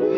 [0.00, 0.08] 今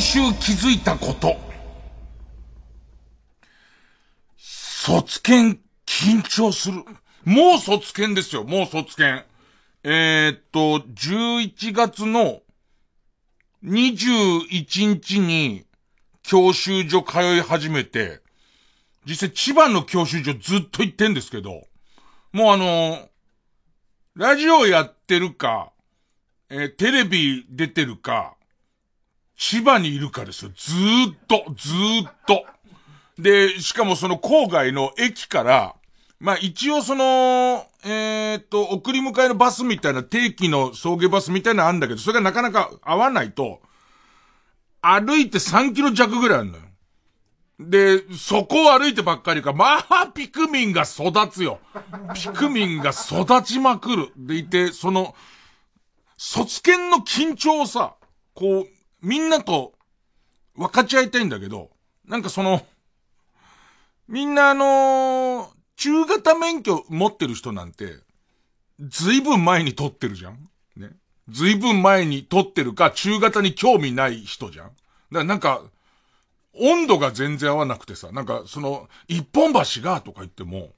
[0.00, 1.36] 週気づいたこと。
[4.84, 6.84] 卒検緊張する。
[7.24, 9.26] もう卒検ですよ、もう卒検。
[9.84, 12.42] えー、っと、11月の
[13.64, 15.64] 21日に
[16.22, 18.20] 教習所通い始めて、
[19.04, 21.66] 実際千葉の教習所ずっと行ってんですけど、
[22.32, 23.08] もうあの、
[24.14, 25.72] ラジオやってるか、
[26.48, 28.36] えー、テレビ出てるか、
[29.36, 30.52] 千葉にいるかですよ。
[30.54, 32.44] ずーっと、ずーっと。
[33.18, 35.76] で、しかもその郊外の駅から、
[36.18, 43.60] まあ一応その、えー、っと、送り迎えのバスみたいな定期の送迎バスみたいなのあるんだけど、それがなかなか合わないと、
[44.80, 46.62] 歩いて3キロ弱ぐらいあるのよ。
[47.58, 51.60] で、そこを歩いてばっかりか、まあ、ピクミンが育つよ。
[52.14, 54.12] ピクミンが育ちまくる。
[54.16, 55.14] でいて、その、
[56.16, 57.94] 卒検の緊張をさ、
[58.34, 58.66] こう、
[59.00, 59.74] みんなと
[60.56, 61.70] 分かち合いたいんだけど、
[62.06, 62.62] なんかその、
[64.08, 67.96] みんなあのー、中型免許持ってる人なんて、
[68.80, 70.90] ずいぶん前に取ってるじゃんね。
[71.28, 74.76] ずいぶん前に取ってるか、中型に興味ない人じゃんだか
[75.10, 75.62] らなんか、
[76.54, 80.70] 温度が全然合わなくてさ、なんかその、一本橋がとか言っても、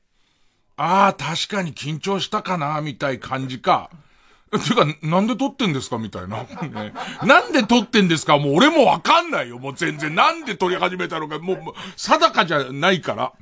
[0.76, 3.90] ああ、確かに緊張したかな、みたい感じか、
[4.62, 6.42] ていうか、なんで撮ってんですかみたいな。
[6.68, 6.92] ね、
[7.24, 8.38] なんで撮ってんですか？
[8.38, 9.58] もう俺もわかんないよ。
[9.58, 10.14] もう全然。
[10.14, 11.58] なんで撮り始めたのか、もう、
[11.96, 13.32] 定かじゃないから。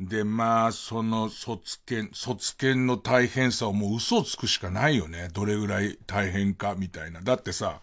[0.00, 5.28] で、まあ、その卒検、卒検の大変さをもう嘘をつくしかないよね。
[5.32, 7.20] どれぐらい大変か、みたいな。
[7.20, 7.80] だってさ、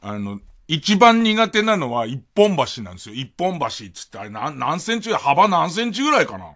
[0.00, 3.14] あの、一番苦手なのは一本橋なんですよ。
[3.16, 6.52] 一本橋っつって、あれ何、何センチ幅何センチぐらいかな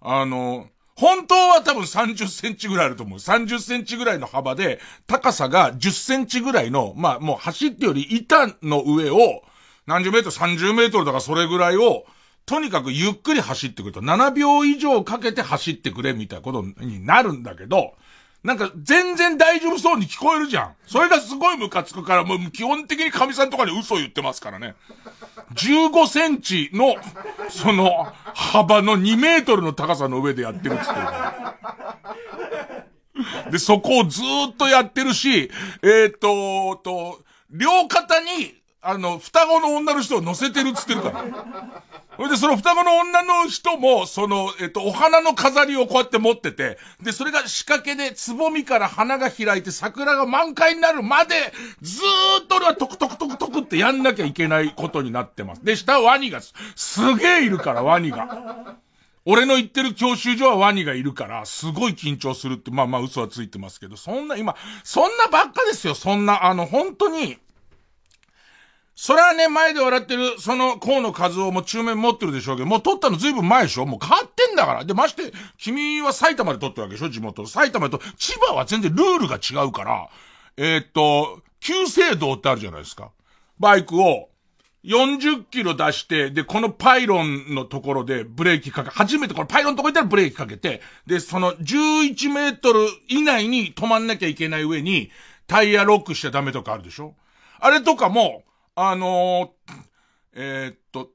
[0.00, 3.18] あの、本当は多分30センチぐらいあると思う。
[3.18, 9.42] 30センチぐらいの幅で、高さが10センチぐらいの、まあもう走ってより板の上を、
[9.86, 12.04] 何十メートル、30メートルだからそれぐらいを、
[12.44, 17.94] とにかくゆっくり走ってくると、7秒以上かけて走ってくれみたいなことになるんだけど、
[18.44, 20.74] なんか全然大丈夫そうに聞こえるじゃん。
[20.86, 24.74] それがすごいムカつくから、もう基本的に神さんとかに嘘言ってますからね。
[25.54, 26.96] 15センチの、
[27.48, 31.00] その、幅の2メートルの高さの上でやってるっつってる。
[33.52, 35.48] で、そこをずーっとやってるし、
[35.82, 41.24] えっ、ー、と、と、両肩に、あの、双子の女の人を乗せてるっつってるから。
[42.16, 55.64] それで、その双子の女の人も、その、えっと、お花の飾りをこうやって持ってて、で、それが仕掛けで、つぼみから花が開いて桜が満開になるまで、ずーっと俺はトクトクトクトクってやんなきゃいけないことになってます。
[55.64, 58.76] で、下はワニがす、すげえいるから、ワニが。
[59.24, 67.38] 俺の行ってる教習所はワニがいるから、すごい緊張するって、まあまあ嘘はついてますけど、そんな、今、そんなばっかですよ、そんな、あの、本当に、
[68.94, 73.86] それはね、前で笑ってる、その河野和夫も中免持ってるでしょうけど、もう取ったのずいぶん前でしょ？
[73.86, 74.84] もう変わってんだから。
[74.84, 77.08] で、まして、君は埼玉で取ってるわけでしょ？
[77.08, 77.46] 地元。
[77.46, 80.08] 埼玉と、千葉は全然ルールが違うから、
[80.56, 83.10] えー、っと、急制道ってあるじゃないですか。
[83.58, 84.28] バイクを、
[84.84, 95.10] 40キロ出して、で、このパイロンのところでブレーキかけ、初めてこのパイロンのところ行ったらブレーキかけて、で、その11メートル以内に止まんなきゃいけない上に、
[95.46, 97.14] タイヤロックしちゃダメとかあるでしょ？
[97.60, 98.42] あれとかも、
[98.74, 99.72] あのー、
[100.34, 101.10] えー、っと、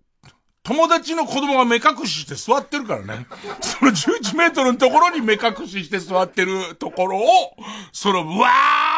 [0.64, 3.26] 友達の子供が目隠しして座ってるからね。
[3.62, 7.56] その11メートルのところに目隠しして座ってるところを、
[7.92, 8.50] その、うわ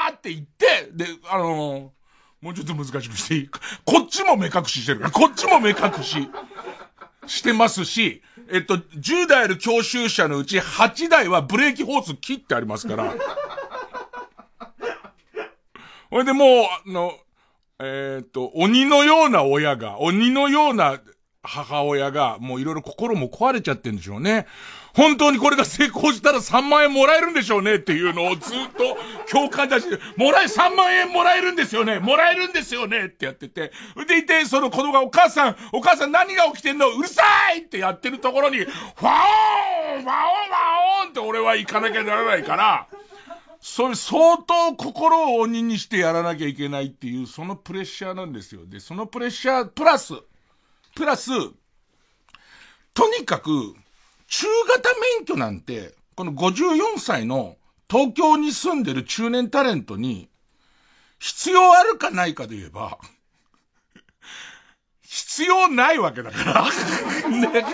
[0.09, 3.49] ーって言って、で、あのー、もうちょっと難しくしていい？
[3.85, 6.29] こっちも目隠ししてるから、こっちも目隠し
[7.27, 13.13] してますし、えっと、10台ある教習車のうち8台はブレーキホース切ってありますから。
[16.09, 17.13] ほいでもう、あの、
[17.81, 20.99] えっ、と、鬼のような親が、鬼のような
[21.43, 24.47] 母親が、もういろいろ心も壊れちゃってんでしょうね。
[24.93, 28.97] 本当にこれが成功したら3万円もらえるんでしょうねっていうのをずっと
[29.31, 33.71] 共感出して、もらえ、3万円もらえるんですよねもらえるんですよねってやってて、
[34.07, 36.89] でいて、その子供がお母さん、お母さん何が起きてんの？
[36.89, 37.23] うるさ
[37.55, 40.13] いってやってるところに、ファオーンファオンファ
[41.03, 42.87] オンって俺は行かなきゃならないから、
[43.61, 48.65] それ相当心を鬼にしてやらなきゃいけないっていう、そのプレッシャーなんですよ。
[48.65, 50.13] で、そのプレッシャー、プラス、
[50.95, 51.31] プラス、
[52.93, 53.75] とにかく、
[54.27, 57.57] 中型免許なんて、この54歳の
[57.89, 60.29] 東京に住んでる中年タレントに、
[61.19, 62.97] 必要あるかないかで言えば、
[65.19, 67.65] 必要ないわけだからね。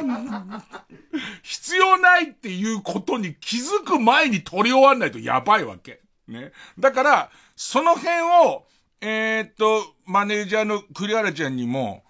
[1.44, 6.02] 必要ないっていうことに気づく前に取り終わんないとやばいわけ。
[6.28, 6.52] ね。
[6.80, 8.66] だから、その辺を、
[9.00, 12.04] えー、っと、マネージャーの栗原ちゃんにも、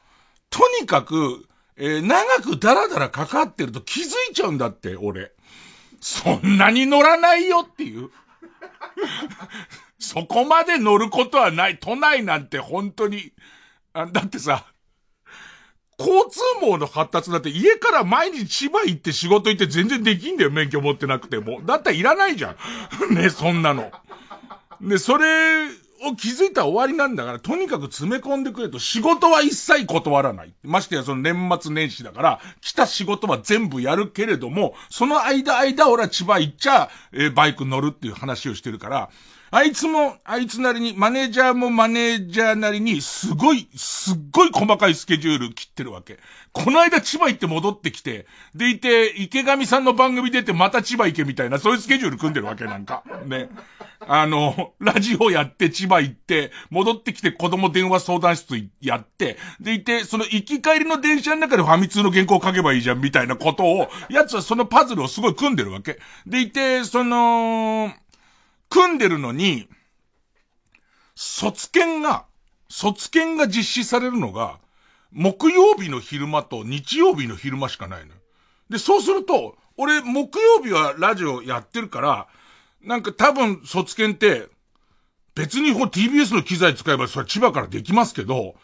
[0.50, 1.46] とにかく、
[1.76, 5.34] えー、長くダラダラかかってると気づいちゃうんだって、俺。
[6.00, 8.10] そんなに乗らないよっていう。
[10.00, 11.78] そこまで乗ることはない。
[11.78, 13.34] 都内なんて本当に。
[13.92, 14.66] あだってさ、
[15.98, 21.62] 交通網の発達だって家から毎日千葉行って仕事行って全然できんだよ、免許持ってなくても。
[21.66, 22.56] だったらいらないじゃ
[23.10, 23.14] ん。
[23.16, 23.92] ね、そんなの。
[24.82, 25.68] で、それ
[26.04, 30.54] を気づいたら終わりなんだから、とにかく詰め込んでくれと、仕事は一切断らない。
[30.64, 39.10] ましてやその年末年始だから、来た仕事は全部やるけれども、その間間俺は千葉行っちゃ、えー、バイク乗るっていう話をしてるから、
[39.56, 46.20] あいつも、あいつなりに、マネージャーもマネージャーなりに、すごい、すっごい細かいスケジュール切ってるわけ。
[46.52, 53.04] この間千葉行って戻ってきて、でいて、池上さんの番組出てまた千葉行けみたいな、そういうスケジュール組んでるわけなんか。
[53.26, 53.50] ね。
[54.02, 66.00] あの、ラジオやって千葉行って、戻ってきて子供電話相談室やって、でいて、その行き帰りの電車の中でファミ通の原稿を書けばいいじゃんみたいなことを、奴はそのパズルをすごい組んでるわけ。
[66.28, 67.94] でいて、その、
[68.70, 69.68] 組んでるのに、
[71.16, 72.26] 卒検が、
[72.70, 74.60] 卒検が実施されるのが、
[75.12, 78.20] 木曜日の昼間と日曜日の昼間しかないのよ。
[78.70, 82.28] で、そうすると、俺、木曜日はラジオやってるから、
[82.82, 84.50] なんか多分卒検って、
[85.36, 88.56] 別に TBS の機材使えばそれは千葉からできますけど、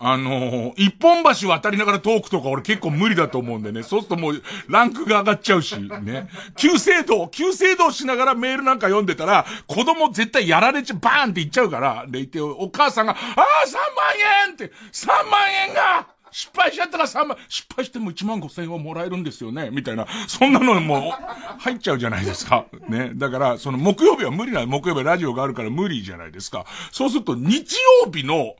[0.00, 3.82] あのー、一本橋渡りながらトークとか俺結構無理だと思うんでね。
[3.82, 6.28] そうするともう、ランクが上がっちゃうし、ね。
[6.56, 20.06] 旧制度、旧制度しながらメールなんか読んでたら、子供絶対やられちゃ、バーンって言っちゃうから、でいて、お母さんが、ああ、3万円って、3万円が失敗しちゃったら3万、失敗しても1万5千円はもらえるんですよね、みたいな。
[20.28, 22.66] そんなのもう入っちゃうじゃないですか。
[22.88, 23.10] ね。
[23.14, 26.66] だから、その木曜日は無理な、木曜日はラジオがあるから無理じゃないですか。
[26.92, 28.54] そうすると日曜日の、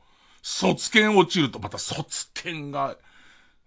[0.51, 2.97] 卒検落ちると、また卒検が、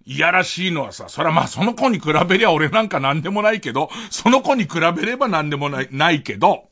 [0.04, 6.68] いやらしいのはさ、それはまあその子に比べりゃ俺なんか何でもないけど、その子に比べれば何でもない、ないけど、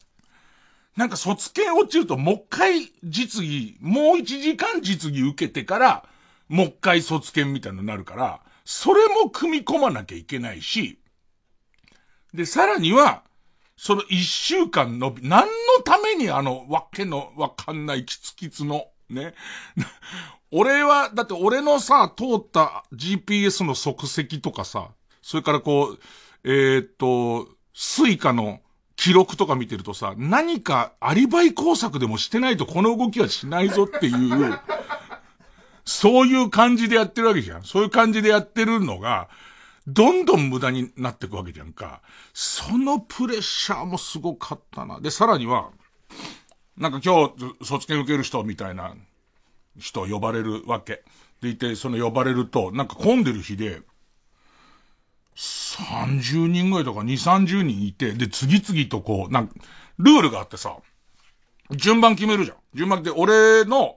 [0.97, 6.05] なんか卒検落ちるともう一回実技、もう一時間実技受けてから、
[6.49, 10.99] もう一回卒検みたいになるから、それも組み込まなきゃいけないし、
[12.35, 13.23] で、さらには、
[13.77, 15.51] その一週間のび、何の
[15.85, 19.35] ためにあの、わけのわかんないキツキツの、ね。
[20.53, 23.91] 俺は、だって俺のさ、通った GPS の足
[24.21, 24.89] 跡とかさ、
[25.23, 25.99] それからこう、
[26.45, 28.61] えー、っと、 Suica の
[28.97, 34.61] 記録とか見てるとさ、何かアリバイ工作でもしてないとこの動きはしないぞっていう、
[35.85, 37.63] そういう感じでやってるわけじゃん。
[37.65, 39.29] そういう感じでやってるのが、
[39.87, 42.03] どんどん無駄になってくわけじゃんか。
[42.35, 45.01] そのプレッシャーもすごかったな。
[45.01, 45.71] で、さらには、
[46.81, 48.95] なんか今日、卒検受ける人みたいな
[49.79, 51.05] 人呼ばれるわけ。
[51.43, 53.83] でいて、その呼ばれると、なんか混んでる日で、
[55.37, 59.55] 30人ぐらいとか2、30人いて、で、次々とこう、なんか、
[59.99, 60.79] ルールがあってさ、
[61.71, 62.57] 順番決めるじゃん。
[62.75, 63.97] 順番で、俺の、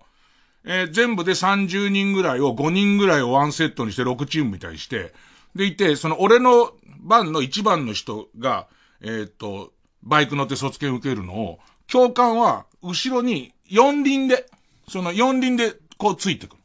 [0.66, 5.14] えー、全部で30人ぐらいを5人ぐらいをワンセットにして6チームみたいにして、
[5.56, 8.68] でいて、その俺の番の1番の人が、
[9.02, 9.72] えー、っと、
[10.04, 14.46] バイク乗って卒検受けるのを、教官は、後ろに四輪で、
[14.88, 16.64] その四輪でこうついてくる。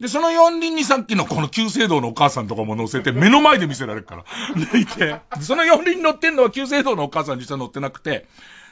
[0.00, 4.24] で、その四輪にさっきのこの旧制度のお母さんとかも乗せて目の前で見せられるから。
[4.72, 8.26] でいて、その四輪乗ってんのは旧制度のお母さん実は乗ってなくて、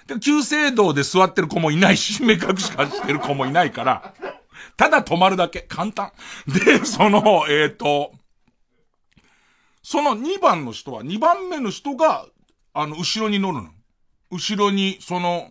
[0.07, 4.15] で、旧制度で座ってる子もいないし、目隠しかしてる子もいないから、
[4.77, 5.63] ただ止まるだけ。
[5.63, 6.13] 簡単。
[6.47, 8.13] で、その、えっ、ー、と、
[9.83, 12.27] その2番の人は、2番目の人が、
[12.73, 13.71] あの、後ろに乗るの。
[14.31, 15.51] 後ろに、その、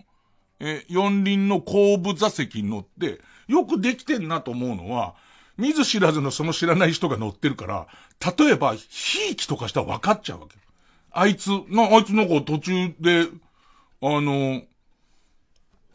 [0.59, 5.15] え、四輪の後部座席に乗って、よくできてんなと思うのは、
[5.57, 7.87] 見ず知らずのその知らない人が乗ってるから、
[8.37, 10.55] 例えば、ひいきとかしたら分かっちゃうわけ。
[11.11, 13.27] あいつ、な、あいつなんか途中で、
[14.01, 14.61] あの、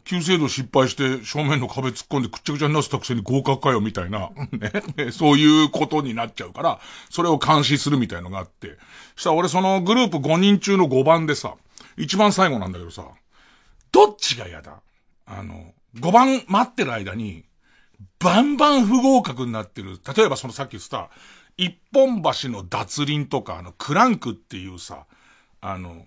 [0.03, 4.31] 旧制度失敗して正面の壁突っ込んでくっちゃくちゃになったくせに合格かよみたいな、
[4.97, 8.77] ね、そういうことになっちゃうから、それを監視するみたいのがあって。
[9.15, 11.53] したら俺そのグループ5人中の5番でさ、
[11.97, 13.05] 一番最後なんだけどさ、
[13.91, 14.81] どっちが嫌だ？
[15.25, 17.45] あの、5番待ってる間に、
[18.19, 19.99] バンバン不合格になってる。
[20.15, 21.09] 例えばそのさっき言った、
[21.57, 25.05] 一本橋の脱輪とか、あの、クランクっていうさ、
[25.59, 26.05] あの、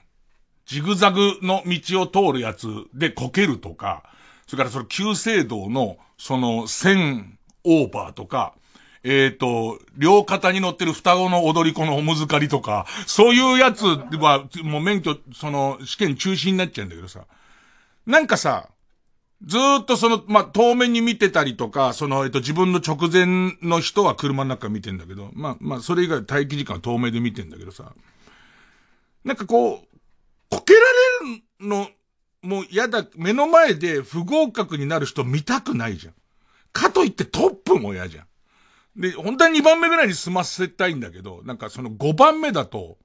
[0.67, 4.03] ジグザグの道を通るやつでこけるとか、
[4.47, 8.55] それからその旧制道の、その、線オーバーとか、
[9.03, 17.27] えっ、ー、と、両肩に乗ってる双子の踊り子のおむずかりとか、そういうやつは、もう免許、その、試験中止になっちゃうんだけどさ。
[18.07, 18.71] なんかさ、
[19.43, 27.93] ずっとその、まあ、遠目に見てたりとか、その、えっと、自分の直前の人は車の中見てんだけど、まあ、まあ、それ以外待機時間は遠目で見てんだけどさ、
[29.25, 29.87] なんかこう、
[30.51, 31.89] こけられるの、
[32.43, 36.15] もう嫌だ、目の前で不合格になる人見たくないじゃん。
[36.73, 39.01] かといってトップも嫌じゃん。
[39.01, 42.99] で、本当は2番目ぐらいに済ませたいんだけど、なんかその5番目だと、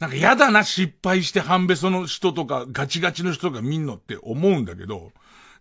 [0.00, 5.12] なんか嫌だな、失敗して半べその人とか、ガチガチの人が見んのって思うんだけど、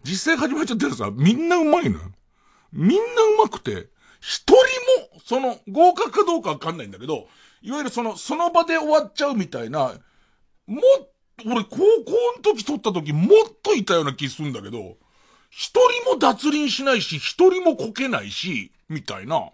[0.04, 2.12] 実際始まっちゃってるさ、みんなうまいのよ。
[2.72, 3.04] みんな
[3.36, 3.88] うまくて、
[4.22, 7.28] 一人も、その、合格かどうかわかんないんだけど、
[7.62, 9.94] いわゆるその、その場で終わっちゃうみたいな、
[10.68, 11.10] もっ、
[11.46, 11.84] 俺高校
[12.38, 13.30] の時取った時もっ
[13.62, 14.98] といたような気するんだけど、
[15.50, 19.50] 一人も脱輪しないし、一人もこけないし、みたいな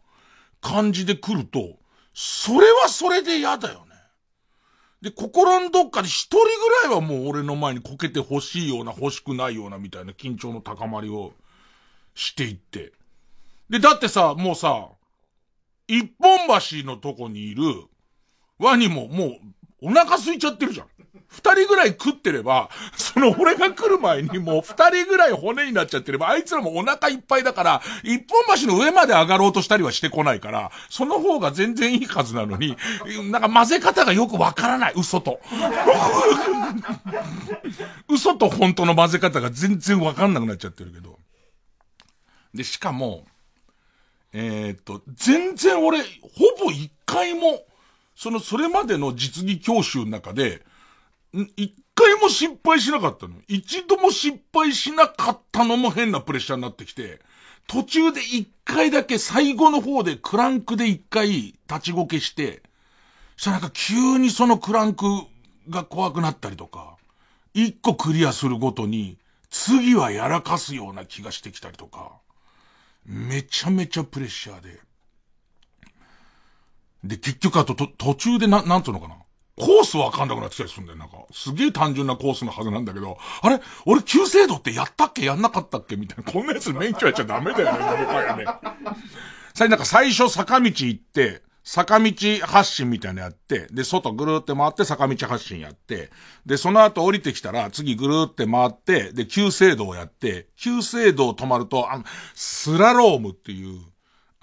[0.62, 1.80] 感じで来ると、
[2.14, 3.85] それはそれで嫌だよ。
[5.06, 6.48] で、心のどっかで一人ぐ
[6.90, 11.34] らいはもう俺の前にこけて欲しいような欲しくないようなみたいな緊張の高まりを
[12.16, 12.92] していって。
[13.70, 14.90] で、だってさ、もうさ、
[15.88, 17.62] 一本橋のとこにいる
[18.58, 20.88] ワニももうお腹空いちゃってるじゃん。
[21.36, 32.78] 二人ぐらい食ってれば、その俺が来る前にもう二人ぐらい骨になっちゃってれば、あいつらもお腹いっぱいだから、一本橋の上まで上がろうとしたりはしてこないから、その方が全然いいはずなのに、
[33.30, 35.42] なんか混ぜ方がよくわからない、嘘と。
[38.08, 41.20] 嘘と本当の混ぜ方が全然わかんなくなっちゃってるけど。
[42.54, 43.26] で、しかも、
[44.32, 46.08] えー、っと、全然俺、ほ
[46.64, 47.66] ぼ一回も、
[48.16, 50.64] その、それまでの実技教習の中で、
[51.58, 53.36] 一回も失敗しなかったの。
[53.48, 57.20] 一度も失敗しなかったのも変なプレッシャーになってきて、
[57.68, 61.30] 途中で一回だけ最後の方でクランクで一回
[61.68, 62.64] 立ちこけして、
[63.36, 65.06] したらなんか急にそのクランク
[65.70, 66.96] が怖くなったりとか、
[67.54, 69.18] 一個クリアするごとに、
[69.50, 72.14] 次はやらかすような気がしてきたりとか、
[73.06, 74.80] めちゃめちゃプレッシャーで。
[77.04, 79.16] で、結局あと途中でな、なんつうのかな。
[79.58, 80.98] コースわかんなくなってきたりするんだよ。
[80.98, 83.62] なんか、すげえ単純なコースのはずなんだけど、あれ？
[83.86, 85.26] 俺旧制度ってやったっけ？
[85.26, 85.96] やんなかったっけ？
[85.96, 86.32] みたいな。
[86.32, 88.46] こんなやつ免許やっちゃダメだよね、僕はね。
[89.54, 92.12] さなんか最初坂道行って、坂道
[92.44, 96.12] 発進みたいなのやって、で、外ぐるーって回って坂道発進やって、
[96.46, 102.04] で、その後降りてきたら、次ぐるーって回って、で、旧制度をやって、旧制度を止まると、あの、
[102.36, 103.80] スラロームっていう、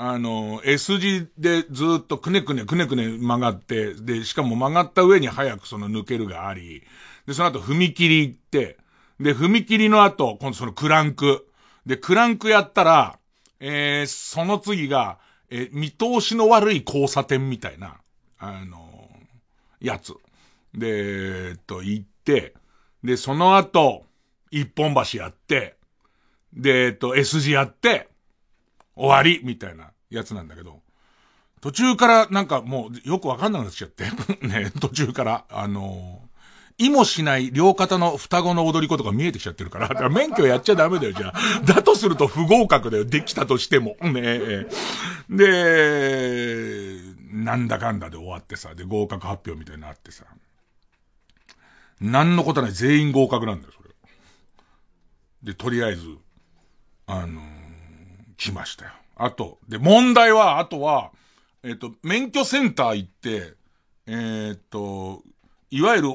[0.05, 6.83] あの、S 字でずっとくねくねくねくね曲がって、で、しかも曲がった上に早くその抜けるがあり、
[7.25, 8.79] で、その後踏切行って、
[9.21, 11.47] で、踏切の後、今度そのクランク。
[11.87, 13.21] で、クランクやったら、
[13.61, 17.99] えー、その次が、えー、見通しの悪い交差点みたいな、
[18.39, 20.15] あのー、やつ。
[20.75, 22.55] で、えっと、行って、
[23.05, 24.05] で、その後、
[24.51, 25.77] 一本橋やって、
[26.53, 28.09] で、えっと、S 字やって、
[28.95, 30.81] 終わりみたいなやつなんだけど、
[31.61, 34.05] 途中からなんかもうよくわかんなくなっちゃって。
[34.47, 41.61] ね、途中から、あのー、意もしない両肩の双子の踊り子とか見えてきちゃってるから、だから免許やっちゃダメだよ、じゃあ。
[41.65, 43.97] だとすると不合格だよ、できたとしても。
[44.01, 44.67] ね
[45.31, 46.99] で、
[47.31, 50.25] なんだかんだで終わってさ、で、合格発表みたいになってさ。
[52.01, 53.91] なんのことない全員合格なんだよ、それ。
[55.45, 56.19] で、とりあえず、
[57.07, 57.63] あのー
[58.43, 58.91] 来ましたよ。
[59.23, 61.13] あと、で、問題は、あとは、
[61.63, 63.55] えっ、ー、と、免許センター行って、
[64.09, 65.23] えっ、ー、と、
[65.71, 66.09] いわゆる、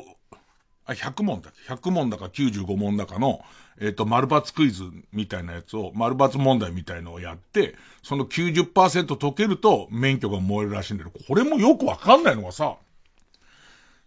[0.85, 3.39] あ、100問だっけ ?100 問だか95問だかの、
[3.79, 4.83] えっ、ー、と、丸抜クイズ
[5.13, 12.75] みたいなやつを、丸抜問題みたいのをやって、その90%解けると免許が燃えるらしいんだけど、これもよくわかんないのがさ、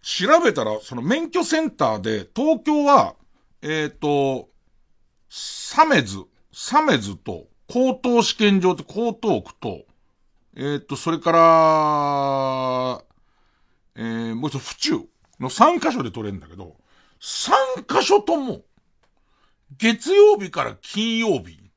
[0.03, 3.15] 調べたら、その免許センターで、東京は、
[3.63, 4.47] えっ、と、
[5.27, 6.19] サメズ、
[6.53, 9.85] サメズと、高等試験場って江東区と、
[10.57, 13.01] えー、っと、それから、
[13.95, 14.91] えー、もう一つ府中
[15.39, 16.75] の3カ所で取れるんだけど、
[17.21, 18.63] 3カ所とも、
[19.77, 21.71] 月曜日から金曜日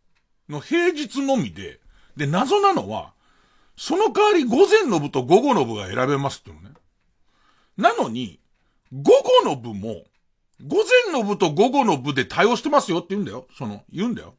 [0.49, 1.79] の平日のみで、
[2.17, 3.13] で、謎なのは、
[3.77, 6.75] その代わり午前の部と午後の部が選べますっていうのね。
[7.77, 8.41] なのに、
[8.93, 9.13] 午
[9.45, 10.03] 後の部も、
[10.67, 13.47] 午前の部と午後の部で対応してますよって言うんだよ。
[13.57, 14.35] その、言うんだよ。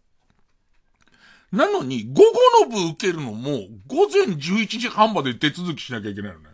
[1.56, 6.50] なのに、午後の部受けるのも、午前11時半まで手続きしなきゃいけないのね。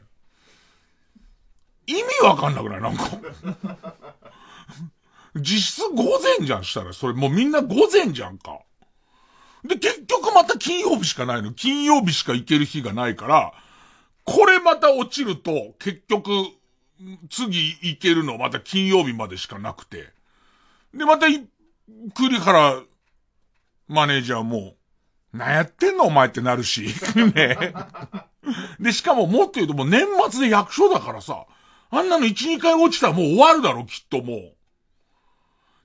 [1.87, 2.81] 意味わかんなくない？
[2.81, 3.09] なんか
[5.35, 8.59] 実質午前じゃんしたら、それもうみんな午前じゃんか。
[9.63, 11.53] で、結局また金曜日しかないの。
[11.53, 13.53] 金曜日しか行ける日がないから、
[14.23, 16.31] これまた落ちると、結局、
[17.29, 20.09] 次行けるのまた金曜日までしかなくて。
[20.93, 21.39] で、またい、
[22.13, 22.81] 来るから、
[23.87, 24.75] マネージャーも、
[25.33, 26.87] なやってんのお前ってなるし。
[27.35, 27.73] ね。
[28.79, 31.45] で、しかももっと言うともう年末で役所だからさ、
[31.89, 34.53] あんなの1、2回落ちたらもう終わるだろ、きっともう。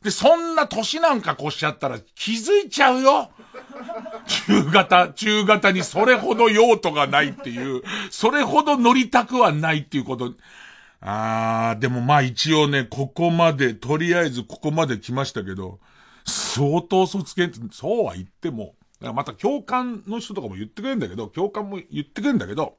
[0.03, 3.31] で、そんな年なんか越しちゃったら気づいちゃうよ。
[4.27, 10.35] 中型、中型にそれほど用途がないっていう、それほど乗りたくはないっていうこと。
[11.01, 15.81] あー、でもまあ一応ね、ここまで、とりあえずここまで来ましたけど、
[16.25, 22.77] 相当卒検そうは言っても、また共感の人とかも言ってくれるんだけど、共感も言ってくれるんだけど、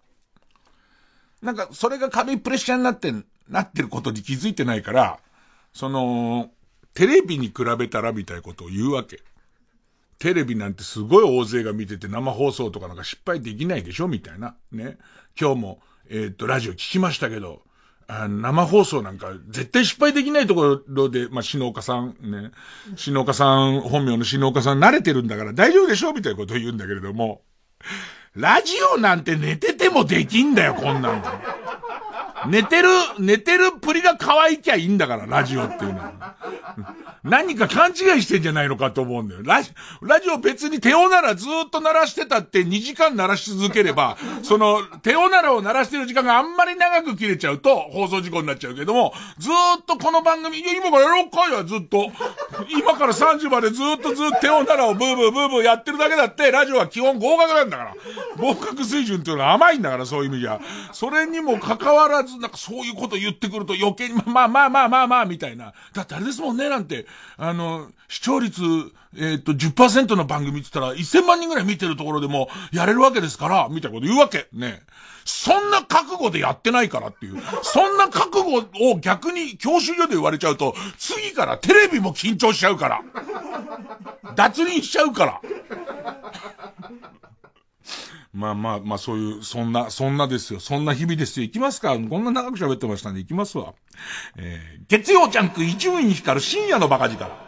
[1.41, 3.13] なんかそれが軽いプレッシャーになって、
[3.47, 5.19] なってることに気づいてないから、
[5.73, 6.49] その、
[6.93, 9.21] テレビに比べたらみたいなことを言うわけ。
[10.17, 14.55] テレビなんてすごい大勢が見てて生放送とかなんか失敗できないでしょみたいな。
[14.71, 14.97] ね。
[15.39, 17.61] 今日も、えっ、と、ラジオ聞きましたけど、
[18.07, 22.51] 生放送なんか絶対失敗できないところで、まあ、篠岡さんね、
[22.95, 26.13] 篠岡さん、本名の篠岡さん慣れてるんだから大丈夫でしょ？
[26.13, 27.41] みたいなことを言うんだけれども、
[28.33, 31.23] ラジオなんて寝ててもできんだよ、こんなん。
[32.45, 32.89] 寝てる、
[33.19, 36.35] 寝てるプリが可愛いきゃいいんだから、ラジオっていうのは。
[37.23, 39.41] 何か勘違いしてんじゃないのかと思うんだよ。
[39.43, 52.11] ラジ、ラジオ別に手をならずっと鳴らしてたって2時間鳴らし続ければ、その、手をならを鳴らしてる時間があんまり長く切れちゃうと、放送事故になっちゃうけども、ずっとこの番組、今からやろうかよ、ずっと。
[52.69, 57.93] 今から3時までずっとずっと手をならをブーブーブーブーやってるだけだって、ラジオは基本合格なんだから。
[58.37, 60.59] 合格水準っていうのは甘いんだから、そういう意味じゃ。
[60.93, 65.73] それにも関わらず、なんかそういうこと言ってくると余計に、まあまあまあまあまあ、みたいな。
[65.93, 67.05] だってあれですもんね、なんて、
[67.37, 68.61] あの、視聴率、
[69.17, 74.47] えっ、と、10%の番組って言ったら、1000万人ぐらい見てるところでも、やれるわけですから、みたいなこと言うわけ。
[74.53, 74.83] ね。
[75.25, 77.41] そんな覚悟でやってないからっていう。
[77.61, 83.01] そんな覚悟を逆に教習所で言われちゃうと、次からテレビも緊張しちゃうから。
[84.35, 85.41] 脱輪しちゃうから。
[88.37, 90.59] まあまあまあそういう、そんな、そんなですよ。
[90.59, 91.47] そんな日々ですよ。
[91.47, 91.97] 行きますか？
[91.97, 93.73] こんな長く喋ってましたんで行きますわ。
[94.37, 97.47] えー、月曜ジャンク伊集院光る深夜のバカ力。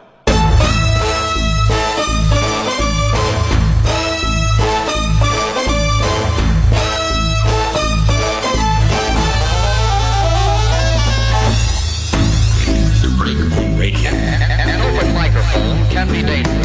[15.90, 16.59] can be dangerous.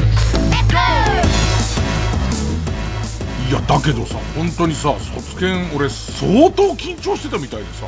[3.47, 7.87] いや、だけどさ、本当にさ、卒検俺相当緊張してたみたいでさ、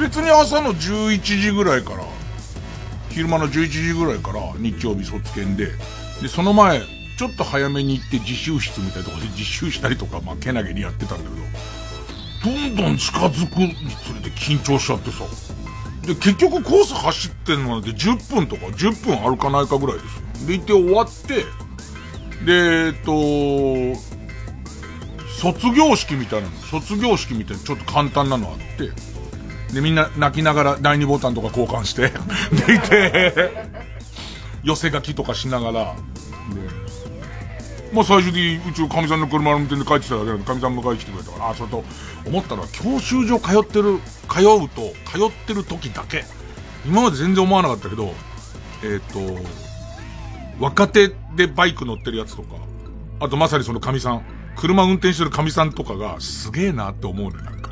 [0.00, 2.04] 別に朝の11時ぐらいから、
[3.10, 5.72] 昼間の11時ぐらいから日曜日卒検で、
[6.20, 6.80] で、その前、
[7.16, 15.24] ちょっと早めに行って自習室みたいなとこで実習したりとか、まあ、けなげにやってたんだけど、どんどん近づくにつれて緊張しちゃってさ、
[16.02, 20.46] で、結局コース走ってんのなんて10分とか、10分歩かないかぐらいですよ。
[20.46, 21.44] で、行って終わって、
[22.44, 23.98] で、えっと、
[25.38, 28.90] 卒業式みたいなの、卒業式みたいなちょっと簡単なのあって、
[29.72, 32.12] で、みんな泣きながら第2ボタンとか交換して、
[32.66, 33.52] でいて、
[34.62, 35.94] 寄せ書きとかしながら、で、
[37.92, 41.84] まあ最初にうちのかみさんの車の運転で帰ってきただけなんで、かみさん迎えに来てくれたから、あ、それと、
[42.26, 46.24] 思ったのは教習所通ってる、通うと、通ってる時だけ、
[46.86, 48.14] 今まで全然思わなかったけど、
[48.82, 49.20] えっ、と、
[50.60, 52.56] 若手でバイク乗ってるやつとか、
[53.20, 54.24] あとまさにそのかみさん、
[54.56, 57.70] 車運転してるかみさんとかが、すげえなって思うね、なんか。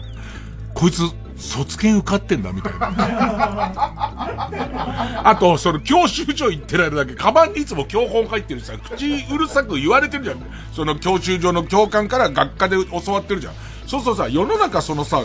[0.72, 1.02] こいつ、
[1.36, 2.94] 卒検受かってんだ、みたいな。
[5.24, 10.36] あと、その教習所行ってられるだけ、カバンにいつも教本入ってるしさ、口うるさく言われてるじゃん。
[10.72, 13.54] その教習所の教官から学科で教わってるじゃん。
[13.88, 15.24] そうそうさ、世の中そのさ、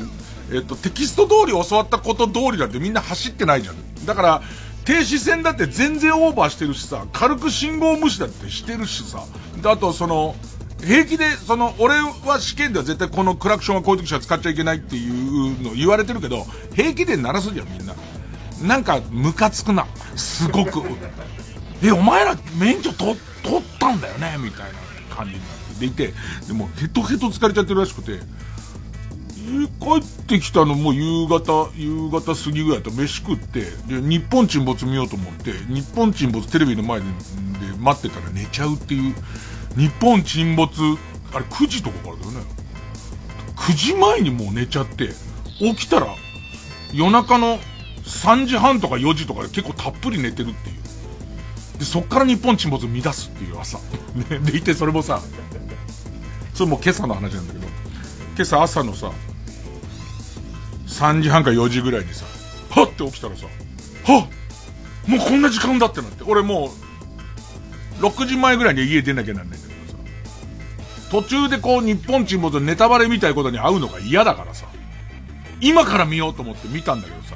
[0.52, 3.76] えっと、テキスト通り教わったこと通りなんてみんな走ってないじゃん。
[4.06, 4.42] だから、
[4.92, 9.24] 停止線だって全然オーバーしてるしさ、軽く信号無視だってしてるしさ。
[9.62, 10.36] で、あとその、
[10.84, 17.96] 平気で、その、俺は試験では絶対このクラクションはこういう時しか使っちゃいけないっていうの言われてるけど、平気で鳴らすじゃん、みんな。
[18.62, 19.88] なんか、ムカつくな。
[20.18, 20.84] すごく。
[21.82, 24.74] え、お前ら免許取、取ったんだよねみたい
[25.10, 25.62] な感じになって。
[25.80, 26.14] でいて、
[26.48, 28.20] でもヘトヘト疲れちゃってるらしくて、
[29.80, 37.06] 帰ってきたのも夕方、夕方過ぎぐらいと飯食って、で、日本沈没見ようと思って、日本沈没テレビの前で
[37.80, 39.16] 待ってたら寝ちゃうっていう、
[39.76, 40.80] 日本沈没、
[41.34, 42.42] あれ9時とかからだよね。
[43.56, 45.10] 9時前にもう寝ちゃって、
[45.58, 46.16] 起きたら、
[46.94, 47.60] 夜中の
[48.04, 51.80] 3時半とか4時とかで結構たっぷり寝てるっていう。
[51.80, 53.80] で、そっから日本沈没乱すっていう朝。
[54.14, 55.22] ね、でいてそれもさ、
[56.54, 57.68] それも今朝の話なんだけど、
[58.36, 59.12] 今朝朝のさ、
[60.92, 62.26] 3時半か4時ぐらいにさ、
[62.70, 63.48] はって起きたらさ、
[64.06, 64.28] は
[65.08, 66.72] もうこんな時間だってなって、俺も
[68.00, 69.98] う、6時前ぐらいに家出なきゃなんないんだけどさ、
[71.10, 74.68] 途中でこう日本沈没ネタバレみたいことに会うのが嫌だからさ、
[75.60, 77.36] 今から見ようと思って見たんだけどさ、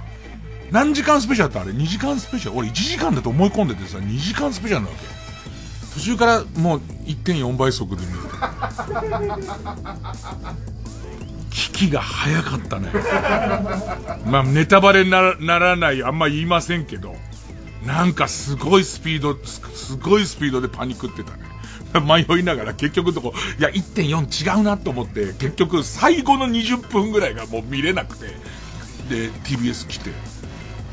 [0.72, 2.58] 何時間スペシャルってあれ ?2 時間スペシャル？
[2.58, 5.04] 俺1時間だと思い込んでてさ、2時間スペシャルなわけ。
[5.94, 8.20] 途中からもう1.4倍速で見る。
[11.56, 12.90] 聞きが早かったね。
[14.26, 17.16] まあ、ネタバレにならない、あんま言いませんけど、
[17.86, 21.46] なんかすごいスピード、すごいスピードでパニックってたね。
[22.06, 28.26] 迷いながら結局のとこ、いや、1.4違うなと思って、結局最後の20分ぐらいがもう見れなくて、
[29.08, 30.12] で、TBS 来て、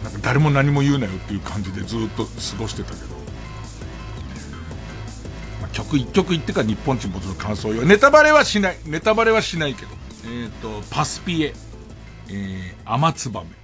[0.05, 3.12] なんか誰も何も言うなよっていう感じでずっと過ごしてたけど。
[5.72, 7.83] 曲1曲言ってから日本沈没の感想よ。
[7.83, 8.77] ネタバレはしない。
[8.85, 10.02] ネタバレはしないけど。
[10.24, 11.54] えっ、ー、と、パスピエ、
[12.28, 13.62] えー、雨つばめ。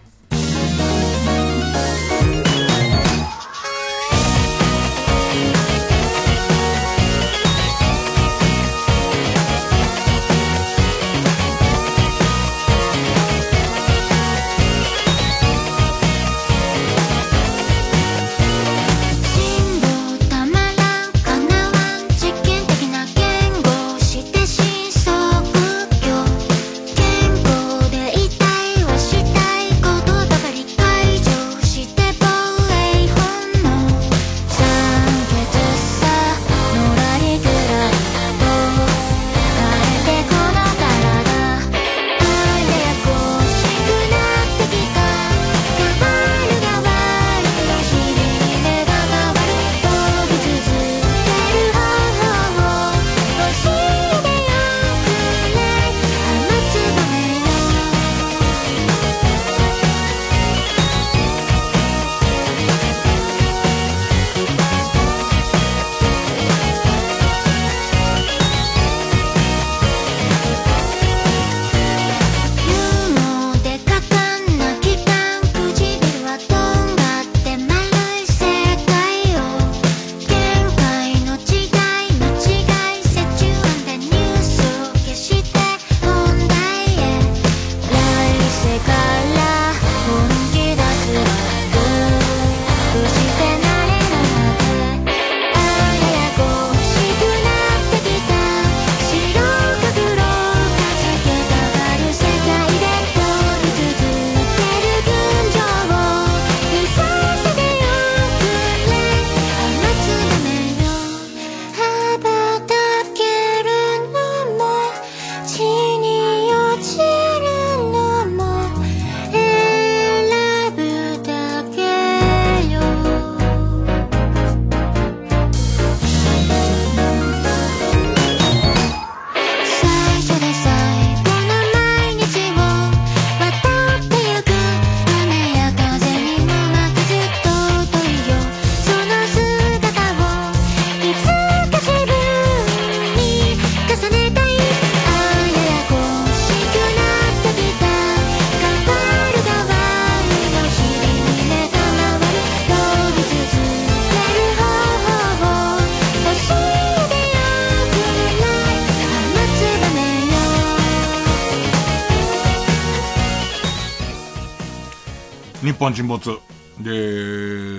[165.88, 166.38] 本沈没。
[166.81, 166.90] で、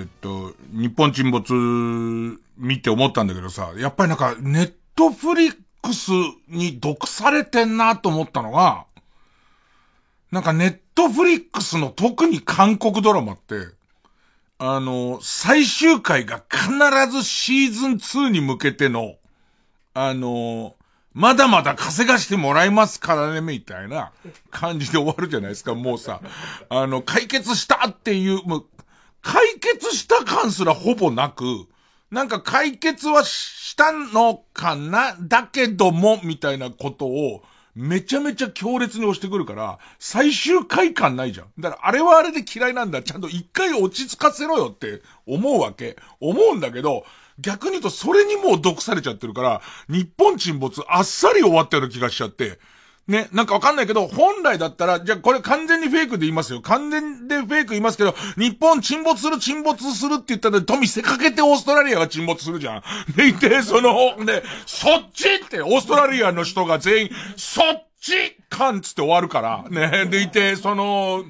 [0.00, 1.52] えっと、日本沈没
[2.56, 6.10] 見て思ったんだけどさ、やっぱりなんか、ネットフリックス
[6.48, 8.86] に毒されてんなと思ったのが、
[10.30, 13.54] なんかネットフリックスの特に韓国ドラマって、
[14.58, 16.70] あの、最終回が必
[17.10, 19.14] ずシーズン2に向けての、
[19.94, 20.74] あの、
[21.12, 24.12] まだまだ稼がしてもらいますからね、みたいな
[24.50, 25.74] 感じで終わるじゃないですか。
[25.74, 26.20] もうさ、
[26.70, 28.66] あの、解決したっていう、もう、
[29.20, 31.66] 解決した感すらほぼなく、
[32.10, 37.42] なんか解決はしたのかなだけども、みたいなことを、
[37.74, 41.46] めちゃめちゃ強烈に押してくるから、最終回感ないじゃん。
[41.58, 43.02] だからあれはあれで嫌いなんだ。
[43.02, 45.96] ちゃんと一回落ち着かせろよって思うわけ。
[46.20, 47.04] 思うんだけど、
[47.40, 52.58] 逆に言うとそれにもう毒されちゃってるから、日本沈没あっさり終わったような気がしちゃって、
[53.10, 56.60] ね、なんかわかんないけど、本来だったら、じゃあこれ完全にフェイクで言いますよ。
[56.60, 62.82] 完全でフェイク言いますけど、日本沈没する沈没するって言ったら、富せかけてオーストラリアが沈没するじゃん。
[63.16, 71.24] でいて、その、ね、そっちって、オーストラリアの人が全員、そっちかんつって終わるから、ね、でいて、その、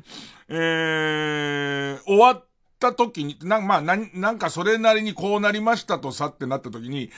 [0.50, 2.44] えー、終わっ
[2.80, 7.10] た時に、な、まあ、な、なんかそれなりにこうなりましたとさってなった時に、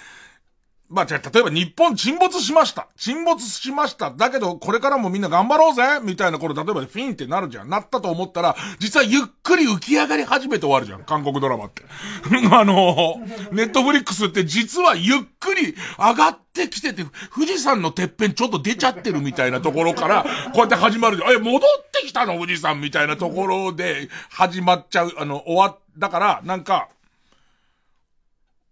[0.93, 2.87] まあ、じゃあ、例えば日本沈没しました。
[2.97, 4.11] 沈没しました。
[4.11, 7.71] だけど、これからもみんな頑張ろうぜみたいな頃、例えばフィンってなるじゃん。
[7.71, 11.05] なったと思ったら、実はゆっくり浮き上がり始めて終わるじゃん。
[11.05, 11.83] 韓国ドラマって。
[12.53, 13.17] あの、
[13.53, 21.33] ネットフリックスって実はゆっくり上がってきてて、富士山のてっぺんちょっと出ちゃってるみたいなところから、こうやって始まるじゃん。
[21.33, 22.35] え、戻ってきたの？
[22.35, 25.13] 富士山みたいなところで始まっちゃう。
[25.17, 26.89] あの、終わ、だから、なんか、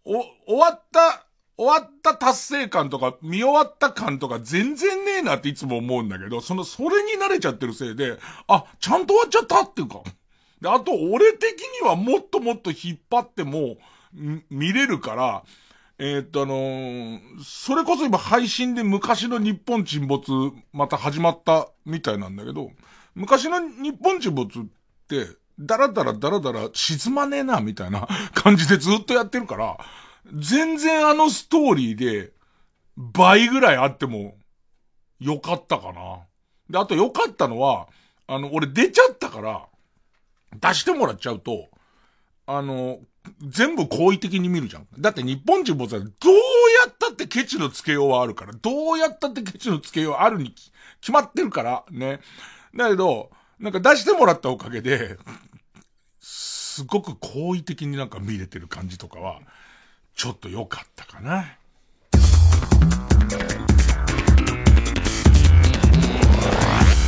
[0.04, 1.24] お、終わった、
[1.60, 10.00] 終わった達成感とか、見終わった感とか全然ねえなっていつも思うんだけど、その、それに慣れちゃってるせいで、あ、ちゃんと終わっちゃったっていうか。
[10.62, 13.76] で、あと、俺的にはもっともっと引っ張っても、
[14.48, 15.42] 見れるから、
[15.98, 20.32] えー、っとあのー、それこそ今配信で昔の日本沈没
[20.72, 22.70] また始まったみたいなんだけど、
[23.14, 24.62] 昔の日本沈没っ
[25.08, 25.26] て、
[25.58, 29.76] だらだらだらだら沈まねえな、みたいな感じでずっとやってるから、
[30.32, 32.32] 全然あのストーリーで、
[32.96, 34.36] 倍ぐらいあっても、
[35.20, 36.20] よかったかな。
[36.68, 37.88] で、あとよかったのは、
[38.26, 39.66] あの、俺出ちゃったから、
[40.58, 41.68] 出してもらっちゃうと、
[42.46, 42.98] あの、
[43.46, 44.86] 全部好意的に見るじゃん。
[44.98, 46.10] だって日本人もさ、どうや
[46.88, 50.54] ったってケチのつけようはあるから、どうやったってケチのつけようあるに
[51.00, 52.20] 決まってるから、ね。
[52.74, 55.18] だけど、なんか出してもらったおかげで、
[56.20, 59.40] すごく好意的になんか見れてる感じとかは、
[60.14, 61.56] ちょっと良かったかな。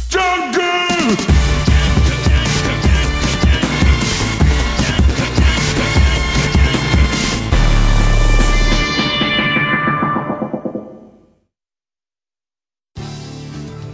[0.09, 0.61] ジャンク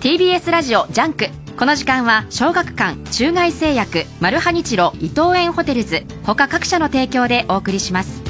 [0.00, 1.26] TBS ラジオ JUNK。
[1.58, 6.06] この時間は小学館中外製薬マルハニチロ伊藤園ホテルズ。
[6.22, 8.27] 他各社の提供でお送りします。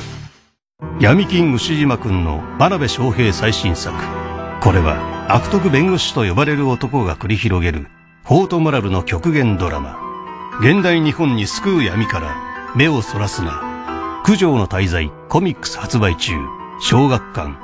[1.01, 3.97] 闇金ウシジマくんの真鍋昌平最新作。
[4.61, 7.87] これは悪徳弁護士と呼ばれる男が繰り広げる
[8.25, 9.97] フォートモラルの極限ドラマ。
[10.61, 14.23] 現代日本に巣くう闇から目をそらすな。
[14.27, 16.35] 九条の大罪コミックス発売中。
[16.81, 17.57] 小学館。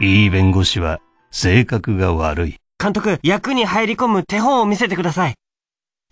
[0.00, 1.00] いい弁護士は
[1.32, 2.56] 性格が悪い。
[2.80, 5.34] 監督役に入り込む手本を見せてください。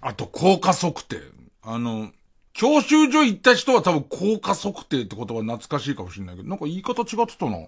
[0.00, 1.20] あと、効果測定。
[1.62, 2.10] あの、
[2.52, 7.58] 教習所行った人は多分効果測定って言葉懐かしいかもしれないけど、なんか言い方違ってたな。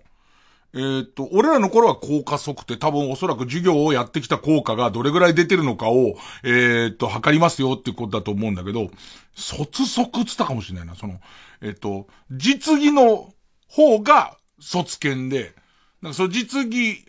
[0.72, 8.90] えー、っと、俺らの頃は効果測定、多分おそらく授業をやってきた効果がどれぐらい出てるのかを、えー、っと、測りますよってことだと思うんだけど、
[9.34, 10.96] 卒測ってったかもしれないな。
[10.96, 11.20] その、
[11.60, 13.32] えー、っと、実技の
[13.68, 15.54] 方が卒検で、
[16.02, 17.04] なんかその実技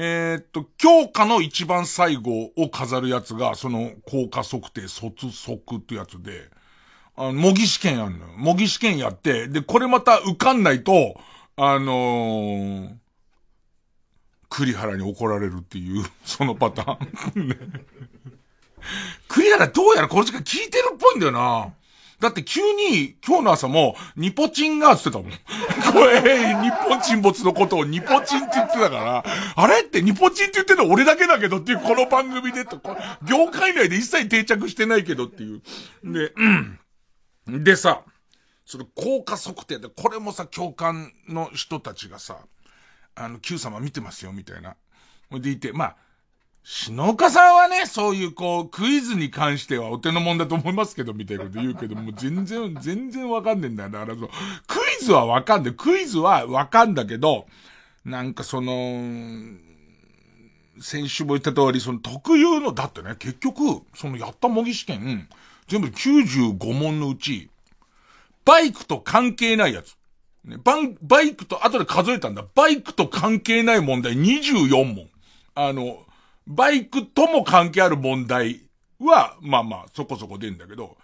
[0.00, 6.50] えー、っと、教科の一番最後を飾るやつが、その、効果測定卒測ってやつで、
[7.16, 8.32] あの、模擬試験やんのよ。
[8.36, 11.20] 模擬試験やって、で、これまた受かんないと、
[11.56, 12.94] あのー、
[14.48, 17.80] 栗原に怒られるっていう、 そのパターン。
[19.26, 21.74] 栗原どうやらこの時間聞いてるっぽいんだよな。
[22.20, 25.92] だって急に今日の朝もニポチンがって言ってたもん。
[25.92, 32.80] これ、日本沈没のことをニポチンって言ってたから、あれってニポチンって言ってるの俺だけだけどっていうこの番組でと、
[33.22, 35.62] 業界内で一切定着してないけどっていう。
[36.04, 36.78] で、うん。
[37.64, 38.02] でさ、
[38.66, 42.38] その効果測定で、これもさ、共感の人たちがさ、
[43.14, 44.76] あの、Q 様見てますよ、みたいな。
[45.30, 45.96] でいて、まあ、
[46.62, 53.90] 篠岡さんはね、そういうこう、クイズに関してはお手の物だと思いますけど、みたいなこと言うけど、もう全然、 全然わかんねえんだよ。
[53.90, 54.28] だからその、
[54.66, 55.74] クイズはわかんない。
[55.74, 57.46] クイズはわかんだけど、
[58.04, 59.02] なんかその、
[60.80, 65.28] 先週も言った通り、その特有の、だってね、結局、そのやった模擬試験、
[65.68, 67.50] 全部95問のうち、
[68.44, 69.96] バイクと関係ないやつ。
[70.44, 72.44] ね、バン、バイクと、後で数えたんだ。
[72.54, 75.08] バイクと関係ない問題24問。
[75.54, 76.04] あの、
[76.48, 78.62] バイクとも関係ある問題
[78.98, 80.96] は、まあまあ、そこそこ出るんだけど、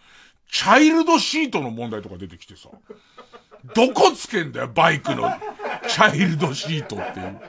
[0.50, 2.70] チャイルドシートの問題とか出てきてさ、
[3.74, 5.30] どこつけんだよ、バイクの、
[5.88, 7.40] チャイルドシートっていう。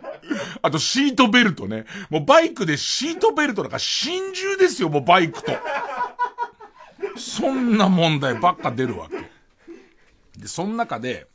[0.62, 1.86] あと、シートベルトね。
[2.10, 5.54] もうバイクでシートベルトなんか真珠ですよ、もうバイクと。
[7.18, 9.18] そんな問題ばっか出るわけ。
[10.38, 11.28] で、その中で、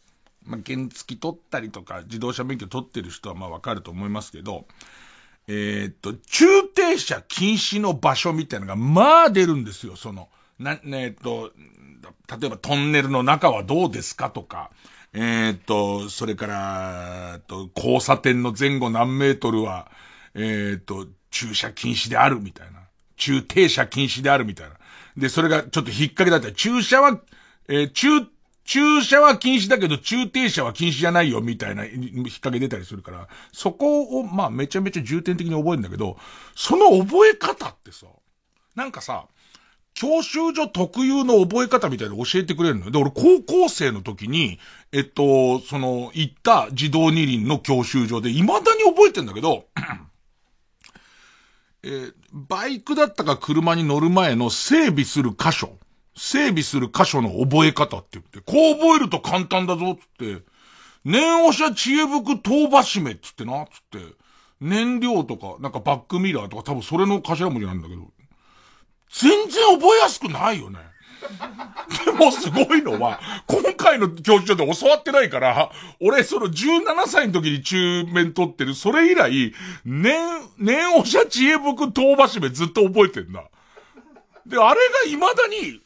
[0.44, 4.66] まあ、原付取ったりとか、自動車免許取ってる人はまあわかると思いますけど、
[5.52, 10.28] えー、っと、駐停車禁止の場所みたいなのが、まあ出るんですよ、その、
[10.60, 11.50] な、ねえ、っと、
[12.38, 14.70] 例えばトンネルの中はどうですかとか、
[15.12, 19.90] えー、っと、それから、えっと、交差点の前後何メートルは、
[20.34, 22.78] えっと、駐車禁止であるみたいな。
[23.16, 24.76] 駐停車禁止であるみたいな。
[25.16, 27.20] で、それがちょっと引っ掛けだったら、駐車は、
[27.66, 28.24] えー、駐
[28.70, 36.16] 駐車は禁止だけど、駐停車は禁止じゃないよ、みたいな、引っ掛け出たりするから、そこを、まあ、めちゃめちゃ重点的に覚えるんだけど、
[36.54, 38.06] その覚え方ってさ、
[38.76, 39.26] なんかさ、
[39.92, 42.90] 教習所特有の覚え方みたいなの教えてくれるのよ。
[42.92, 44.60] で、俺高校生の時に、
[44.92, 49.64] えっと、その、行った自動二輪の教習所で、未だに覚えてんだけど、
[51.82, 55.76] えー、バイクだったか車に乗る前の整備する箇所。
[56.22, 60.44] 整備する箇所の覚え方って言って、こう覚えると簡単だぞっ、つって、
[61.02, 64.14] 念押し知恵袋遠走めっつってな、つって、
[64.60, 68.02] 燃料とか、なんかバックミラーとか多分それの頭文字なんだけど、
[69.10, 70.78] 全然覚えやすくないよね。
[72.04, 79.54] でもすごいのは、今回の教習所で教わってないから、俺その17歳の時に中面取ってる、それ以来、
[79.86, 83.44] 念、念押し知恵袋遠走めずっと覚えてんだ。
[84.44, 85.80] で、あれが未だに、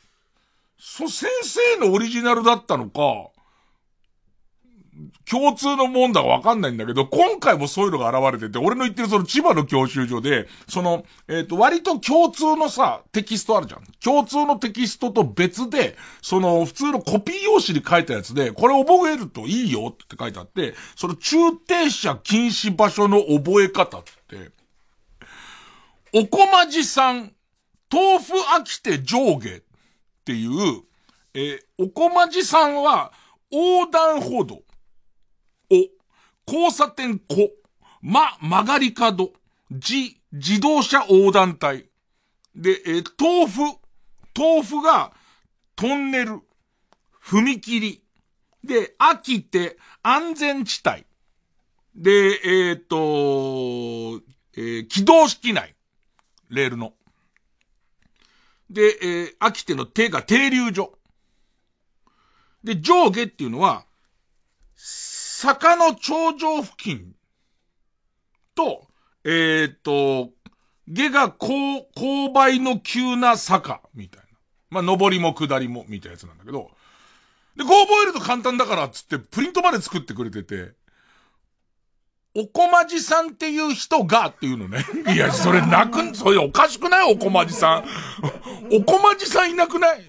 [0.86, 3.30] そ、先生のオリジナルだったのか、
[5.28, 13.82] 共通のもんだかわかんないんだけど、今回もそういうのが現れてて、俺の言ってるその千葉の教習所で、その、えっ、ー、と、割と共通のさ、テキストあるじゃん。
[13.98, 24.52] 共通のテキストと別で、その、普通のコピー用紙に書いたやつで、これ覚えるといいよって書いてあって、その中停車禁止場所の覚え方って、
[26.12, 27.32] おこまじさん、
[27.90, 29.63] 豆腐飽きて上下。
[30.24, 30.82] っていう、
[31.34, 33.12] えー、おこまじさんは、
[33.50, 34.62] 横断歩道。
[35.70, 35.74] お、
[36.50, 37.50] 交差点こ、
[38.00, 39.34] ま、曲がり角。
[39.70, 41.90] じ、自動車横断帯。
[42.56, 43.78] で、えー、豆腐。
[44.34, 45.12] 豆腐が、
[45.76, 46.40] トンネル。
[47.22, 48.02] 踏切。
[48.64, 51.04] で、秋って安全地帯。
[51.94, 54.24] で、えっ、ー、と、
[54.56, 55.74] えー、起動式内。
[56.48, 56.94] レールの。
[58.74, 60.98] で、えー、秋手の手が停留所。
[62.64, 63.86] で、上下っていうのは、
[64.74, 67.12] 坂の頂上付近
[68.54, 68.88] と、
[69.24, 70.30] えっ、ー、と、
[70.88, 74.82] 下が勾、勾配の急な坂、みたいな。
[74.82, 76.70] まあ、上りも下りも、みたいなやつなんだけど、
[77.56, 80.72] で、こう覚えると簡単だからつって、プリントまで作ってくれてて、
[82.36, 84.84] おこまじさんっていう人がっていうのね。
[85.14, 87.12] いや、それなく、それおかしくない？
[87.12, 87.84] おこまじさん。
[88.74, 90.04] おこまじさんいなくない？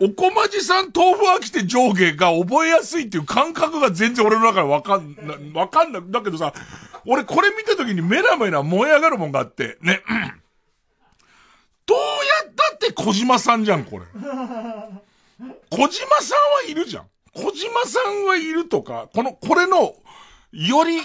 [0.00, 5.16] おこまじさん豆腐飽きて上下が覚えやすいっていう感覚が全然俺の中でわかん
[5.52, 6.02] な、わかんない。
[6.06, 6.52] だけどさ、
[7.06, 10.02] 俺これ見た時にメラメラ燃え上がるもんがあって、ね。
[11.86, 14.04] どうやったって小島さんじゃん、これ。
[15.70, 17.06] 小島さんはいるじゃん。
[17.34, 19.94] 小島さんはいるとか、この、これの、
[20.52, 20.98] より、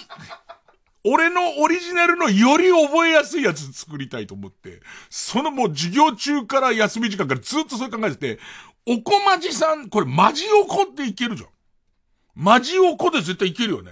[1.06, 8.39] 俺のオリジナルのより覚えやすいやつ作りたいと思って、そのもう授業中から休み時間からずっとそれ考えてて、
[8.86, 11.50] おこまじさん、これマジおこっていけるじゃん。
[12.36, 13.91] マジおこで絶対いけるよね。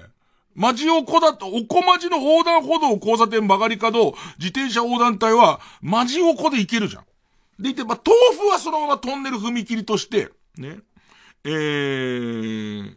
[0.53, 7.05] マジ横だと、おこまじの横断歩道交差点曲がり角、自転車横断帯は、マジ横で行けるじゃん。
[7.59, 10.79] でいて、まあ、豆腐はそのままトンネル踏切として、ね。
[11.43, 12.95] えー、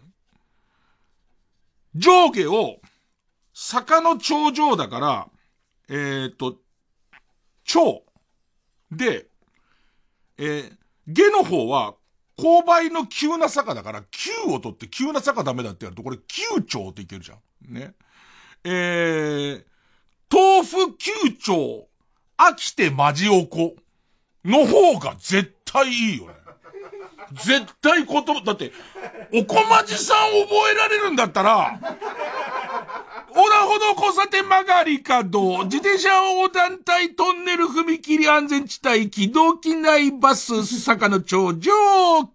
[1.94, 2.80] 上下を、
[3.52, 5.28] 坂の頂上だから、
[5.88, 6.56] えー、と、
[7.64, 8.04] 頂
[8.90, 9.26] で、
[10.38, 10.72] えー、
[11.06, 11.94] 下の方は、
[12.36, 17.38] 勾配の急な坂だから、急を取って急な坂ダメだってやると、これ急長っていけるじゃん。
[17.72, 17.94] ね。
[18.64, 19.64] えー、
[20.30, 21.88] 豆腐急長、
[22.36, 23.76] 飽きてマジおこ
[24.44, 26.33] の方が絶対いいよね。
[27.32, 28.72] 絶対言葉、だって、
[29.32, 31.78] おこまじさん覚えられるんだったら、
[33.34, 41.72] 横断歩道交差点曲がり角、自転車横断帯トンネル踏切安全地帯機動機内バス坂の頂上、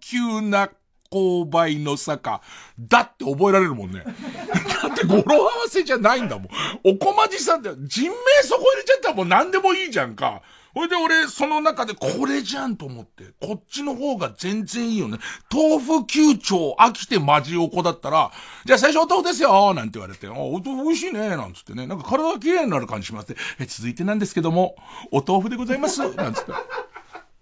[0.00, 0.70] 急な
[1.10, 2.42] 勾配の坂、
[2.78, 4.04] だって覚えられるもんね。
[4.04, 6.48] だって語呂合わせじゃないんだもん。
[6.84, 10.42] おこまじさんって、人名そこ入れちゃったらもう何でもいいじゃんか。
[10.74, 15.18] ほいで俺、その中でこれじゃんと思って、こっちの方が全然いいよね。
[15.52, 18.30] 豆腐球長飽きてマジおこだったら、
[18.64, 24.76] じゃあ最初お豆腐ですよなんて言われて、お豆腐美味しいねなんつってね、なんか体が綺麗になる感じしますえ、続いてなんですけども、
[25.10, 26.52] お豆腐でございますなんつって。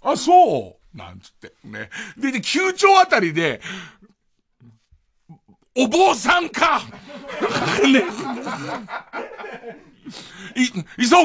[0.01, 1.53] あ、そうなんつって。
[1.65, 1.91] ね。
[2.17, 3.61] で、で、球長あたりで、
[5.77, 6.81] お坊さんか
[7.85, 8.05] ね。
[10.99, 11.17] い、いそ、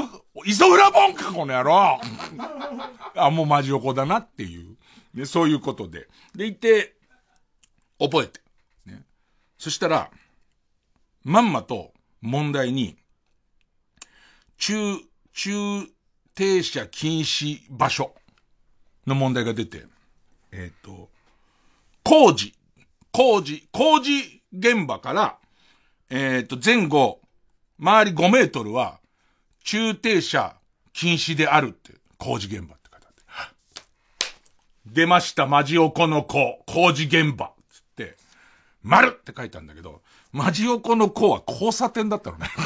[0.45, 1.99] イソフラボンか、この野郎
[3.15, 4.75] あ、もうマジ横だなっていう。
[5.13, 6.07] ね、そういうことで。
[6.35, 6.95] でいて、
[7.99, 8.41] 覚えて。
[8.85, 9.03] ね。
[9.59, 10.09] そしたら、
[11.23, 12.97] まんまと問題に、
[14.57, 14.97] 中、
[15.33, 15.87] 中
[16.33, 18.15] 停車禁止場所
[19.05, 19.85] の問題が出て、
[20.51, 21.09] えっ、ー、と、
[22.03, 22.53] 工事、
[23.11, 25.37] 工事、工事現場から、
[26.09, 27.21] えっ、ー、と、前後、
[27.79, 28.99] 周り5メートルは、
[29.63, 30.55] 駐停車
[30.91, 33.81] 禁止であるって、工事現場って書いてあって。
[34.85, 37.51] 出ました、マジオコの子、工事現場。
[37.71, 38.17] つって、
[38.83, 40.01] 丸って書いたんだけど、
[40.31, 42.49] マジオコの子は交差点だったのね。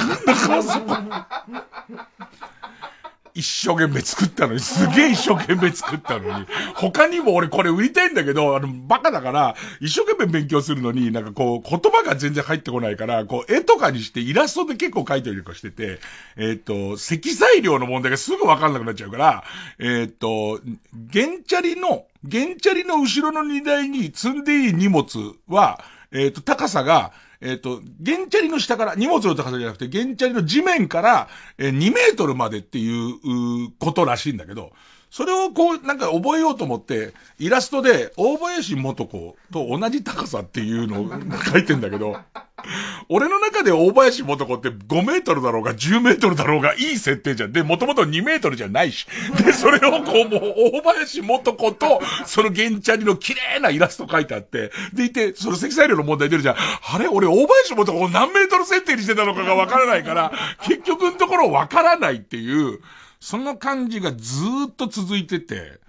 [3.37, 15.99] 一生懸命作ったのに、すげえ一生懸命作ったのに、他にも俺これ売りたいんだけど、あの、バカだから、一生懸命勉強するのに、なんかこう、言葉が全然入ってこないから、こう、絵とかにしてイラストで結構描いたりとかしてて、
[16.35, 19.43] えっ、ー、と、積載量の問題がすぐわかんなくなっちゃうから、
[19.77, 20.59] えっ、ー、と、
[20.93, 25.05] ゲンチャリの、ゲンチャリの後ろの荷台に積んでいい荷物
[25.47, 25.79] は、
[26.11, 27.11] えっ、ー、と、高さが、
[27.41, 31.27] えっ、ー、と、ゲンチャリの下から、荷物の高さじゃなくて、ゲンチャリの地面から、
[31.57, 34.71] えー、2メートルまでっていう、ことらしいんだけど、
[35.09, 41.09] それをこう、なんか覚えようと思って、イラストで、大林元子と同じ高さっていうのを
[41.51, 42.17] 書いてんだけど、
[43.09, 47.51] 俺の中で大林元子って5メートルだろうが10メートルだろうがいい設定じゃん。
[47.51, 49.07] で、もともと2メートルじゃないし。
[49.43, 56.55] で、それをこう、もう大林元子と、その原チャリの綺麗なイラスト書いてあって、でいて、その積載量の問題出るじゃん。
[56.55, 60.31] あれ俺大林元子何メートル設定にしてたのかがわからないから、
[60.63, 62.79] 結局のところわからないっていう、
[63.19, 65.79] その感じがずっと続いてて、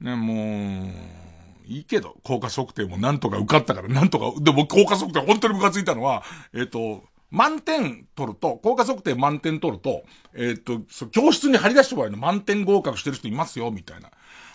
[0.00, 1.23] ね、もう、
[1.66, 10.04] いいけど、効果測定もなんとか受かったから、なんとか、でも効果測定本当にムカついたのは、えっ、ー、と、満点取ると、効果測定満点取ると、
[10.34, 14.10] えっ、ー、と、教室に張り出してもらえるの満点合格してる人いますよ、みたいな。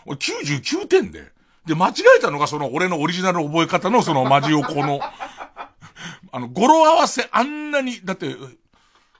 [0.05, 1.31] 俺99点で。
[1.65, 5.01] で、間違えたのがその俺のオリジナル覚え方のそのマジオコの、
[6.31, 8.35] あの、語呂合わせあんなに、だって、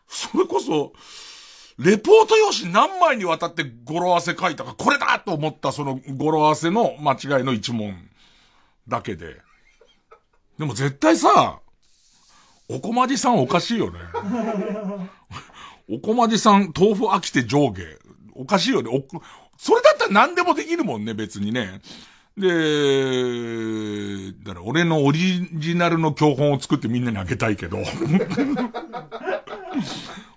[0.08, 0.94] それこそ、
[1.80, 7.96] レポート用紙何枚にわたって語呂合わせ書いたか、これだと思ったその語呂合わせの間違いの一問
[8.90, 9.38] だけで。
[10.58, 11.60] でも絶対さ、
[12.68, 14.00] おこまじさんおかしいよね。
[15.90, 17.82] おこまじさん、豆腐飽きて上下。
[18.34, 18.90] おかしいよね。
[18.90, 19.02] お、
[19.58, 21.80] それだったら何でもできるもんね、別にね。
[22.38, 27.78] で、だから俺のオリジナルの教本を作ってみんなにあげたいけど。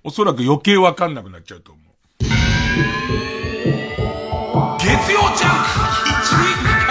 [0.04, 1.84] おそらく余計わかんなくなっちゃうと思う。
[4.78, 5.62] 月曜ジャン
[6.78, 6.81] ク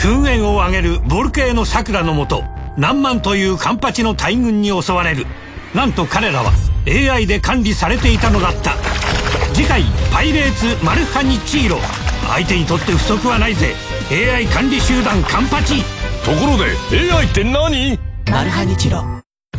[0.00, 2.42] 噴煙を上げるボルケーノ桜のもと
[2.78, 5.26] 何万というカンパチの大群に襲われる。
[5.74, 6.52] なんと彼らは
[6.88, 8.76] AI で管理されていたのだった。
[9.52, 11.76] 次回「パイレーツマルハニチーロ」
[12.32, 13.74] 相手にとって不足はないぜ。
[14.10, 15.82] AI 管理集団カンパチ。
[16.24, 17.98] ところで AI って何？
[18.30, 19.04] マルハニチロ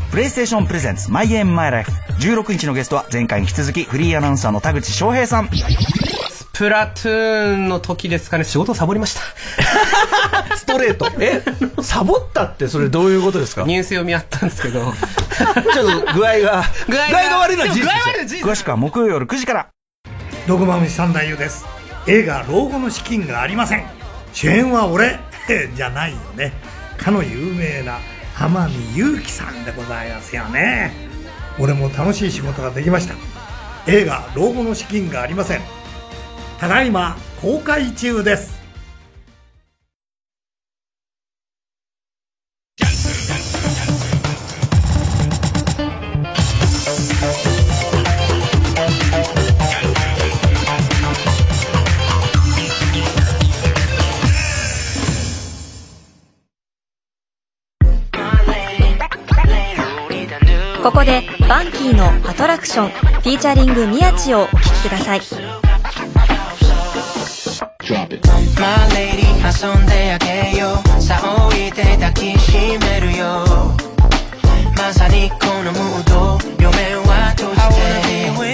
[0.09, 5.49] プレイステーションプレゼンツマイゲームマイライフ16日のゲストは前回に引き続きフリーアナウンサーの田口翔平さん。
[5.49, 6.20] ス
[6.53, 8.43] プラトゥーンの時ですかね。
[8.43, 9.21] 仕事をサボりました。
[10.57, 11.09] ストレート。
[11.19, 11.41] え
[11.81, 13.63] サボったってそれどういうことですか？
[13.63, 14.93] ニュース読みあったんですけど。
[15.73, 17.37] ちょっと具合が具合が。
[17.39, 19.67] 悪いのは事実具合悪いのは事実詳しくは木曜夜9時から。
[20.47, 21.65] ドグマムシ三太夫です。
[22.07, 23.85] 映画老後の資金がありません。
[24.33, 25.19] 主演は俺。
[25.75, 26.53] じゃないよね。
[26.97, 27.97] かの有名な
[28.37, 30.91] 天海祐希さんでございますよね。
[31.59, 33.15] 俺も楽しい仕事ができました。
[33.87, 35.61] 映画老後の資金がありません
[36.61, 38.61] ただいま公開中です。
[60.83, 65.70] ここでバンキーのアトラクションフィーチャリング宮地をお聴きください。
[67.91, 67.97] My
[68.93, 73.43] lady 遊んであげようさあ置いて抱きしめるよ
[74.77, 78.45] まさにこのムード夢は閉じて思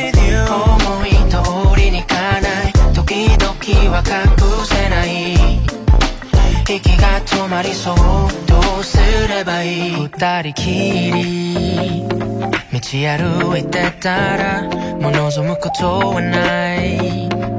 [1.06, 1.38] い通
[1.80, 5.36] りにかない時々は隠せない
[6.64, 7.96] 息が止まりそう
[8.48, 8.98] どうす
[9.30, 10.72] ればいい二人き
[11.12, 12.08] り
[12.74, 12.80] 道
[13.52, 14.64] 歩いてたら
[15.00, 17.57] もう望むことはない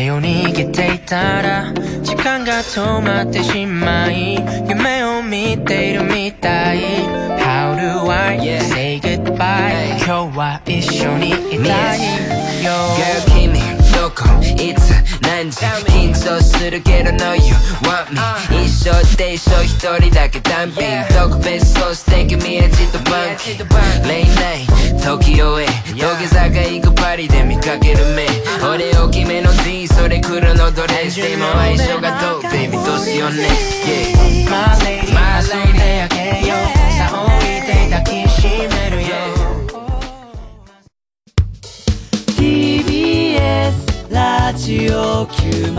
[0.00, 4.36] 手を握っていたら時間が止まってしまい
[4.66, 7.04] 夢を見ているみたい
[7.38, 9.98] How do I say goodbye?
[9.98, 12.00] 今日は一緒にいたい
[12.64, 13.60] よ Girl 君
[13.92, 23.58] どこいつ何時緊張するけど No you want me 一生で一生一人だけ単品特別そうして君へじっとバンキ
[24.08, 24.66] レイナイ
[25.00, 28.26] 時を追え土下座が行くパリで見かける目
[28.66, 33.48] 俺大きめの D それ黒のドレスでも相性がどう Baby どうしようね
[33.80, 34.50] Yeah.
[34.50, 35.10] My lady
[35.40, 35.54] 遊
[36.66, 36.69] ん
[44.50, 45.76] ラジオ純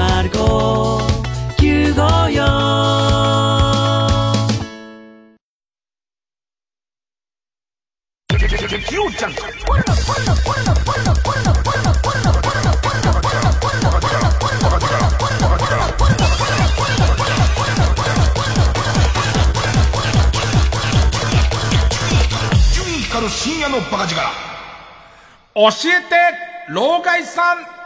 [23.04, 24.22] 光る深夜のバカ力
[25.56, 27.82] 教えて老害さん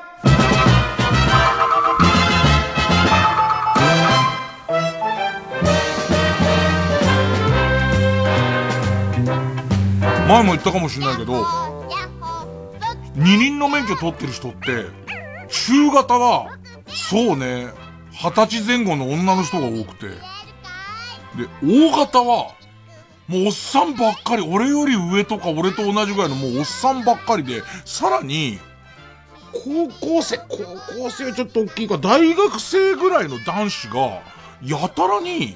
[10.27, 11.45] 前も言ったかもしれないけど
[13.15, 14.85] 二輪の免許取ってる人って
[15.49, 16.57] 中型は
[16.87, 17.67] そうね
[18.11, 22.55] 二十歳前後の女の人が多くてで大型は
[23.27, 28.59] もうおっさんばっかり、俺より上とか俺と同じぐらいのもうおっさんばっかりで、さらに、
[29.63, 34.21] 高校生、高校生ちょっと大きいか、大学生ぐらいの男子が、
[34.63, 35.55] やたらに、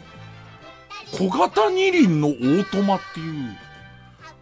[1.12, 3.58] 小型二輪のオートマっていう、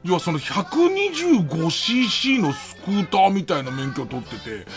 [0.03, 4.67] 要はその 125cc のスクーターみたいな免許を取ってて、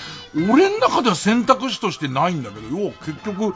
[0.51, 3.55] 俺の中では選択肢としてないんだけど、要は結局、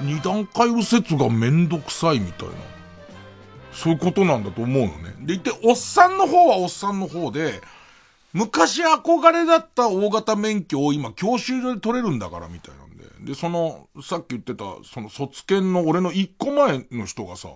[0.00, 2.54] 二段階右折がめんどくさいみたいな。
[3.72, 5.14] そういうことなんだと思うのね。
[5.20, 7.60] で、いて、おっさんの方はおっさんの方で、
[8.36, 13.32] 昔憧れだった大型免許を今教習所で取れるんだからみたいなんで。
[13.32, 17.48] で、その、さっき言ってた、その卒検の俺の一個前の人がさ、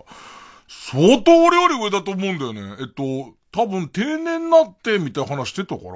[0.67, 2.77] 相当俺より上だと思うんだよね。
[2.79, 3.03] えっと、
[3.51, 5.91] 多分定年なってみたいな話してたから、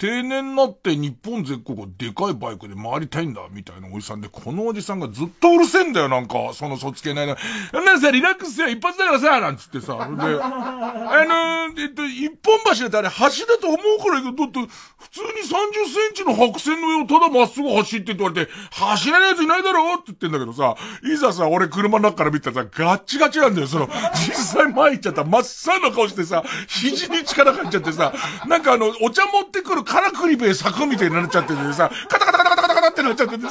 [0.00, 7.36] 定年になって日本全国をでかいバイクで回りたいんだ、みたいなおじさんで、このおじさんがずっとうるせえんだよ、なんか、その卒検ない
[7.72, 7.84] な。
[7.84, 9.96] なんさ、リラックスや、一発だからさ、なんつってさ。
[9.96, 28.14] で、あのー、えっと、一本橋だってあれ橋だと思うからいいけど、だって、普通に30センチの白線の上をただまっすぐ走ってって言われて、走れないやついないだろって言ってんだけどさ、いざさ、俺車の中から見たらさ、ガッチガチなんだよ、その、実際前行っちゃったら真っ青な顔してさ、肘に力入っちゃってさ、
[28.46, 33.50] なんかあの、お茶持ってくるからくりべ咲くみたいになっちゃっててさ、カタカタカタカタカタカタってなっちゃっててさ、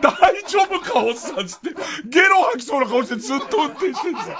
[0.00, 1.68] 大丈夫かおっさんつって、
[2.06, 4.38] ゲロ吐きそうな顔してずっと運転しててさ、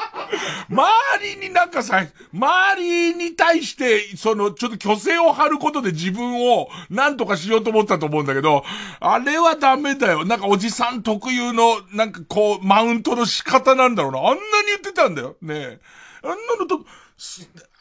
[0.71, 0.91] 周
[1.37, 8.65] りになんかさ、周りに対して、その、ちょっと虚勢を張ることで自分を何とかしようと思ったと思うんだけど、
[9.01, 10.25] あれはダメだよ。
[10.25, 14.21] なんかおじさん特有の、なんかこう、マウントの仕方なんだろうな。
[14.21, 15.37] あんなに言ってたんだよ。
[15.43, 15.81] ねえ。
[16.23, 16.81] あんなのと、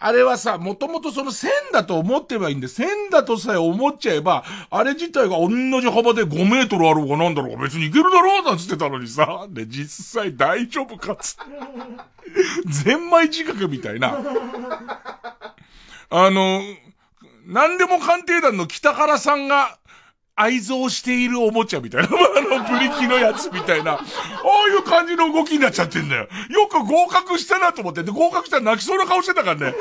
[0.01, 5.49] あれはさ、もともとその線だと思ってばいいんで、線だとさえ思っちゃえば、あれ自体が同
[5.81, 11.41] じ幅で5メートルあろうがなんだろうが別にいけるだろうなんつってたのにさ、で、 実際大丈夫かっつって。
[12.85, 14.19] ゼンマイ自覚みたいな。
[16.11, 16.61] あの、
[17.45, 19.77] 何でも鑑定団の北原さんが、
[20.39, 26.29] 愛蔵しているおもちゃみたいな、 あの、ブリキのやつみたいな、ああいう感じの動きになっちゃってんだよ。
[26.49, 29.75] よく合格したなと思って、で、合格したら泣きそうな顔してたからね。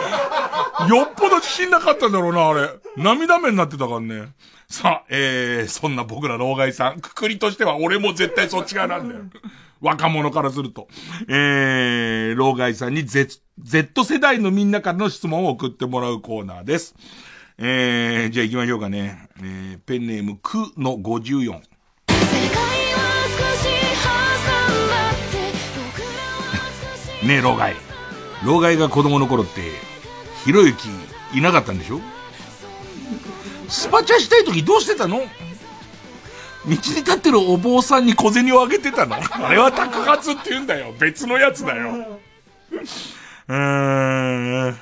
[0.88, 2.70] よっぽど自信なかったんだろうな、あれ。
[2.96, 4.32] 涙目になってたからね。
[4.68, 9.20] さあ、えー、そんな僕ら老害さん、くくりとしては俺も絶対そっち側なんだよ。
[9.80, 10.88] 若者からすると。
[11.28, 16.96] えー、老害さんに Z、Z 世代のみんなからの質問を送ってもらうコーナーです。
[17.60, 19.28] えー、じゃあ行きましょうかね。
[19.38, 21.60] えー、ペンネーム、くの54。
[27.24, 27.74] ねえ、老害。
[28.44, 29.60] 老害が子供の頃って、
[30.44, 30.86] ひろゆき
[31.34, 32.00] いなかったんでしょ？
[33.68, 35.18] スパチャしたい時どうしてたの？
[35.18, 35.24] 道
[36.66, 39.16] に立ってるお坊さんに小銭をあげてたの？
[39.16, 40.94] あれは宅発って言うんだよ。
[41.00, 41.88] 別のやつだよ。
[43.48, 44.78] うーん。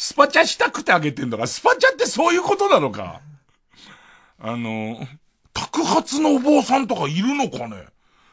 [0.00, 3.20] スパチャしたくてあげてんだから、スパチャってそういうことなのか
[4.38, 4.96] あの、
[5.52, 7.84] 宅発のお坊さんとかいるのかね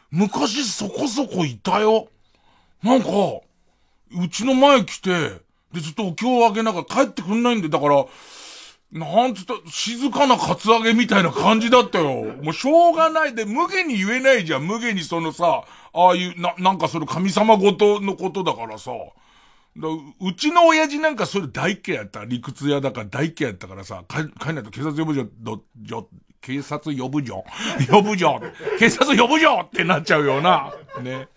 [0.09, 2.07] 昔そこそこいたよ。
[2.82, 5.11] なんか、うちの前来て、
[5.74, 8.05] で、ずっとお経をあげながら帰ってくんないんで、だから、
[8.93, 12.34] なんつった、静かなカツアゲみたいな感じだったよ。
[12.43, 14.65] もうしょうがないで、無限に言えないじゃん。
[14.65, 18.91] 無限にそのさ、ああいう、な、なんかその神様ごとのことだからさ。
[20.20, 22.26] うちの親父なんかそれ大嫌やった。
[22.26, 26.10] 理屈屋だから大嫌やったからさ、帰、帰んないと警察呼ぶじゃ、ど、じょ、
[26.42, 27.46] 警察呼ぶじょ。
[27.90, 28.42] 呼ぶじょ。
[28.80, 30.74] 警察呼ぶじょってなっちゃうよな。
[31.02, 31.28] ね。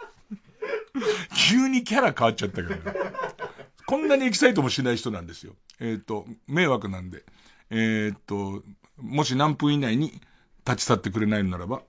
[1.35, 2.81] 急にキャラ変わっちゃったけど、ね、
[3.87, 5.55] こんなにエキサイトもしない人なんですよ。
[5.79, 7.25] えっ、ー、と、迷惑なんで。
[7.71, 8.63] えっ、ー、と、
[8.97, 10.21] もし何分以内に
[10.67, 11.83] 立ち去ってくれないのならば、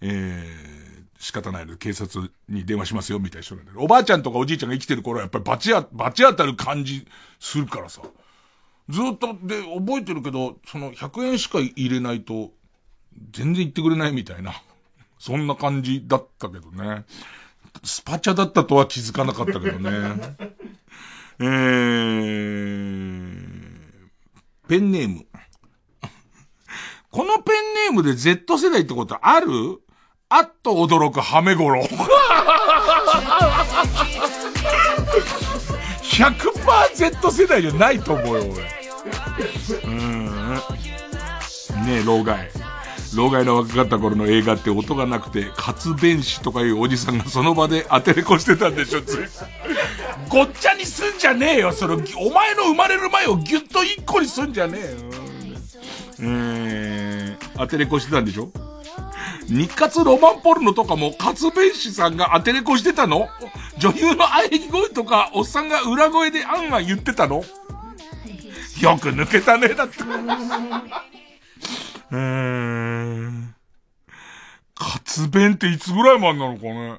[0.00, 0.89] えー、
[1.20, 7.06] 仕方ないので警察に電話しますよ、みたいな人なんだけど、おばあちゃんとかおじいちゃんが生きてる頃はやっぱりバチあ、バチ当たる感じ
[7.38, 8.00] するからさ。
[8.88, 12.52] ずっと、で、覚えてるけど、その100円しか入れないと、
[13.32, 14.54] 全然言ってくれないみたいな。
[15.20, 17.04] そんな感じだったけどね。
[17.84, 19.90] スパチャだったとは気づかなかったけどね。
[21.38, 23.36] えー、
[24.68, 25.26] ペンネーム。
[27.12, 29.82] このペンネームで Z 世代ってことある？
[30.32, 31.82] あっと驚くハメゴロ。
[36.02, 39.82] 100%Z 世代じゃないと思うよ、俺。
[39.84, 40.54] うん。
[40.54, 40.60] ね
[41.88, 42.48] え、老害。
[43.16, 49.16] 老害の若かった頃の映画って音がなくて、活弁士とかいうおじさんがその場で当てれこしてたんでしょ、つい。
[50.28, 54.90] ごっちゃにすんじゃねえよ、その、お前の生まれる前をギュッと一個にすんじゃねえよ。
[56.20, 58.48] えー、当てれこしてたんでしょ？
[59.50, 63.28] 日活ロマンポルノとかも、活弁士さんが当てれこしてたの？
[63.78, 67.44] 女優の喘ぎ声とか、おっさんが裏声であんあん言ってたの？
[68.80, 70.02] よく抜けたね、だって。
[72.12, 73.54] うーん。
[74.74, 76.98] 活弁っていつぐらい前なのかね？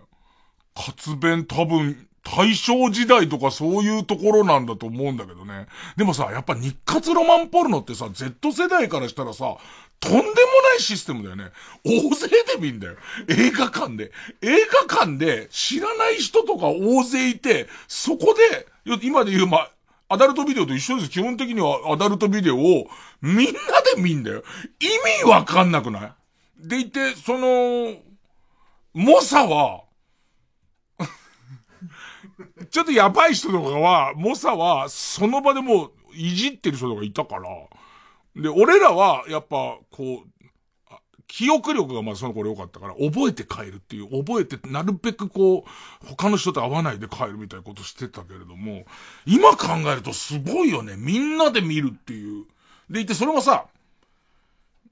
[0.76, 5.66] 活弁多分、大正時代とかそういうところなんだと思うんだけどね。
[5.96, 9.58] でもさ、やっぱ日活ロマンポルノってさ、Z 世代からしたらさ、
[10.02, 10.34] とんでもな
[10.78, 11.52] いシステムだよね。
[11.86, 12.96] 大勢で見んだよ。
[13.30, 14.12] 映画館で。
[14.42, 18.68] 映画館で知らない人とか大勢いて、そこで、
[19.04, 19.70] 今で言う、ま
[20.10, 21.10] アダルトビデオと一緒です。
[21.10, 22.88] 基本的にはアダルトビデオを
[23.22, 23.52] みんな
[23.96, 24.44] で見んだよ。
[24.80, 24.88] 意
[25.24, 26.18] 味わかんなくな
[26.64, 26.68] い？
[26.68, 27.96] でいて、その、
[28.94, 29.84] 猛者は、
[32.72, 37.44] ちょっとやばい人とかは、猛者は、その場でも、いじってる人とかいたから、
[38.36, 40.32] で、俺らは、やっぱ、こう、
[41.28, 48.84] 記憶力がまあその頃良かったから、覚えて帰るっていう、覚えて、なるべくこう、他の人と会わないで帰るみたいなことしてたけれども、
[49.26, 50.96] 今考えるとすごいよね。
[50.98, 52.46] みんなで見るっていう。
[52.90, 53.68] でいて、それもさ、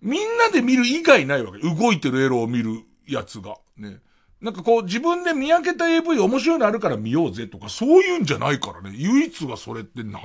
[0.02, 1.60] みんなで見る以外ないわけ。
[1.60, 3.58] 動いてるエロを見るやつが。
[3.76, 4.00] ね。
[4.42, 8.92] なんかこう、自分で見上げた AV 面白いのあるから見ようぜとか、そういうんじゃないからね。
[8.96, 10.20] 唯一がそれってな、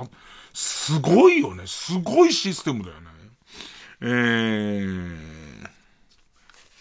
[0.53, 1.63] すごいよね。
[1.67, 3.07] すごいシステムだよね。
[4.01, 5.69] えー、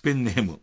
[0.03, 0.61] ペンネーム。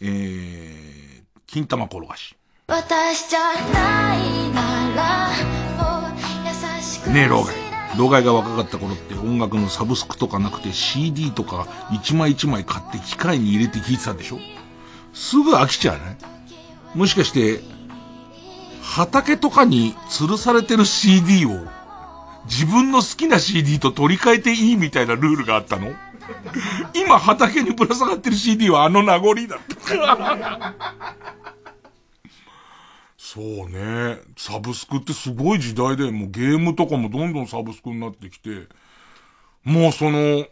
[0.00, 2.34] えー、金玉転がし。
[2.66, 3.40] 私じゃ
[3.72, 5.28] ないなら
[6.02, 6.10] もう
[6.46, 7.54] 優しくねえ、老害。
[7.96, 14.38] 老害が若かった頃って音楽のサブスクとかなくて CD とか一枚一枚買って機械に入れて聴いてたでしょ？
[15.14, 16.18] すぐ飽きちゃうね。
[16.94, 17.60] もしかして、
[18.82, 21.66] 畑とかに吊るされてる CD を
[22.44, 25.92] 自分の好きな CD と取り替えていいみたいなルールがあったの？
[26.94, 30.74] 今畑にぶら下がってる CD はあの名残だった。
[33.16, 34.20] そうね。
[34.36, 38.68] サブスクってすごい時代で、もうゲームとかもどんどんサブスクになってきて、
[39.64, 40.46] もうその、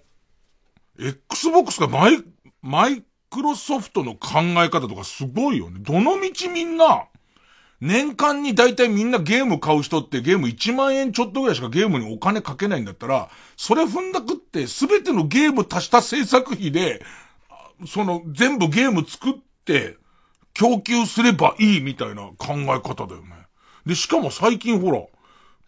[0.98, 2.24] Xbox がマイ、
[2.60, 5.78] マイクロソフトの考え方とかすごいよね。
[5.80, 7.06] どの道みんな、
[7.80, 17.02] 年間に大体みんなゲーム買う人ってゲーム1万円ちょっとぐらいしかゲームにお金かけないんだったら、それ踏んだくって全てのゲーム足した制作費で、
[17.86, 19.96] その全部ゲーム作って
[20.52, 23.28] 供給すればいいみたいな考え方だよね。
[23.86, 24.98] で、しかも最近ほら、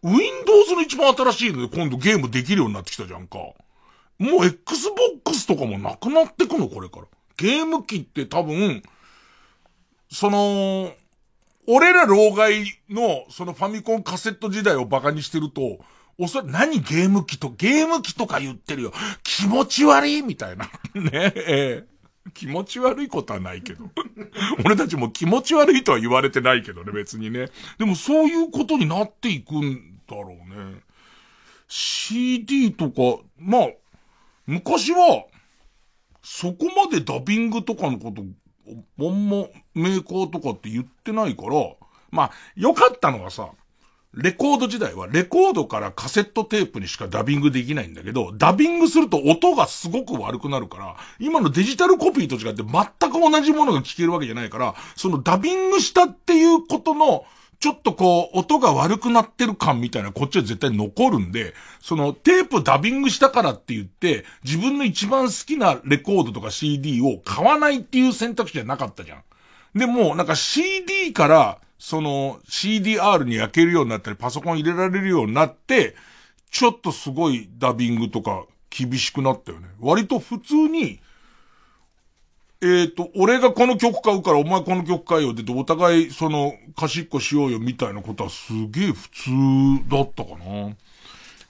[0.03, 3.39] Windows の一番新しいので今度ゲームできるようになってきたじゃんか。
[4.19, 7.07] もう Xbox とかもなくなってくのこれから。
[7.37, 8.82] ゲーム機って多分、
[10.11, 10.93] その、
[11.66, 15.78] 俺ら老害の、そのファミコンカセット時代をバカにしてると、
[16.18, 18.93] おそらく何ゲーム機と、ゲーム機とか言ってるよ。
[19.22, 20.70] 気持ち悪いみたいな。
[20.95, 21.85] ねえ。
[22.32, 23.91] 気持ち悪いことはないけど。
[24.64, 27.49] 俺たちも気持ち悪いとは言われてないけどね、別にね。
[27.78, 30.80] でもそういうことになっていくんだろうね。
[31.68, 33.68] CD とか、まあ、
[34.47, 35.24] 昔は、
[36.25, 38.25] そこまでダビングとかのこと
[38.97, 41.51] ボンモメーカーとかって言ってないから、
[42.11, 43.51] まあ、良かったのはさ、
[44.14, 57.25] レコード時代はレコードからカセットテープにしかダビングできないんだけど、ダビングすると音がすごく悪くなるから、今のデジタルコピーと違って全く同じものが聞けるわけじゃないから、そのダビングしたっていうことの
[57.65, 69.79] ちょっとこう、音が悪くなってる感みたいなこっちは絶対残るんで、そのテープダビングしたからって言って、自分の一番好きなレコードとか CD を買わないっていう選択肢じゃなかったじゃん。
[69.79, 75.97] でも、なんか CD から、その CDR に焼けるようになったり、パソコン入れられるようになって、
[76.51, 79.69] ちょっとすごいダビングとか厳しくなったよね。
[79.81, 81.01] 割と普通に、
[82.63, 89.31] えっ、ー、と、俺がこの曲買うからお前この曲買えよってお互いその貸しっこしようよみたいなことはすげえ普通
[89.89, 90.75] だったかな。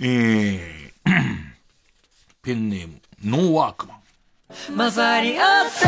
[0.00, 0.90] えー、
[2.42, 3.98] ペンネーム、ノーワークマン。
[4.76, 5.86] 混ざり合って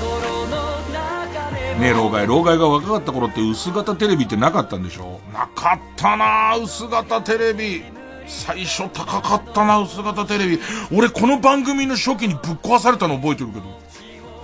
[0.00, 2.26] 泥の中でねえ、老害。
[2.26, 5.20] 老害が若かった頃って薄型テレビってなかったんでしょ？
[5.32, 7.82] なかったな薄型テレビ。
[8.26, 10.58] 最初高かったな、薄型テレビ。
[10.92, 13.87] 俺この番組の初期にぶっ壊されたの覚えてるけど。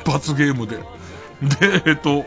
[0.05, 0.77] 罰ゲームで。
[0.77, 2.25] で、えっと、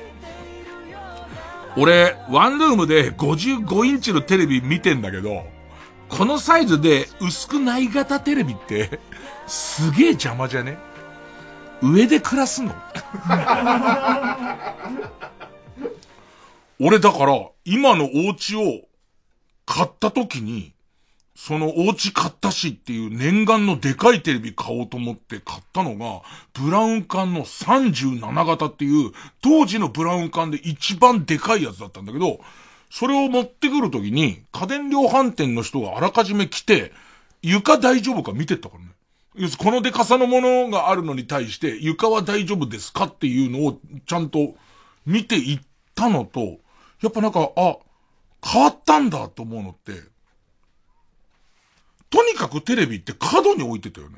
[1.78, 5.46] 俺、ワンルームで55インチのテレビ見てんだけど、
[6.10, 9.00] このサイズで薄くない型テレビって、
[9.46, 10.78] すげえ邪魔じゃね？
[11.82, 12.74] 上で暮らすの？
[16.80, 18.82] 俺だから、今のお家を
[19.66, 20.74] 買った時に、
[21.40, 26.24] そのお家買ったしっていう念願のでかいテレビ買おうと思って買ったのが、
[26.60, 29.12] ブラウン管の37型っていう、
[29.44, 32.40] 当時のブラウン管で一番でかいやつだったんだけど、
[32.90, 36.92] それを持ってくるときに、家電量販店の人があらかじめ来て、
[37.44, 38.78] 床大丈夫か見てったか
[39.38, 39.58] らね。
[39.60, 44.56] このでかさのものがあるのに対して、床は大丈夫ですかっていうのをちゃんと
[45.06, 45.60] 見ていっ
[45.94, 46.58] たのと、
[47.04, 47.78] やっぱなんか、あ、
[48.44, 50.17] 変わったんだと思うのって、
[52.10, 54.18] とにかくテレビって角に置いてたよね。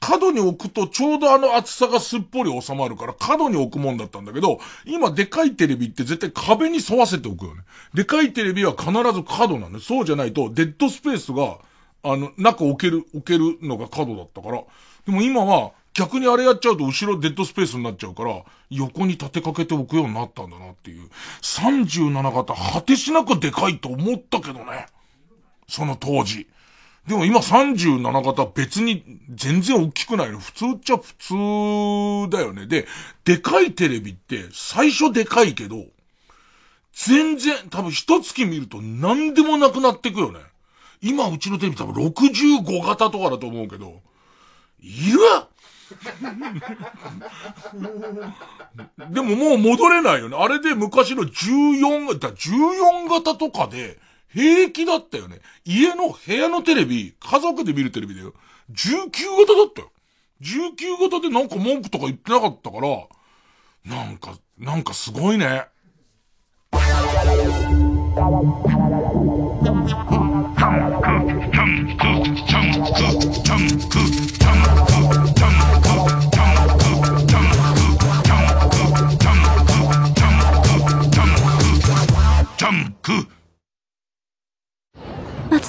[0.00, 7.62] 角に置くとちょうどあの厚さがすっぽり収まるから角に置くもんだったんだけど、今でかいテレビって絶対壁に沿わせておくよね。
[7.92, 11.58] でかいテレビは必ず角なんで、そうじゃないとデッドスペースが、
[12.02, 14.62] あの、なく置ける、置けるのが角だったから。
[15.04, 21.10] でも今は逆にあれやっちゃうと後ろデッドスペースになっちゃうから、横に立てかけておくようになったんだなっていう。
[21.42, 24.86] 37型果てしなくでかいと思ったけどね。
[25.68, 26.48] その当時。
[27.08, 30.38] でも今37型別に全然大きくないの。
[30.38, 32.66] 普通っちゃ普通だよね。
[32.66, 32.86] で、
[33.24, 35.86] でかいテレビって最初でかいけど、
[36.92, 40.40] 全然、多分一月見ると何でもなくなってくよね。
[41.00, 44.02] 今うちのテレビ多分65型とかだと思うけど、
[44.80, 45.18] いる
[49.10, 50.36] でももう戻れないよね。
[50.38, 53.98] あれで昔の14型、14型とかで、
[54.32, 55.40] 平気だったよね。
[55.64, 58.34] 家の部屋のテレビ、家族で見るテレビだよ。
[58.70, 59.10] 19
[59.40, 59.90] 型だったよ。
[60.40, 63.06] 19型でなんか文句とか言ってなかったから、
[63.84, 65.66] なんか、なんかすごいね。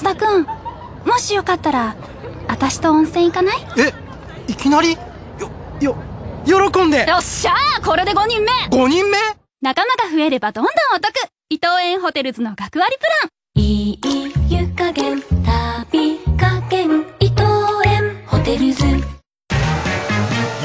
[0.02, 0.42] 松田くん、
[1.06, 1.94] もしよかったら、
[2.48, 3.56] 私と温泉行かない？
[3.78, 3.94] え、
[4.50, 4.98] いきなり？
[5.38, 5.48] よ、
[5.80, 5.96] よ、
[6.44, 7.06] 喜んで。
[7.08, 9.16] よっしゃーこれで5人目 !5 人目？
[9.60, 11.12] 仲間が増えればどんどんお得。
[11.50, 13.62] 伊藤園ホテルズの学割プラン。
[13.62, 17.44] いい湯加減、旅加減、伊藤
[17.86, 18.82] 園ホテルズ。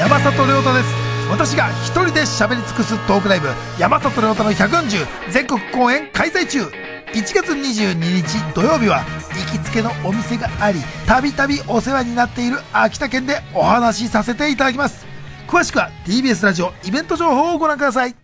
[0.00, 0.86] 山里亮太です。
[1.30, 3.48] 私が一人で喋り尽くすトークライブ。
[3.78, 6.64] 山里亮太の140全国公演開催中
[7.12, 9.06] 1月22日土曜日は行
[9.52, 15.06] きつけのお店がありたびたびお世話になっている秋田県でお話しさせていただきます。
[15.46, 18.14] 詳しくは TBS ラジオイベント情報をご覧ください。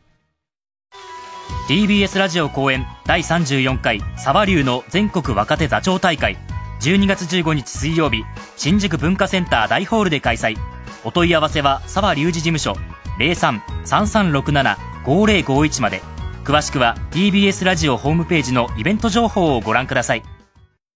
[1.66, 6.37] TBS ラジオ公演第34回沢流の全国若手座長大会。
[6.82, 8.22] 12月15日水曜日
[8.59, 10.59] 新宿文化センター大ホールで開催。
[11.05, 12.76] お問い合わせは沢隆二事務所
[13.18, 16.03] 03-3367-5051まで。
[16.45, 20.22] 詳しくは TBS ラジオホームページのイベント情報をご覧ください。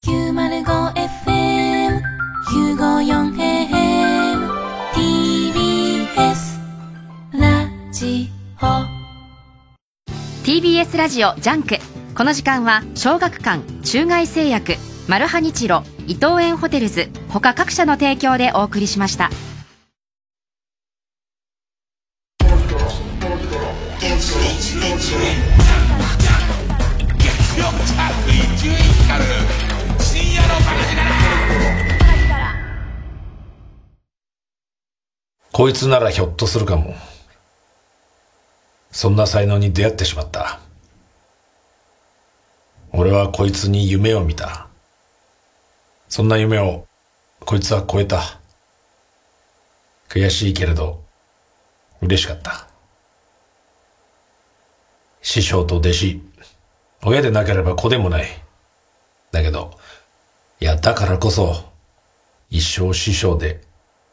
[0.06, 2.00] 905FM
[2.76, 4.50] 954AM
[4.94, 6.58] TBS
[7.32, 8.30] ラジ
[8.62, 8.66] オ。
[10.44, 11.76] TBS ラジオ JUNK。
[12.14, 14.74] この時間は小学館中外製薬
[15.06, 19.30] マルハニチロ伊藤園ホテルズ他各社の提供でお送りしました
[35.58, 36.94] こいつならひょっとするかも。
[38.92, 40.60] そんな才能に出会ってしまった。
[42.92, 44.68] 俺はこいつに夢を見た。
[46.08, 46.86] そんな夢を
[47.40, 48.38] こいつは超えた。
[50.08, 51.02] 悔しいけれど
[52.02, 52.67] 嬉しかった。
[55.30, 56.22] 師匠と弟子、
[57.04, 58.28] 親でなければ子でもない。
[59.30, 59.72] だけど、
[60.58, 61.70] いやだからこそ、
[62.48, 63.60] 一生師匠で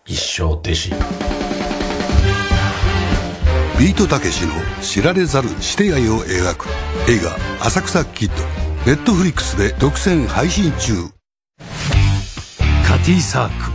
[0.05, 0.89] 一生弟子。
[3.80, 4.51] ビートたけしの
[4.82, 6.68] 知られざるして愛を描く
[7.07, 8.43] 映画「浅草キッド」
[8.86, 10.95] ネットフリックスで独占配信中。
[12.86, 13.72] カティサーク。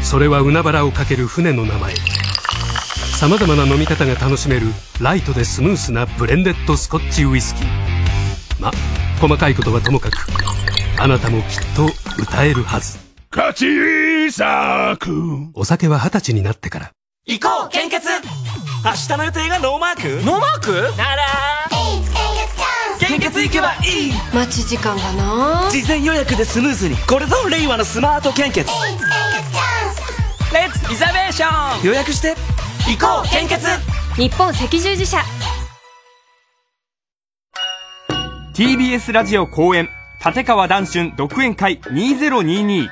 [0.00, 1.94] それは海原をかける船の名前
[3.22, 4.66] さまざまな飲み方が楽しめる
[5.00, 7.66] ライトでスムースなブレンデッドスコッチウイスキー。
[8.58, 8.72] ま
[9.20, 10.16] 細かいことはともかく
[10.98, 11.46] あなたもきっ
[11.76, 11.86] と
[12.20, 12.98] 歌えるはず。
[13.30, 16.90] カティサークお酒は二十歳になってから。
[17.24, 18.08] 行こう献血。
[18.84, 20.24] 明日の予定がノーマーク？
[20.26, 20.72] ノーマーク？
[20.96, 21.22] なら。
[22.98, 24.12] 献血行けばいい。
[24.34, 25.70] 待ち時間がな。
[25.70, 26.96] 事前予約でスムーズに。
[27.06, 28.68] これぞ令和のスマート献血。
[30.52, 32.34] Let's reservation 予約して
[32.84, 33.64] 行こう献血。
[34.16, 35.18] 日本赤十字社。
[38.54, 39.88] TBS ラジオ公演。
[40.24, 41.78] 立川談春独演会。
[41.78, 42.88] 20221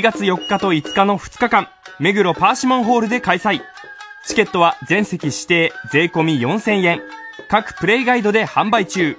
[0.00, 1.68] 月4日と5日の2日間。
[1.98, 3.60] 目黒パーシモンホールで開催。
[4.26, 5.72] チケットは全席指定。
[5.90, 7.02] 税込4000円。
[7.50, 9.16] 各プレイガイドで販売中。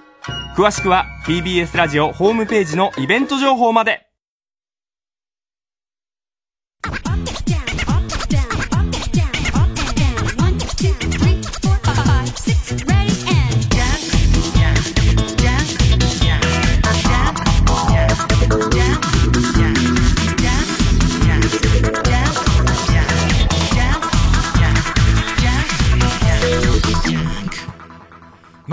[0.56, 4.08] 詳しくは TBS ラジオホームページのイベント情報まで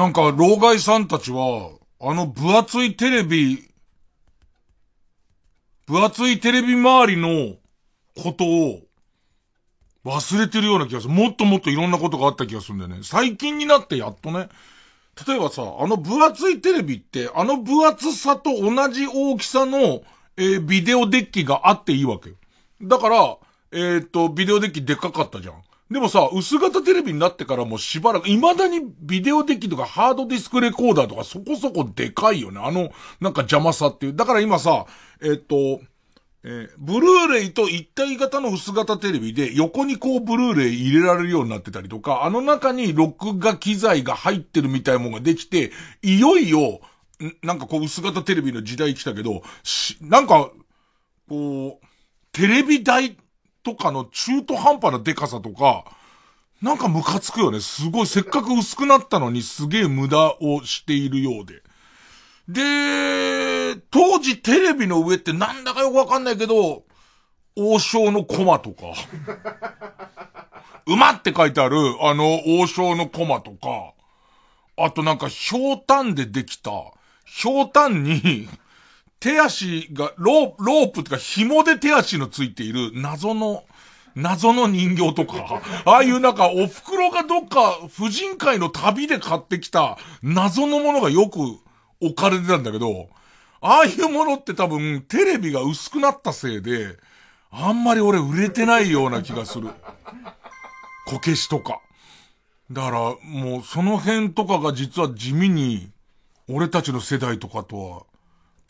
[0.03, 3.63] なんか、老害さんたちは、あの分厚いテレビ、
[5.87, 7.55] 分厚いテレビ周りの
[8.21, 8.81] ことを
[10.05, 11.13] 忘れてるような気がする。
[11.13, 13.03] もっともっといろんなことがあった気がするんだよね。
[13.05, 14.49] 最近になってやっとね。
[15.25, 20.03] 例えばさ、あの分厚いテレビって、あの分厚さと同じ大きさの、
[20.37, 22.35] えービデオデッキがあっていいわけよ。
[22.83, 23.37] だから、
[23.71, 25.55] えっ、と、ビデオデッキでっかかったじゃん。
[25.93, 32.61] でもさ、薄型テレビになってからもうしばらく、未だにビデオデッキとかハードディスクレコーダーとかそこそこでかいよね。
[32.63, 32.91] あの、
[33.21, 34.17] なんか邪魔さっていう。
[34.17, 34.87] だから今さ、
[35.23, 35.81] えっ、と、
[36.45, 45.71] えーブルーレイと一体型の薄型テレビで横にこうブルーレイ入れられるようになってたりとか、あの中に録画機材が入ってるみたいなものができて、
[46.03, 46.81] いよいよ、
[47.43, 50.51] なんかこう薄型テレビの時代来たけど、し、なんか、
[51.29, 51.87] こう、
[52.33, 53.17] テレビ台
[53.63, 55.85] とかの中途半端なデカさとか、
[56.61, 57.61] なんかムカつくよね。
[57.61, 61.63] すごい、せっかく薄くなったのにすげえ無駄をしているようで。
[62.49, 66.85] で、当時テレビの上ってなんだかよくわかんないけど、
[67.57, 68.85] 王将のコマとか、
[70.87, 73.93] 馬って書いてある、あの、王将のコマとか、
[74.77, 76.71] あとなんか、ひょうたんでできた、
[77.25, 78.49] ひょうたんに、
[79.23, 83.63] 手足が、ロープ、ロープってか紐で手足のついている謎の、
[84.17, 91.39] 謎の人形とか、 ああいうなんかお袋がどっか婦人会の旅で買ってきた謎のものがよく
[92.01, 93.11] 置かれてたんだけど、
[93.61, 96.97] ああいうものって多分テレビが薄くなったせいで、
[97.53, 99.71] あんまり俺売れてないような気がする。
[101.07, 101.81] こけしとか。
[102.73, 105.93] だから、もうその辺とかが実は地味に、
[106.49, 108.12] 俺たちの世代とかとは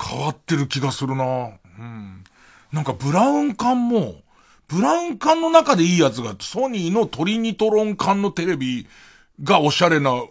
[0.03, 2.25] 変わってる気がするなうん。
[2.73, 4.17] なんかブラウン管も、
[4.69, 8.87] ブラウン管の中でいいやつが、ソニーのトリニトロン管のテレビ
[9.43, 10.23] がおしゃれな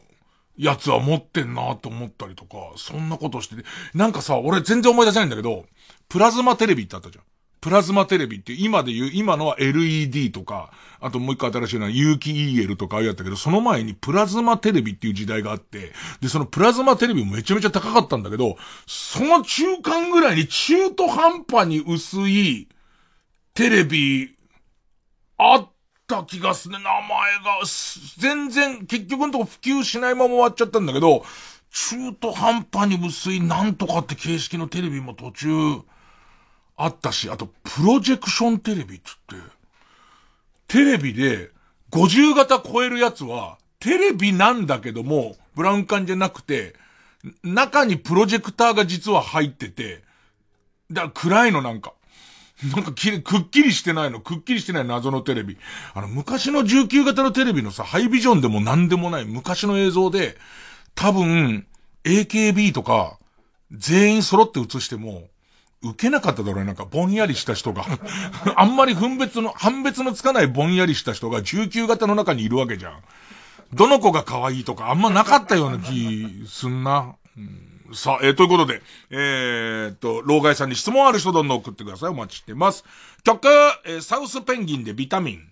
[0.58, 3.64] やつは持ってんなと思ったりとか、そんなことしてて、
[3.94, 5.66] なんかさ、俺全然思い出せないんだけど、
[6.10, 7.24] プラズマテレビってあったじゃん。
[7.62, 18.58] プラズマテレビって今で言う、今のは LED とか、あともう一個新しいのは有機 EL とかああやったけど、その前にプラズマテレビっていう時代があって、で、そのプラズマテレビもめちゃめちゃ高かったんだけど、
[18.88, 22.68] その中間ぐらいに中途半端に薄い、
[23.54, 24.36] テレビ、
[25.38, 25.70] あっ
[26.08, 26.80] た気がする。
[26.80, 27.62] 名前が、
[28.18, 31.24] 全然、結局のとこ普及しないまま終わっちゃったんだけど、
[31.70, 35.48] 中途半端に薄いなんとかって形式のテレビも途中、
[36.84, 39.36] あったし、あと、プロジェクションテレビっつって、
[40.68, 41.52] テレビで
[41.92, 46.76] 50型超えるやつは、テレビなんだけども、ブラウン管じゃなくて、
[47.44, 50.04] 中にプロジェクターが実は入ってて、
[50.92, 51.94] だから暗いのなんか。
[52.76, 55.58] なんかきくっきりしてないの、くっきりしてない謎のテレビ。
[55.96, 60.38] あの、昔の19型のテレビのさ、ハイビジョンでも何でもない昔の映像で、
[60.94, 61.66] 多分、
[62.04, 63.18] AKB とか、
[63.72, 65.28] 全員揃って映しても、
[65.84, 66.66] 受けなかっただろうね。
[66.66, 67.86] なんか、ぼんやりした人が。
[68.56, 72.98] あんまり分別の、判別のつかないぼんやりした人が19型の中にいるわけじゃん。
[73.74, 77.16] どの子が可愛いとかあんまなかったような気すんな。
[77.38, 82.10] うんさあ、えー、ということで、えー、っと、老害さんに質問ある人どんどん送ってください。
[82.10, 82.86] お待ちしてます。
[83.24, 83.48] 曲、
[83.86, 85.48] えー、サウスペンギンでビタミン。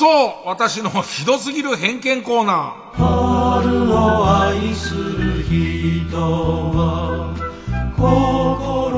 [0.00, 0.06] そ
[0.46, 2.96] う私のひどすぎる偏見コーナー。
[2.96, 7.36] 春を愛する人は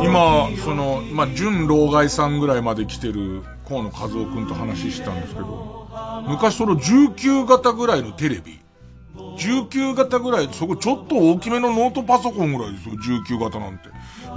[0.05, 5.89] 今、その、まあ、準老害さんぐらいまで来てる河野和夫くんと話したんですけど、
[6.29, 8.61] 昔その19型ぐらいのテレビ、
[9.37, 13.89] 19型ぐらい、そこちょっと大きめのノートパソコンぐらいですよ、19型なんて。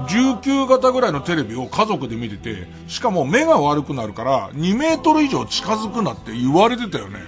[0.08, 7.20] 19型ぐらいのテレビを家族で見てて、しかも目が悪くなるから2メートル以上近づくなって言われてたよね。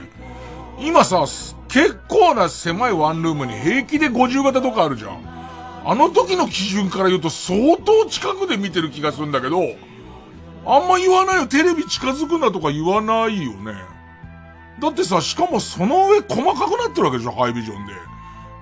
[0.80, 1.26] 今さ、
[1.70, 5.38] 結構な狭いワンルームに平気で50型とかあるじゃん。
[5.86, 9.62] あの時の基準から言うと相当近くで見てる気がするんだけど、
[10.66, 11.48] あんま言わないよ。
[11.48, 13.74] テレビ近づくなとか言わないよね。
[14.80, 17.94] だってさ、しかもその上細かくなってるわけでしょ、ハイビジョンで。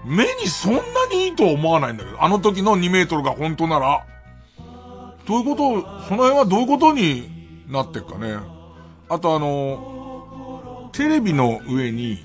[0.05, 4.05] 目にそんなにいいとは思わないんだけど、あの時の2メートルが本当なら。
[5.28, 8.38] どういうこと、その辺はどういうことになってっかね。
[9.09, 12.24] あとあの、テレビの上に、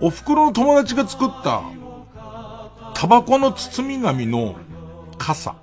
[0.00, 1.62] お袋の友達が作った、
[2.94, 4.56] タバコの包み紙の
[5.16, 5.54] 傘。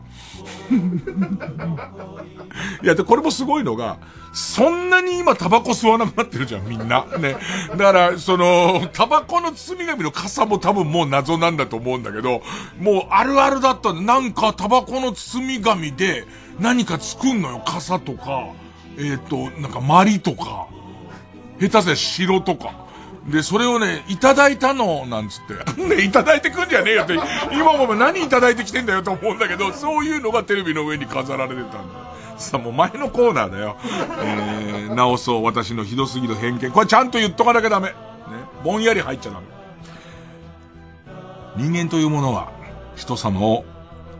[2.84, 3.98] いや、で、これもすごいのが、
[4.34, 7.06] そんなに今タバコ吸わなくなってるじゃん、みんな。
[7.18, 7.36] ね。
[7.72, 12.42] だから、その、タバコの包み紙の傘も多分もう謎なんだと思うんだけど、
[12.80, 16.26] もうあるあるだったなんかタバコの包み紙で
[16.60, 17.64] 何か作んのよ。
[17.66, 18.50] 傘とか、
[18.98, 20.68] えっ、ー、と、なんかマリとか、
[21.60, 22.89] 下手せ白とか。
[23.30, 25.54] で、それをね、いただいたの、なんつって。
[25.82, 27.20] ね、いただいてくんじゃねえよって、
[27.52, 31.78] 今も何いただいてきてんだよと思うんだけど、そういうのがテレビの上に飾られてたんだ。
[32.38, 33.76] さあ、もう前のコーナーだよ。
[34.24, 36.72] えー、直そう、私のひどすぎる偏見。
[36.72, 37.90] これちゃんと言っとかなきゃダメ。
[37.90, 37.96] ね。
[38.64, 39.46] ぼんやり入っちゃダメ。
[41.58, 42.50] 人間というものは、
[42.96, 43.66] 人様を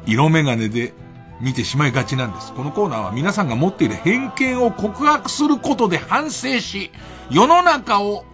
[0.06, 0.94] 色眼鏡で
[1.42, 2.54] 見てしまいがちなんです。
[2.54, 6.92] このコーナーは皆さんが持っている偏見を告白することで反省し、
[7.30, 8.26] 世の中を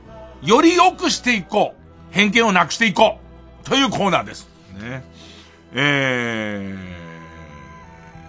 [0.45, 2.13] より良くしていこう。
[2.13, 3.19] 偏見をなくしていこ
[3.63, 3.67] う。
[3.67, 4.47] というコーナーです。
[4.79, 5.03] ね。
[5.73, 6.75] え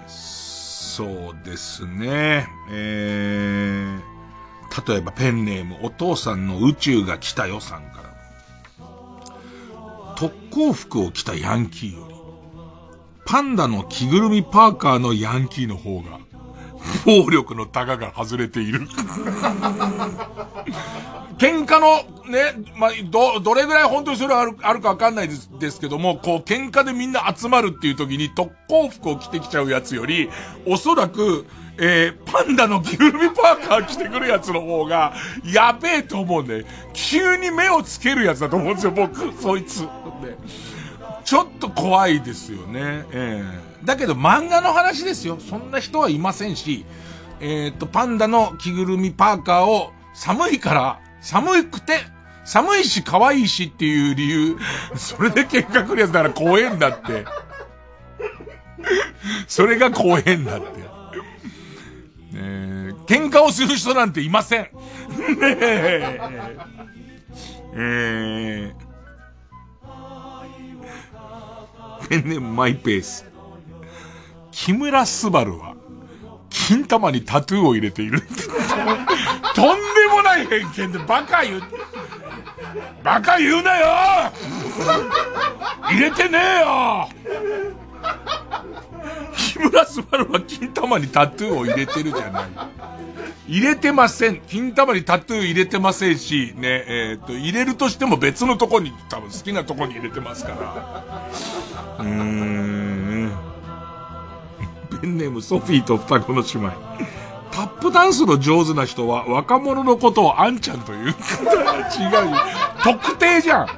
[0.07, 2.49] ー、そうですね。
[2.71, 8.07] えー、例えばペンネーム、お父さんの宇宙が来たよさんから。
[10.17, 12.15] 特攻服を着たヤンキーより、
[13.27, 16.19] パンダの着ぐるみパーカーのヤンキーの方が、
[17.05, 18.89] 暴力のタガが外れている。
[21.39, 30.31] 喧嘩のね、まあ、ど、どれぐらい本当にそれはある、あるかわかんないですですけども、こう、喧嘩でみんな集まるっていう時に特攻服を着てきちゃうやつより、
[30.67, 31.47] おそらく、
[31.79, 35.15] えー、パンダの着ぐるみパーカー着てくるやつの方が、
[35.45, 36.65] やべえと思うんで、
[36.95, 39.81] 急に目をつけるやつだと思うんですよ、僕、そいつ。
[39.81, 39.89] で、
[41.25, 43.05] ちょっと怖いですよね。
[43.13, 45.39] ええー、だけど漫画の話ですよ。
[45.41, 46.85] そんな人はいませんし、
[47.41, 52.01] えっ、と、パンダの着ぐるみパーカーを寒いから寒くて、
[52.45, 54.57] 寒いし可愛いしっていう理由、
[54.97, 57.25] それで喧嘩来るやつなら怖えんだって。
[59.47, 60.67] それが怖えんだって。
[62.35, 64.63] えー、喧嘩をする人なんていません。
[64.63, 64.69] ね
[65.61, 66.21] え。
[67.79, 73.26] えー、ペンネマイペース。
[74.57, 75.77] 木村昴は、
[76.49, 78.23] 金玉にタトゥーを入れている。
[79.55, 81.63] とんでもない偏見でバカ言う、
[83.05, 83.87] バカ言うなよ
[85.83, 87.09] 入れてねえよ
[89.37, 92.45] 木村昴は金玉にタトゥーを入れてるじゃない。
[93.49, 94.41] 入れてません。
[94.41, 101.27] 金玉にタトゥー入れてませんし、ね、えっ、と、入れるとしても別のとこに、多分好きなとこに入れてますから。
[101.99, 102.76] うーん。
[105.01, 106.71] ペンネームソフィーと双子の姉妹。
[107.51, 111.07] タップダンスの上手な人は若者のことをあんちゃんという。
[111.07, 111.15] 違う。
[112.83, 113.69] 特定じゃん。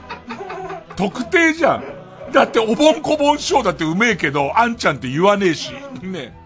[0.96, 1.84] 特定じゃん。
[2.32, 5.72] だっておぼんこぼん師匠だってうめえけど、あんちゃんって言わねえし。
[6.02, 6.36] ね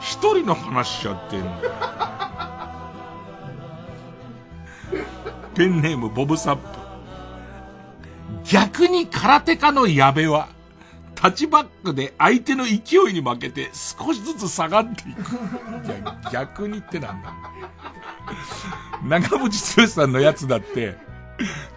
[0.00, 1.52] 一人の話しちゃってんの。
[5.54, 6.62] ペンネームボブサップ。
[8.44, 10.48] 逆に空手家の矢部は、
[11.22, 15.86] タッチバックで相手の勢いに負けて少しずつ下がっていく。
[15.86, 17.32] いや、逆にってなんだ。
[19.04, 20.96] 長渕剛さんのやつだって、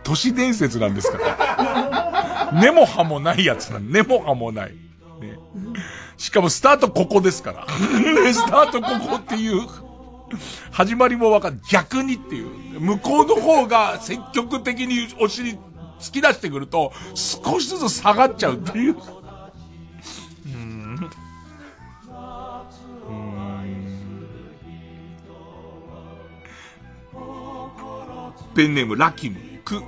[0.04, 2.52] 都市伝説なんですから。
[2.60, 4.72] 根も葉もないやつなん根も葉もない。
[5.22, 5.38] ね。
[6.18, 7.66] しかもスタートここですから。
[8.24, 9.62] ね、スタートここっていう、
[10.72, 12.80] 始まりもわかん逆にっていう。
[12.80, 15.60] 向こうの方が積極的にお尻
[16.00, 18.96] 突き出してくると、少しずつ下がっちゃうっていう。
[28.56, 29.38] ペンネームラキム。
[29.64, 29.82] く、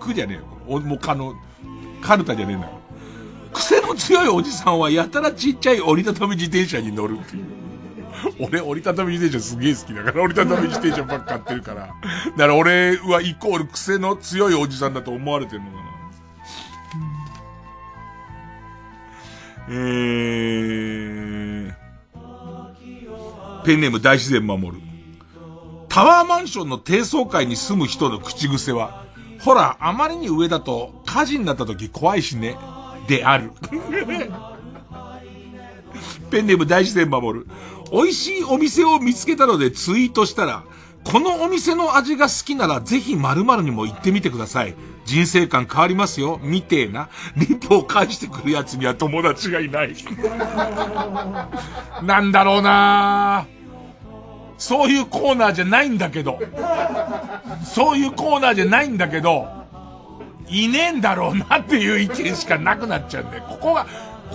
[0.00, 0.44] くじゃねえよ。
[0.66, 1.34] お、もうかの、
[2.00, 2.72] カルタじゃねえんだよ。
[3.52, 7.44] 癖の強いおじさんはやたらちっちゃい折りたたみ自転車に乗るっていう。
[8.40, 11.86] 俺折りたたみ自転車すげえ好きだから折りたたみ自転車ばっか買ってるから。
[11.86, 11.98] だか
[12.46, 15.82] ら俺はイコール癖の強いおじさんだと思われてるのかな。
[19.70, 21.74] えー、
[23.64, 24.87] ペンネーム大自然守る。
[25.88, 29.06] タワーマンションの低層階に住む人の口癖は、
[29.40, 32.56] ほら、あまりに上だと火事になった時怖いしね。
[33.06, 33.52] である。
[36.30, 37.46] ペンネーム大自然守る。
[37.90, 40.64] 美味しいお店を見つけたのでツイートしたら、
[41.04, 44.74] このお店の味が好きならぜひ〇〇にも行ってみてください。
[45.06, 46.38] 人生観変わりますよ。
[46.42, 47.08] みてえな。
[47.34, 49.94] リップを返してくる奴には友達がいない。
[52.02, 53.57] なんだろうなぁ
[54.58, 56.38] そういうコーナーじゃないんだけど。
[57.64, 59.46] そういうコーナーじゃないんだけど、
[60.48, 63.86] いねえんだろうなっていう意見しかなくなっちゃうんで、ここが、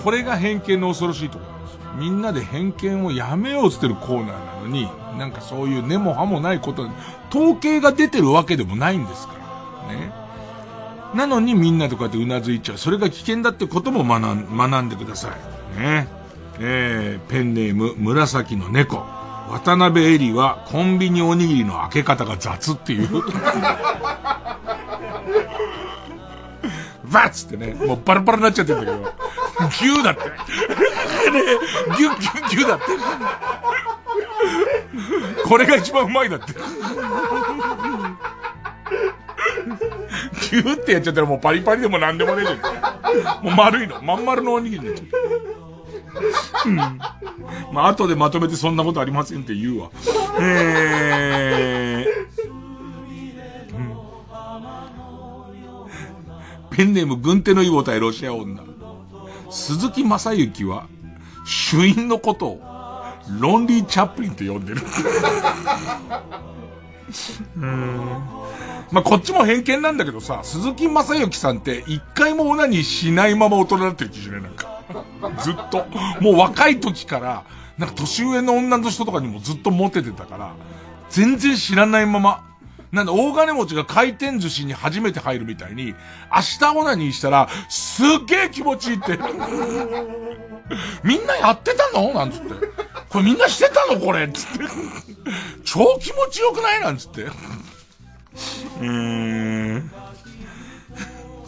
[0.04, 1.78] これが偏見の恐ろしいところなんです。
[1.98, 6.88] みんなで偏見をやめようってるコーナーなのに、なんかそういう根も葉もないこと、
[7.30, 9.34] 統計が出てるわけでもないんですか
[9.88, 9.94] ら。
[9.94, 10.12] ね。
[11.14, 12.78] なのにみんなとこうやってうなずいちゃう。
[12.78, 15.30] それが危険だってことも学ん学んでくださ
[15.78, 15.80] い。
[15.80, 16.08] ね。
[16.60, 19.23] えー、ペンネーム、紫の猫。
[19.54, 23.10] 渡辺恵里はコンビニおにぎりの開け方が雑っていう。
[27.06, 30.22] バッつってね、もうバラバラになっちゃってるんだけど、ギューだって。
[30.24, 30.30] ね
[31.98, 32.86] ギュッギュッギューだって。
[35.46, 36.54] これが一番うまいだって。
[36.54, 43.44] ギューってやっちゃったらもうパリパリでも何でもねえじゃん。
[43.44, 44.02] もう丸いの。
[44.02, 45.73] まん丸のおにぎりになっちゃう。
[46.66, 46.76] うん。
[46.76, 49.92] まあ、後でまとめてそんなことありませんって言うわ。
[50.40, 58.64] えー、ペンネーム軍手のイボ対ロシア女。
[59.50, 60.88] 鈴木正幸は、
[61.46, 62.62] 主因のことを、
[63.40, 64.82] ロンリー・チャップリンと呼んでる。
[67.58, 67.60] う。
[68.92, 74.83] まあ、こっちも偏見なんだけどさ、鈴木正幸さんって一回もオナニーしないまま大人になってる気しないなんか。
[75.42, 75.86] ずっと。
[76.22, 77.44] もう若い時から、
[77.78, 80.54] なんか年上の女の人とかにもずっとモテてたから、
[81.10, 82.44] 全然知らないまま、
[82.92, 85.96] なんだ、大金持ちが回転寿司に初めて入るみたいに、
[86.32, 89.18] 明日オナニーしたら、すっげえ気持ちいいって。
[91.04, 92.14] みんなやってたの？
[92.14, 92.54] なんつって。
[93.10, 94.00] これみんなしてたの？
[94.00, 94.60] これつって。
[95.66, 96.82] 超気持ちよくない？
[96.82, 97.24] なんつって。
[97.24, 99.92] うーん。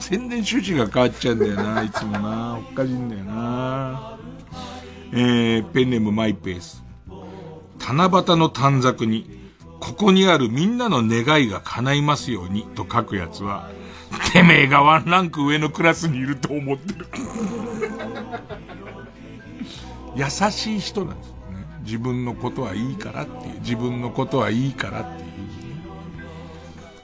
[0.08, 2.60] 全然趣旨が変わっちゃうんだよな、 いつもな。
[2.60, 4.18] おかしいんだよな。
[5.12, 6.84] えー、ペンネームマイペース。
[7.80, 9.28] 七夕の短冊に、
[9.80, 13.72] ここにあるみんなの願いが叶いますようにと書くやつは、
[14.32, 17.08] てめえがワンランク上のクラスにいると思ってる。
[20.16, 21.66] 優しい人なんですよね。
[21.84, 25.35] 自分のことはいいからっていう、自分のことはいいからっていう、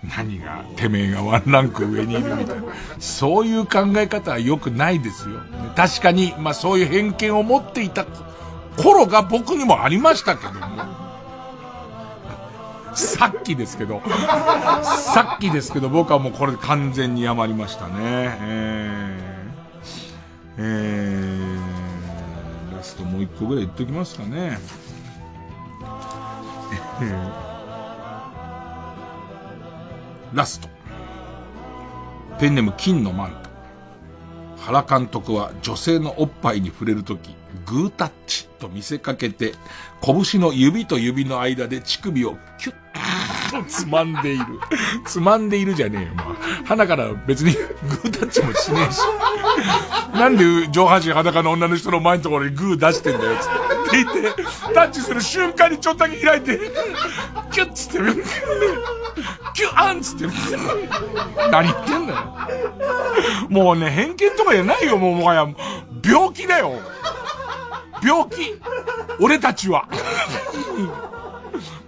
[0.04, 2.64] 何が、てめえがワンランク上にいるみたいな。
[3.00, 5.40] そういう考え方は良くないですよ。
[5.76, 8.06] 確かに、まあそういう偏見を持っていた
[8.78, 11.02] 頃が僕にもありましたけども。
[12.94, 14.02] さっきですけど、
[14.84, 17.94] さっきですけど、僕はもうこれ完全に余りましたね。
[18.42, 24.58] えー、えー、ラストもう一個ぐらい言っときますかね。
[30.34, 30.70] ラスト。
[32.40, 33.50] ペンネーム金のマント。
[34.62, 37.36] 原監督は女性のおっぱいに触れるとき、
[37.66, 39.54] グータッチと見せかけて、
[40.02, 42.76] 拳の指と指の間で乳首をキュッ
[43.52, 44.46] とつまんでいる。
[45.06, 46.66] つまんでいるじゃねえよ、まあ。
[46.66, 47.54] 鼻から別に
[47.84, 49.02] グータッチもしねえし。
[50.14, 53.72] なんで上半身裸の女の人の前のところにグー出してんだよ、つって。
[53.82, 56.60] って言って、タッチする瞬間にちょっとだけ開いて、
[57.52, 58.24] キュッつってる。
[59.54, 60.28] キュッアンつって。
[61.52, 62.20] 何言ってんだよ。
[63.50, 65.48] もうね、偏見とかじゃないよ、もうもはや。
[66.04, 66.80] 病気だよ。
[68.04, 68.60] 病気。
[69.20, 69.88] 俺たちは。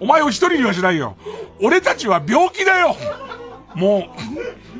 [0.00, 1.16] お前を一人にはしないよ。
[1.60, 2.96] 俺たちは病気だよ
[3.74, 4.02] もう、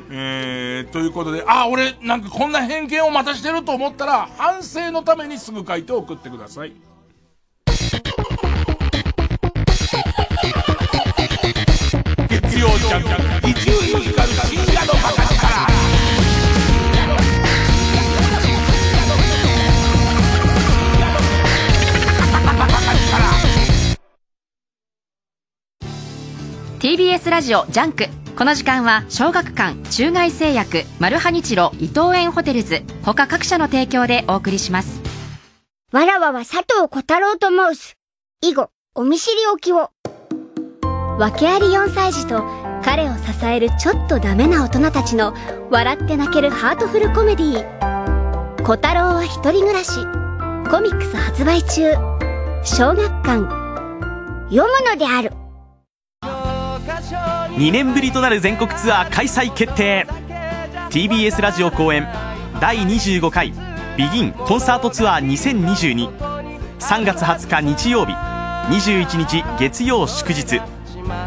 [0.09, 6.73] えー、ということで、あ、俺、なんかこんな偏見をまたしてると思ったら、反省のためにすぐ書いて送ってください。
[12.29, 15.24] 月曜ジャンク、伊集院光深夜のバカ
[26.85, 28.05] TBS ラジオ JUNK。
[28.37, 32.83] この時間は小学館中外製薬マルハニチロ伊藤園ホテルズ。
[33.01, 35.01] 他各社の提供でお送りします。
[35.91, 37.97] わらわはさとうコタローと申す。
[38.41, 39.89] 以後お見知りおきを。
[41.17, 42.43] 訳あり4歳児と
[42.83, 45.33] 彼を支えるちょっとダメな大人たちの
[45.71, 48.63] 笑って泣けるハートフルコメディー。
[48.63, 49.89] コタローは1人暮らし。
[50.69, 51.93] コミックス発売中。
[52.63, 53.41] 小学館。
[54.51, 55.31] 読むのである。
[57.55, 60.05] 2年ぶりとなる全国ツアー開催決定。
[60.89, 62.05] TBS ラジオ公演
[62.59, 63.53] 第25回
[63.97, 70.59] ビギンコンサートツアー20223月20日日曜日21日月曜祝日。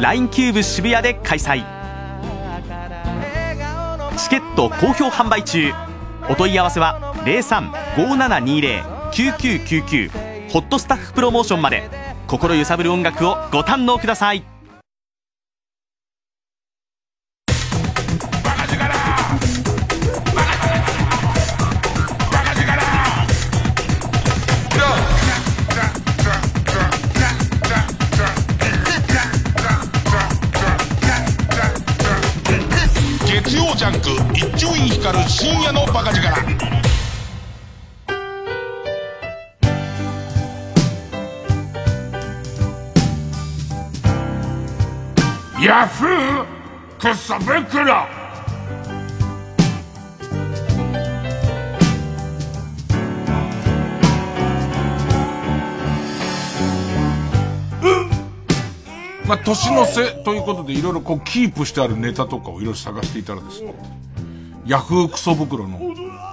[0.00, 1.64] LINE キューブ渋谷で開催。
[4.16, 5.72] チケット好評販売中。
[6.28, 10.10] お問い合わせは0357209999
[10.50, 11.88] ホットスタッフプロモーションまで。
[12.26, 14.44] 心揺さぶる音楽をご堪能ください。
[35.08, 36.28] 丁院光る深夜のバカ力。
[45.64, 46.46] ヤフー
[47.00, 48.18] クソ袋。
[59.26, 63.74] まあ、年の瀬ということでいろいろこうキープしてあるネタとかをいろいろ探していたらですね、
[64.68, 65.78] ヤフークソ袋の、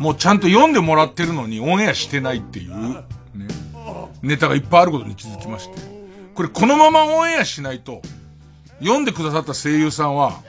[0.02, 2.90] もうちゃんと読んでもらってるのにオンエアしてないっていう、
[3.34, 3.48] ね、
[4.22, 5.96] ネタがいっぱいあることに気づきまして。
[6.36, 8.02] これこのままオンエアしないと、
[8.80, 10.42] 読んでくださった声優さんは、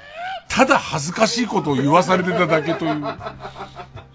[0.48, 3.04] ただ恥ずかしいことを言わされてただけという、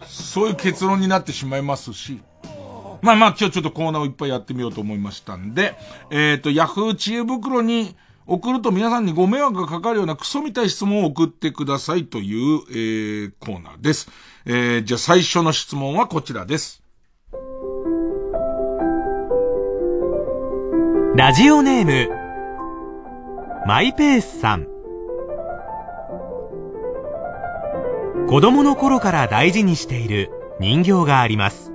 [0.05, 2.21] そういう結論になってしまいますし、
[3.01, 5.75] まあまあ今日ちょっとコーナーをいっぱいやってみようと思いましたんで、
[6.09, 7.95] えっ、ー、と、ヤフー知恵袋に
[8.33, 14.09] 送ると皆さんにご迷惑がかかるようなクソみたい質問を送ってくださいという、えー、コーナーです。
[14.45, 16.81] えー、じゃあ最初の質問はこちらです。
[21.13, 22.09] ラジオネーム
[23.67, 24.65] マイペースさん
[28.29, 30.31] 子供の頃から大事にしている
[30.61, 31.73] 人形があります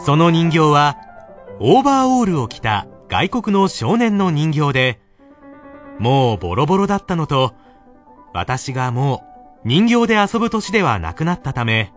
[0.00, 0.96] その人形は
[1.60, 5.01] オーバーオールを着た外国の少年の人形で
[5.98, 7.54] もうボロボロだったのと
[8.32, 9.24] 私がも
[9.64, 11.92] う人形で遊ぶ年ではなくなったため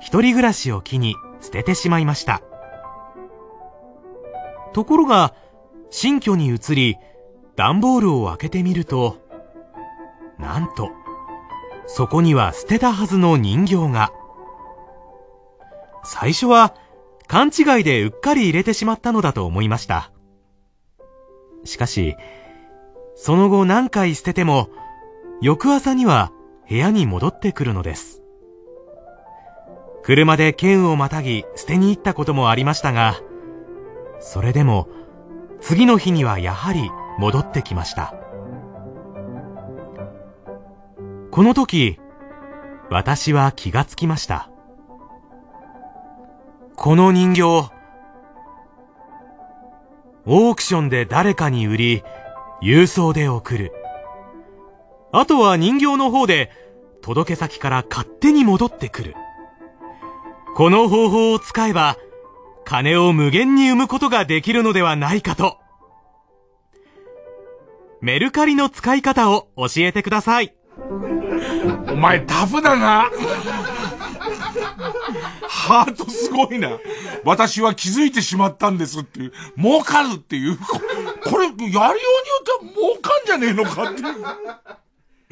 [0.00, 2.42] 一人暮らしを機に捨ててしまいました。
[4.72, 5.34] ところが
[5.90, 6.96] 新居に移り
[7.56, 9.18] 段ボールを開けてみると
[10.38, 10.90] なんと
[11.86, 14.12] そこには捨てたはずの人形が。
[16.04, 16.74] 最初は
[17.28, 20.10] 勘違いでうっかり入れてしまったのだと思いました。
[21.64, 22.16] しかし
[23.24, 24.68] その後何回捨てても
[25.40, 26.32] 翌朝には
[26.68, 28.20] 部屋に戻ってくるのです。
[30.02, 33.20] 車で県をまたぎ捨てに行ったこともありましたが
[34.18, 34.88] それでも
[35.60, 36.90] 次の日にはやはり
[37.20, 38.12] 戻ってきました。
[41.30, 42.00] この時
[42.90, 44.50] 私は気がつきました。
[46.74, 52.02] この人形オークションで誰かに売り
[52.62, 53.72] 郵送で送る
[55.12, 56.50] あとは人形の方で
[57.02, 59.14] 届け先から勝手に戻ってくる
[60.54, 61.96] この方法を使えば
[62.64, 65.58] 金を無限に生むことができるのではないかと。
[68.00, 70.54] メルカリの使い方を教えてください。
[71.88, 73.10] お前タフだな。
[75.48, 76.78] ハートすごいな。
[77.24, 80.58] 私は気づいてしまったんですっていう、儲かるっていう、
[81.24, 84.08] ここれ、やりようによっては儲かんじゃねえのかっていう。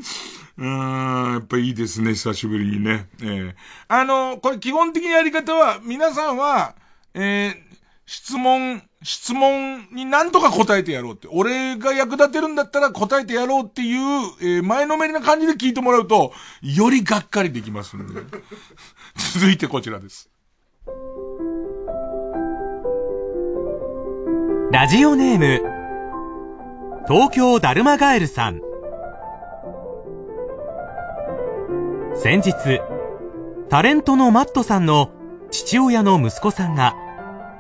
[0.59, 3.09] うーん、やっぱいいですね、久しぶりにね。
[3.23, 3.55] えー、
[3.89, 6.75] あの、これ基本的なやり方は、皆さんは、
[7.15, 7.55] えー、
[8.05, 11.29] 質問、質問に何とか答えてやろうって。
[11.31, 13.99] 俺が役立てるんだったら答えてやろうっていう、
[14.41, 18.21] えー、前のめりな感じで聞いてもらうと、よりがっかりできますんで。
[19.35, 20.29] 続いてこちらです。
[24.73, 25.80] ラジオネーム、
[27.09, 28.61] 東京だるまガエルさん。
[32.15, 32.81] 先日、
[33.69, 35.11] タレントのマットさんの
[35.51, 36.95] 父親の息子さんが、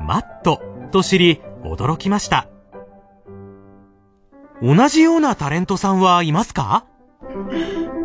[0.00, 0.60] マット
[0.92, 2.48] と知り驚きました。
[4.62, 6.84] 同じようなタレントさんはいますか？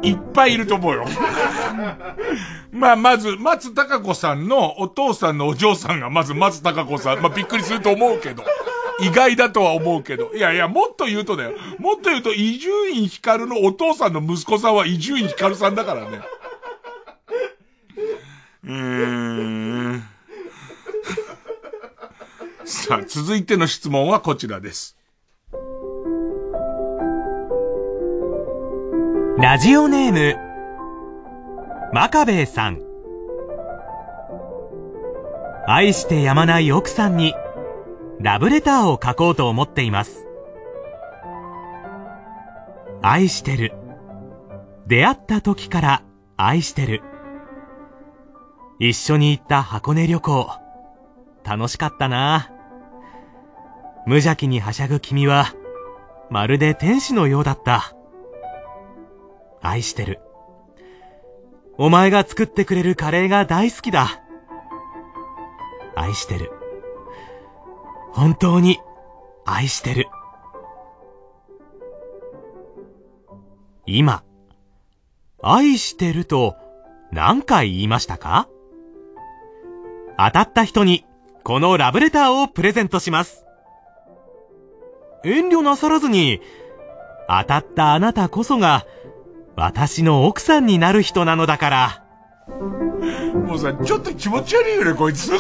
[0.02, 1.06] いっぱいいると思うよ。
[2.72, 7.22] まあ、まず、松たか子さんのお父さんのお嬢さんがまず松たか子さん。
[7.22, 8.44] まあ、びっくりすると思うけど。
[9.00, 10.34] 意外だとは思うけど。
[10.34, 11.52] いやいや、もっと言うとだよ。
[11.80, 16.22] もっと言うと、伊集院光のお父さんの息子さんは伊集院光さんだからね。
[18.64, 20.04] うーん。
[22.66, 24.98] さあ、続いての質問はこちらです。
[29.38, 30.36] ラジオネーム、
[31.94, 32.82] マカベーさん。
[35.68, 37.36] 愛してやまない奥さんに、
[38.20, 40.26] ラブレターを書こうと思っています。
[43.02, 43.74] 愛してる。
[44.88, 46.04] 出会った時から
[46.38, 47.02] 愛してる。
[48.80, 50.50] 一緒に行った箱根旅行。
[51.44, 52.52] 楽しかったな。
[54.06, 55.54] 無邪気にはしゃぐ君は、
[56.30, 57.96] まるで天使のようだった。
[59.62, 60.20] 愛してる。
[61.78, 64.22] お前が作ってくれるカレーが大好きだ。
[65.96, 66.52] 愛してる。
[68.16, 68.80] 本当に
[69.46, 70.08] 愛してる。
[73.86, 74.24] 今、
[75.44, 76.56] 愛してると
[77.12, 78.48] 何回言いましたか？
[80.18, 81.06] 当たった人に
[81.44, 83.44] このラブレターをプレゼントします。
[85.26, 86.40] 遠慮なさらずに、
[87.28, 88.86] 当たったあなたこそが
[89.58, 92.06] 私の奥さんになる人なのだから。
[93.46, 95.34] もうさ、ちょっと気持ち悪いよね、こいつ。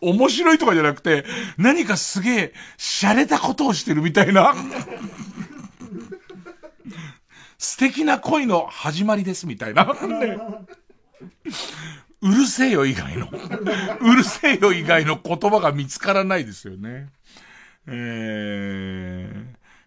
[0.00, 1.24] 面白いとかじゃなくて、
[1.58, 4.54] 何かすげえ、洒落たことをしてるみたいな。
[7.58, 9.84] 素敵な恋の始まりです、みたいな。
[9.84, 10.38] ね
[12.22, 17.08] うるせえよ以外の、うるせえよ以外の言葉が見つからないですよね。
[17.86, 19.44] えー、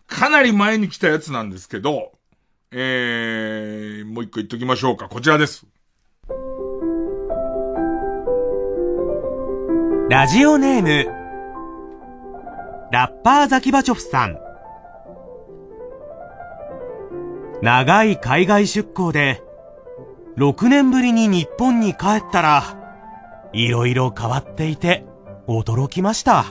[0.07, 2.11] かなり前に来たやつなんですけど、
[2.71, 5.09] えー、もう一個言っときましょうか。
[5.09, 5.67] こちらです。
[10.09, 11.05] ラジオネーム、
[12.91, 14.37] ラッパーザキバチョフさん。
[17.61, 19.41] 長い海外出向で、
[20.35, 22.63] 6年ぶりに日本に帰ったら、
[23.53, 25.05] いろいろ変わっていて、
[25.47, 26.47] 驚きました。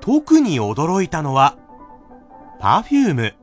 [0.00, 1.58] 特に驚いたのは、
[2.60, 3.34] パフューム。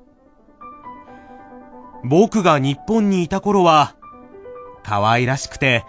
[2.05, 3.95] 僕が日本にいた頃は、
[4.83, 5.83] 可愛らしくて、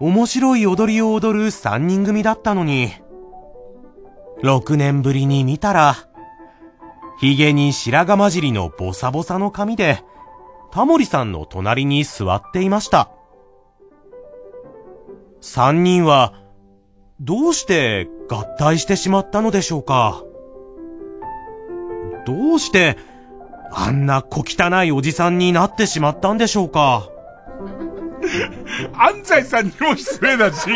[0.00, 2.92] 面白い踊りを踊る3人組だったのに、
[4.42, 5.96] 6年ぶりに見たら、
[7.20, 10.04] 髭に白髪混じりのボサボサの髪で、
[10.70, 13.10] タモリさんの隣に座っていました。
[15.40, 16.34] 3人は、
[17.20, 20.22] どうして合体してしまったのでしょうか。
[22.24, 22.96] どうして、
[23.72, 27.10] あんな小汚いおじさんになってしまったんでしょうか。
[28.94, 30.68] 安西さんにも失礼だし。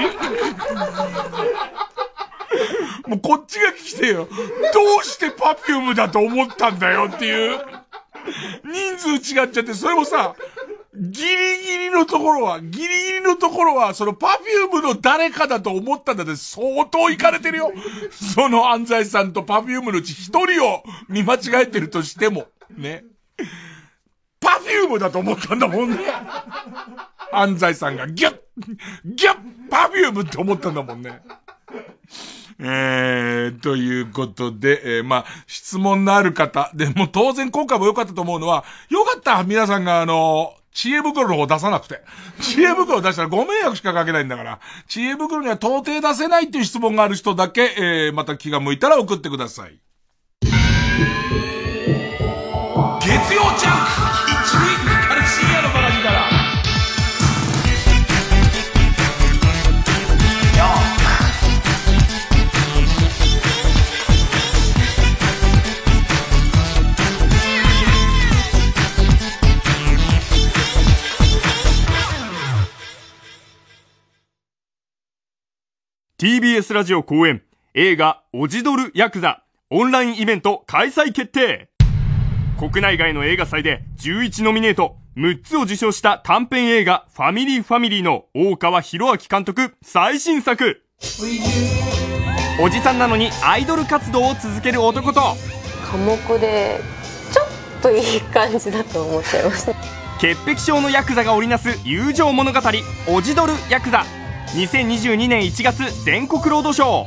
[3.06, 4.28] もうこっちが来てよ。
[4.72, 7.58] どうしてパフュームだと思ったんだよっていう。
[8.64, 10.34] 人数違っちゃって、それもさ、
[10.94, 17.72] ギリギリのところは、ギリギリのところは、その Perfume の誰かだと思ったんだって相当いかれてるよ。
[18.10, 22.46] その安西さんと Perfume のうち一人を見間違えてるとしても、
[22.76, 23.04] ね。
[24.38, 25.96] Perfume だと思ったんだもんね。
[27.32, 28.36] 安西さんがギュッ
[29.04, 29.36] ギュッ
[29.70, 31.20] Perfume って思ったんだもんね。
[32.58, 42.02] えー、ということで、えー、まあ、質問のある方、でも当然今回も良かったと思うのは、良かった皆さんがあの、知恵袋の方出さなくて。
[42.40, 44.60] 知恵袋出したらご迷惑しかかけないんだから。
[44.86, 49.78] 知恵袋には到底出せないっていう質問がある人だけ、えー、また気が向いたら送ってください。
[53.00, 54.21] 月曜ジャンク
[76.22, 77.42] TBS ラジオ公演
[77.74, 81.68] 映画オジドルヤクザオンラインイベント開催決定。
[82.60, 90.84] 国内外の映画祭で11ノミネート6つを受賞した短編映画ファミリーファミリーの大川博明監督最新作。
[92.60, 95.20] おじさんなのにアイドル活動を続ける男と。
[95.90, 96.78] 寡黙で
[97.32, 99.74] ちょっといい感じだと思っちゃいました。
[100.20, 102.60] 潔癖症のヤクザが織りなす友情物語
[103.08, 104.04] オジドルヤクザ
[104.54, 107.06] 2022年1月全国ロードショ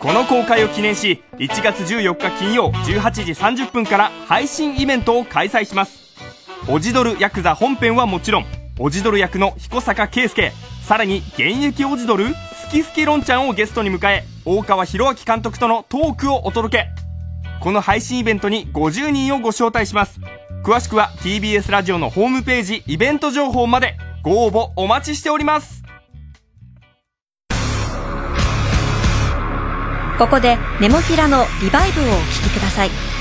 [0.00, 6.14] この公開を記念し1月14日金曜18時30分から配信イベントを開催します。
[6.70, 8.46] オジドルヤクザ本編はもちろん
[8.78, 16.88] オジドル役の彦坂圭介さらに現役オジドルスキスキロンちゃんをゲストに迎え大川博明監督とのトークをお届け。
[17.60, 20.20] この配信イベントに50人をご招待します。
[20.64, 23.96] 詳しくは TBS ラジオのホームページイベント情報まで。
[24.26, 25.84] ご応募お待ちしております。
[30.18, 33.15] ここでネモフィラのリバイブをお聴きください。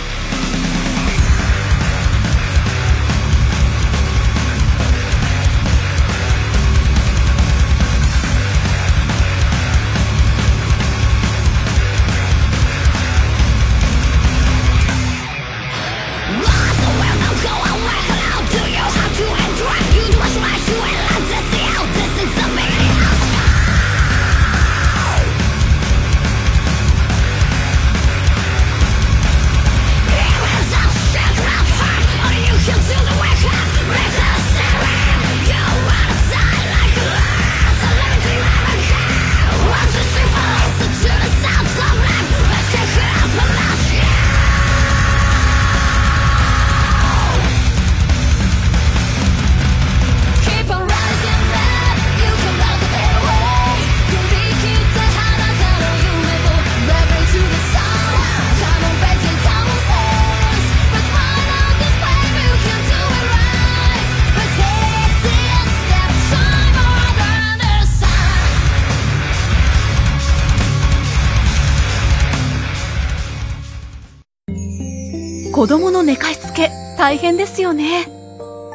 [77.05, 78.07] 大変ですよね。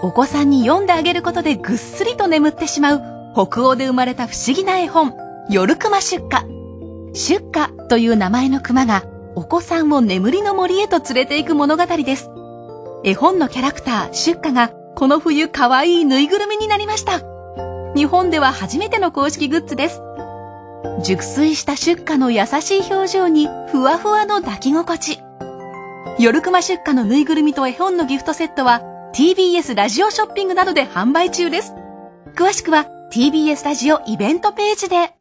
[0.03, 3.03] お子さんに読んであげることでぐっすりと眠ってしまう
[3.35, 5.15] 北欧で生まれた不思議な絵本、
[5.51, 7.13] 夜熊出荷。
[7.13, 9.03] 出荷という名前の熊が
[9.35, 12.31] お子さんを眠りの森へと連れて行く物語です。
[13.03, 17.23] 絵本のキャラクター、出荷がこの冬可愛いぬいぐるみになりました。
[17.97, 20.01] 日本では初めての公式グッズです。
[21.03, 25.30] 熟睡した出荷の優しい表情にふわふわの抱き心地。
[26.19, 28.83] 夜熊出荷のぬいぐるみと絵本のギフトセットは
[29.15, 31.75] TBS ラジオショッピングなどで販売中です。
[32.35, 35.15] 詳しくは TBS ラジオイベントページで。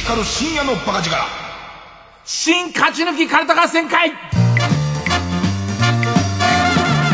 [0.00, 1.49] 光る深夜のバカ力
[2.32, 4.12] 新勝ち抜きカルタ合戦会。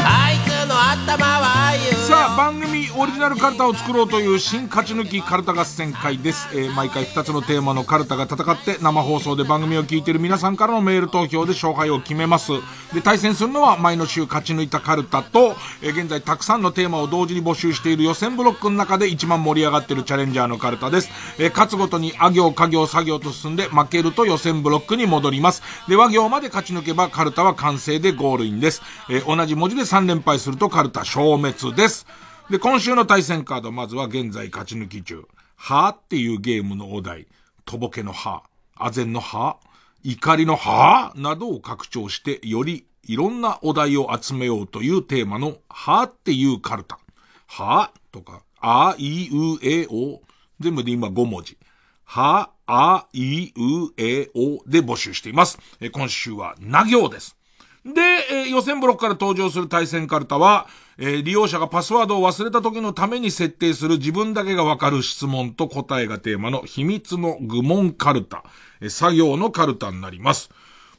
[0.04, 1.95] あいつの頭はああいう
[2.36, 12.52] 番組オリジナルカルタを作ろうという新勝ち抜きカルタ合戦会です、えー毎回2つのテーマのカルタが戦って生放送で番組を聞いている皆さんからのメール投票で勝敗を決めます。
[12.92, 21.08] で対戦するのは前の週勝ち抜いたカルタと、えー現在たくさんのテーマを同時に募集している予選ブロックの中で一番盛り上がっているチャレンジャーのカルタです、
[21.38, 25.62] えー勝つごとにあ行家行作業と進んで負けると予選ブロックに戻ります。
[25.88, 32.06] で和行まで勝ち抜けばカルタは完成でゴールインです、え同じ文字で3連敗するとカルタ消滅です。
[32.50, 35.26] で、今週の対戦カード、まずは現在勝ち抜き中。
[35.56, 37.26] はっていうゲームのお題、
[37.64, 38.44] とぼけのは、
[38.76, 39.56] あぜんのは、
[40.04, 47.00] 怒りのはなどを拡張して、よりいろんなお題を集めようというテーマの、はっていうカルタ。
[47.48, 50.20] はとか、あ、い、う、え、お。
[50.60, 51.58] 全部で今5文字。
[52.04, 55.58] は、あ、い、う、え、おで募集しています。
[55.92, 57.36] 今週は、な行です。
[57.84, 60.68] で、予選ブロックから登場する対戦カルタは、
[60.98, 68.44] えー利用者がパスワードを忘れた時のために設定する自分だけがわかる質問と答えがテーマの秘密の愚問カルタ、
[68.80, 70.50] えー作業のカルタになります。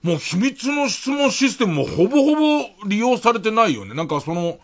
[0.04, 3.94] もう秘密の質問システムもほぼほぼ利用されてないよね。
[3.94, 4.60] なんかその、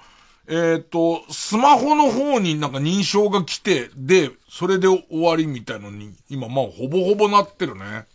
[0.47, 8.05] えっ、と、スマホの方になんか認証が来て、で、それで終わりみたいのに、今まあほぼほぼなってるね。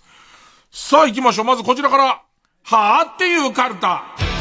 [0.70, 1.45] さあ行きましょう。
[1.47, 2.23] まずこちらから、
[2.65, 4.38] はぁっていうカルタ。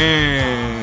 [0.00, 0.80] え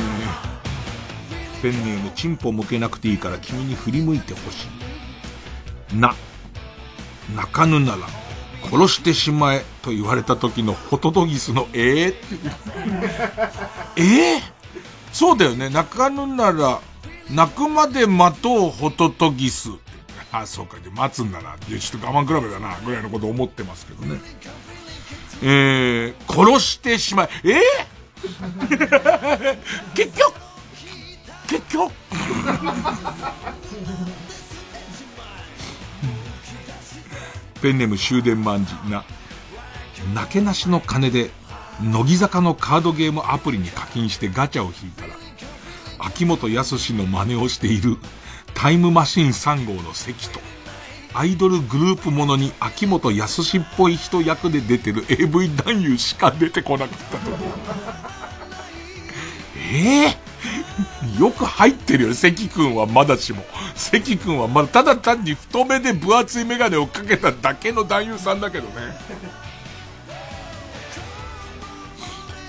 [1.60, 4.68] ー、ペンネームチンポ向けなくていいから君に振り向いてほし
[5.94, 5.96] い。
[5.96, 6.14] な、
[7.34, 8.08] 泣かぬなら、
[8.70, 12.26] 殺してしまえと言われた時のホトトギスのえーって。
[13.98, 14.42] えー、
[15.14, 15.70] そうだよね。
[15.70, 16.82] 泣かぬなら、
[17.32, 19.70] 泣くまで待とうホトトギス。
[20.32, 20.78] あ、そうか。
[20.80, 21.56] で、待つんだな。
[21.70, 22.76] いや、ちょっと我慢比べだな。
[22.84, 24.20] ぐらいのこと思ってますけどね。
[25.42, 27.30] えー、殺してしまえ。
[27.46, 27.95] えー？
[29.94, 30.34] 結局、
[31.48, 31.94] 結局。
[37.62, 39.04] ペンネーム終電万事な、
[40.14, 41.32] なけなしの金で、
[41.82, 45.16] 乃木坂のカードゲームアプリに課金してガチャを引いたら、
[46.00, 47.98] 秋元康の真似をしている
[48.54, 50.40] タイムマシーン3号の関と、
[51.18, 57.32] アイドルグループものに秋元康っぽい人役で出てる AV 男優しか出てこなかったと。
[59.74, 63.46] ええー、よく入ってるよ、関君はまだしも。
[63.76, 68.74] 関君はまだ、ただ単に太めで分厚いメガネをかけただけの男優さんだけどね。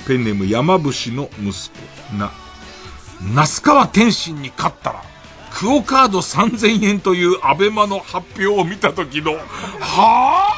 [0.09, 2.16] ペンネーム山伏の息子。
[2.16, 2.32] な、
[3.32, 5.05] 那須川天心に勝ったら、
[5.59, 9.33] クオカード3000円というアベマの発表を見た時の、
[9.81, 10.53] は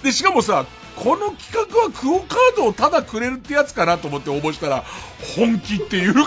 [0.00, 0.02] ぁ？
[0.02, 0.66] で、しかもさ、
[0.96, 4.84] この企画はクオカードをただくれるってやつかなと思って応募したら、
[5.36, 6.14] 本気っていう。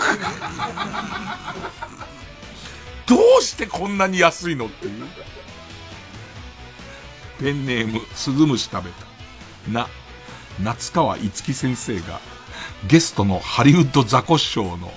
[3.06, 5.06] どうしてこんなに安いのっていう。
[7.38, 9.06] ペンネーム、スズムシ食べた。
[9.70, 9.88] な、
[10.62, 12.18] 夏川いつき先生が、
[12.86, 14.90] ゲストのハリウッドザコシショウの、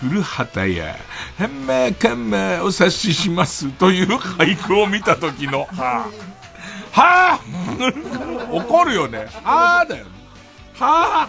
[0.00, 0.96] 古畑や、
[1.38, 6.08] 変名懸命お察ししますという俳句を見た時の、は
[6.92, 7.40] あ、はあ
[8.52, 9.26] 怒るよね。
[9.42, 10.10] はあだよね。
[10.74, 11.28] は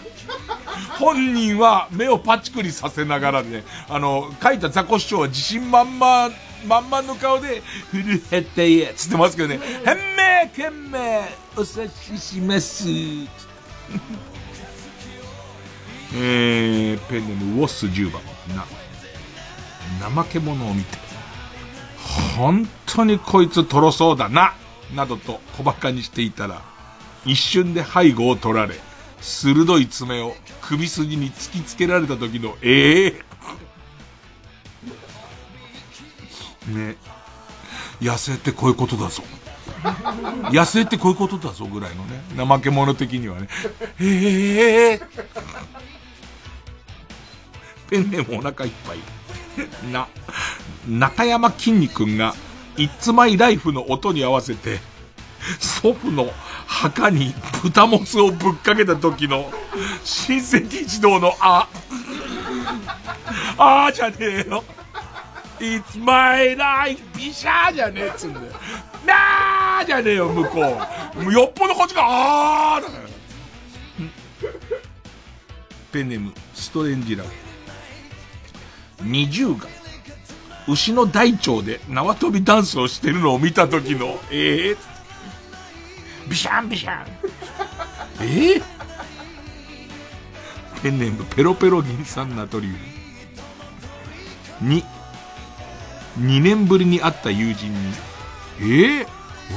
[0.98, 6.30] 本人は目をパチクリさせながらね、あの、書いたザコシショウは自信満々、
[6.66, 12.84] 満々の顔で、古畑や、つってますけどね、変名懸命お察しします。
[16.14, 18.35] えー、ペンネームウォッス10番。
[18.54, 18.64] な、
[20.10, 20.98] 怠け者を見て、
[22.36, 24.54] 本当にこいつとろそうだな、
[24.94, 26.62] などと小馬鹿にしていたら、
[27.24, 28.74] 一瞬で背後を取られ、
[29.20, 36.96] 鋭い爪を首筋に突きつけられた時の、ええー、ね。
[38.00, 39.22] 野生ってこういうことだぞ。
[40.52, 42.20] 野生ってこういうことだぞぐらいのね。
[42.36, 43.48] 怠け者的にはね。
[44.00, 45.00] ええー、
[47.88, 48.98] ペンネームお腹いっぱい。
[49.90, 50.08] な、
[50.88, 52.34] 中山きんに君が、
[52.76, 54.80] イッツマイライフの音に合わせて、
[55.60, 56.30] 祖父の
[56.66, 59.50] 墓に豚もつをぶっかけた時の、
[60.04, 61.68] 親戚一同のあ、
[63.56, 64.64] あーじゃねえよ。
[65.58, 67.02] It's my life!
[67.16, 68.46] ビシャーじゃねえっつうんだよ。
[69.06, 70.60] なーじゃねえよ、向こ
[71.16, 71.32] う。
[71.32, 73.04] よっぽどこっちが、あーだから。
[75.92, 77.45] ペンネーム、ストレンジラブ。
[79.02, 79.66] 二重が、
[80.68, 84.76] 牛の大腸で縄跳びダンスをしてるのを見た時の、ええー、
[86.28, 87.06] ビシャンビシャン。
[88.20, 88.62] ええー、
[90.82, 92.78] ペンネームペロペロリン酸ナトリウム。
[94.62, 94.84] 2、
[96.18, 97.78] 2年ぶりに会った友人に、
[98.60, 99.06] ええー、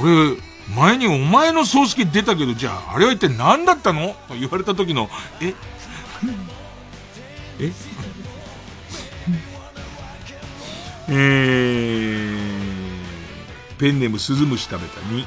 [0.00, 0.36] 俺、
[0.76, 4.14] 前にお前の葬式出たけど、じゃあ、あれは一体何だったの？
[4.28, 5.08] と言われた時の、
[5.40, 5.54] え？
[7.58, 7.72] え？
[11.10, 12.38] えー、
[13.78, 15.26] ペンネームスズムシ食べた2。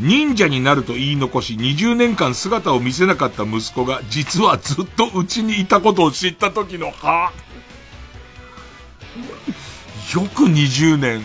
[0.00, 7.32] 忍者になると言い残し20年間姿を見せなかった息子が実はずっとうちにいたことを知った時のは
[10.14, 11.20] よく20年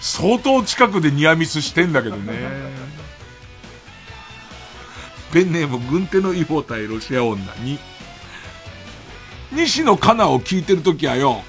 [0.00, 2.32] 相当近くでニアミスしてんだけどね。
[5.32, 7.78] ペンネーム軍手の違法対ロシア女に
[9.52, 11.42] 西野カナを聞いてる時はよ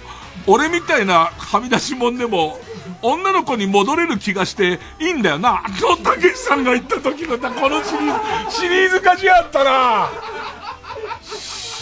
[0.48, 2.58] 俺みたいなはみ出しもんでも、
[3.02, 5.62] 女の子に戻れる気がしていいんだよな。
[5.80, 10.10] と、たけしさんが言った時の、このシリーズ、シリーズ化しやったな。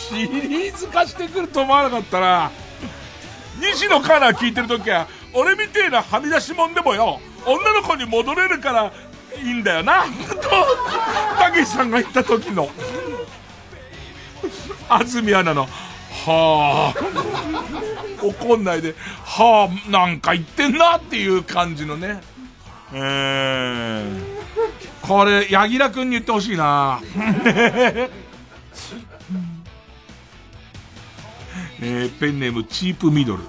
[0.09, 2.51] シリーズ化してくると思わなかったな。
[3.59, 8.91] 西野カナ聞いてる時は、俺みたいなはみ出しもんでもよ、女の子に戻れるから
[9.37, 10.05] いいんだよな。
[10.05, 10.49] と、
[11.37, 12.69] たけしさんが言った時の、
[14.89, 15.69] 安住アナの、
[16.25, 22.21] はあ、怒んないで、はあ、なんか言ってんなっていう感じのね。
[22.93, 24.21] えー、
[25.01, 27.01] これ、柳楽くんに言ってほしいな。
[31.81, 33.43] えー、ペンネームチープミドル。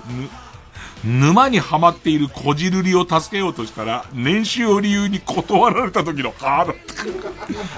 [1.05, 6.74] 沼にはまっているこじるりを助けようとしたら、年収を理由に断られた時のカード。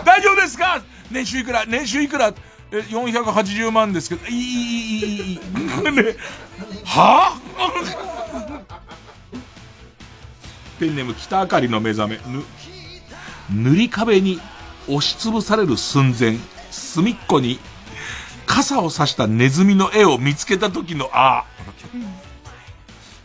[0.04, 0.80] 大丈夫ですか？
[1.10, 1.64] 年収いくら？
[1.66, 2.32] 年収いくら？
[2.70, 5.40] え、480万ですけど、いい、いい、いい、いい。
[6.84, 8.88] はぁ
[10.78, 12.20] ペンネーム北あかりの目覚め、
[13.50, 14.40] ぬ、塗り壁に
[14.86, 16.36] 押しつぶされる寸前、
[16.70, 17.58] 隅っこに、
[18.46, 21.44] 傘を差したネズミの絵を見つけた時のあ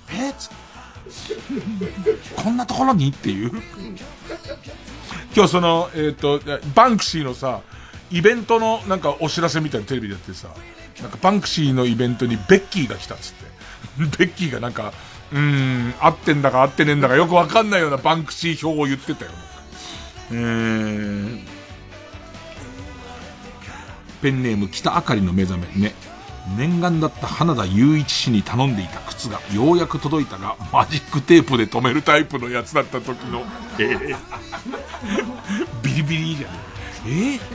[0.09, 0.33] え？
[0.37, 0.49] つ
[2.35, 3.09] こんなところに？
[3.09, 3.51] っていう。
[5.35, 6.39] 今日その、えっ、ー、と、
[6.75, 7.61] バンクシーのさ、
[8.13, 10.49] イベントのなんかお知らせみたいなテレビでやってさ、
[11.01, 13.53] なんかバンクシーのイベントにベッキーが来たっつって。
[14.17, 14.93] ベッキーがなんか、
[15.31, 19.31] うーん、合ってんだか合ってねえんだかよくわかんないようなバンクシー表を言ってたよ。
[20.31, 21.47] うーん。
[24.21, 25.95] ペンネーム北あかりの目覚めね。
[26.55, 33.43] 念願だった花田雄一氏に頼んでいた靴がようやく届いたが、マジックテープで留めるタイプのやつだった時の、
[33.79, 34.15] えー、
[35.81, 36.51] ビリビリじゃん。
[36.51, 37.39] えー、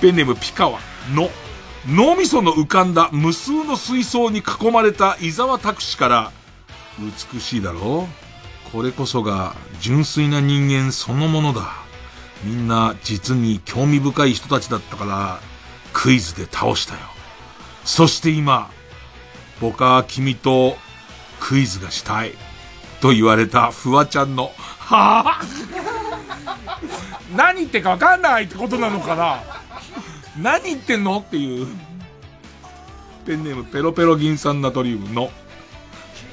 [0.00, 0.78] ペンネームピカワ
[1.12, 1.30] の、
[1.86, 6.32] 脳みその浮かんだ無数の水槽に囲まれた伊沢拓司から、
[7.32, 8.70] 美しいだろう？
[8.70, 11.72] これこそが純粋な人間そのものだ。
[12.42, 15.40] みんな実に興味深い人たちだったから、
[15.92, 17.00] クイズで倒したよ。
[17.84, 18.70] そして今、
[19.60, 20.76] 僕は君と
[21.40, 22.32] クイズがしたい。
[23.04, 27.36] と言われたフワちゃんの、はぁ。
[27.36, 29.42] 何言ってかわかんないってことなのかな。
[30.40, 31.66] 何言ってんのっていう。
[33.26, 35.30] ペンネームペロペロ銀酸ナトリウムの。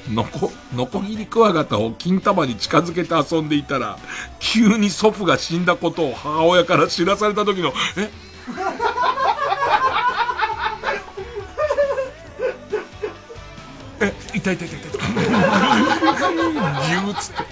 [0.08, 3.98] のこ、のこぎりクワガタを金玉に近づけて遊んでいたら、
[4.40, 8.08] 急に祖父が死んだことを母親から知らされた時の、え？
[14.42, 14.90] 痛い痛い痛い痛い。
[14.90, 17.44] ぎゅーっつって。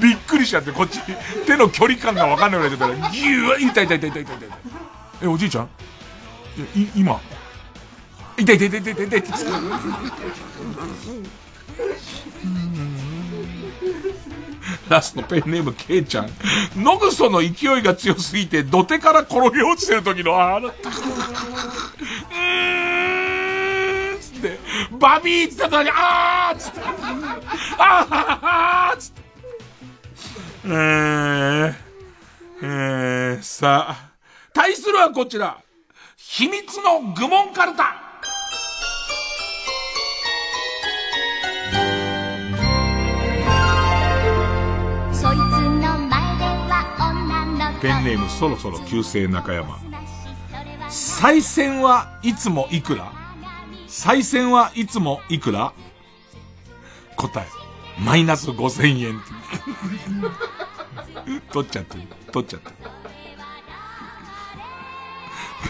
[0.00, 1.00] びっくりしちゃって、こっち、
[1.46, 4.48] 手の距離感がわかんないぐらい出たら、ぎゅー痛い痛い痛い痛い痛い痛い。
[5.22, 5.64] え、おじいちゃん？
[6.74, 7.20] い、今
[8.36, 9.32] 痛い痛い痛い痛い痛い痛い。
[14.88, 16.30] ラストペンネームケイちゃん。
[16.76, 23.47] ノグソの勢いが強すぎて土手から転げ落ちてる時のあの、うーん、
[24.98, 26.80] バビーって言った時に、あーつって、
[27.78, 29.22] あーつって。
[30.64, 31.74] えー、
[32.62, 34.10] えー、さあ、
[34.52, 35.58] 対するはこちら。
[36.16, 38.04] 秘密の愚問カルタ。
[47.80, 49.78] ペンネームそろそろ旧姓中山。
[50.88, 53.12] 再選はいつもいくら？
[53.98, 55.72] 再選はいつもいくら？
[57.16, 57.48] 答え、
[58.00, 59.20] マイナス5000円。
[61.52, 61.96] 取っちゃって
[62.30, 62.72] 取っちゃって。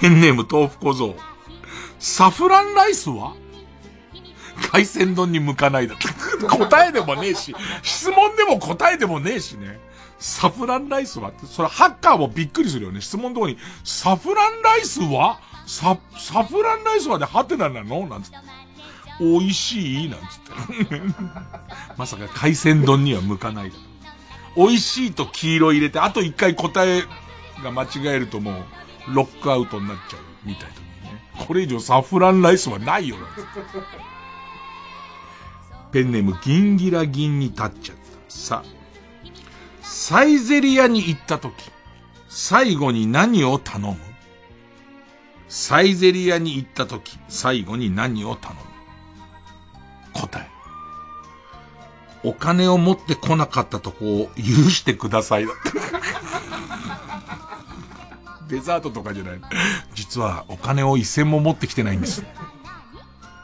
[0.03, 1.17] ペンネーム豆腐小僧。
[1.99, 3.33] サフランライスは？
[4.73, 5.95] 海鮮丼に向かないだ。
[6.51, 9.81] 答えでもねえし、質問でも答えでもねえしね。
[10.19, 13.01] サフランライスは、それハッカーもびっくりするよね。
[13.01, 15.41] 質問のとこに、サフランライスは？
[15.69, 18.07] サ、サフランライスはでハテナなの？
[18.07, 18.37] なんつって。
[19.21, 20.09] 美味しい？
[20.09, 20.27] なんつっ
[20.87, 21.01] て。
[21.99, 23.77] まさか海鮮丼には向かないだ
[24.57, 27.03] ろ美味しいと黄色入れて、あと一回答え
[27.63, 28.65] が間違えるともう、
[29.15, 30.69] ロックアウトになっちゃうみたい
[31.05, 31.23] なね。
[31.47, 33.41] これ以上サフランライスはないよなんつって。
[35.93, 38.03] ペンネームギンギラギンに立っちゃった。
[38.29, 38.69] さあ、
[39.83, 41.53] サイゼリヤに行った時、
[42.29, 43.97] 最後に何を頼む？
[45.49, 48.61] サイゼリヤに行った時、最後に何を頼む？
[50.13, 50.49] 答え。
[52.25, 55.47] お金を持ってこなかったとこを許してください。
[58.49, 59.41] デザートとかじゃない。
[59.95, 62.25] 実はお金を一銭も持ってきてないんです。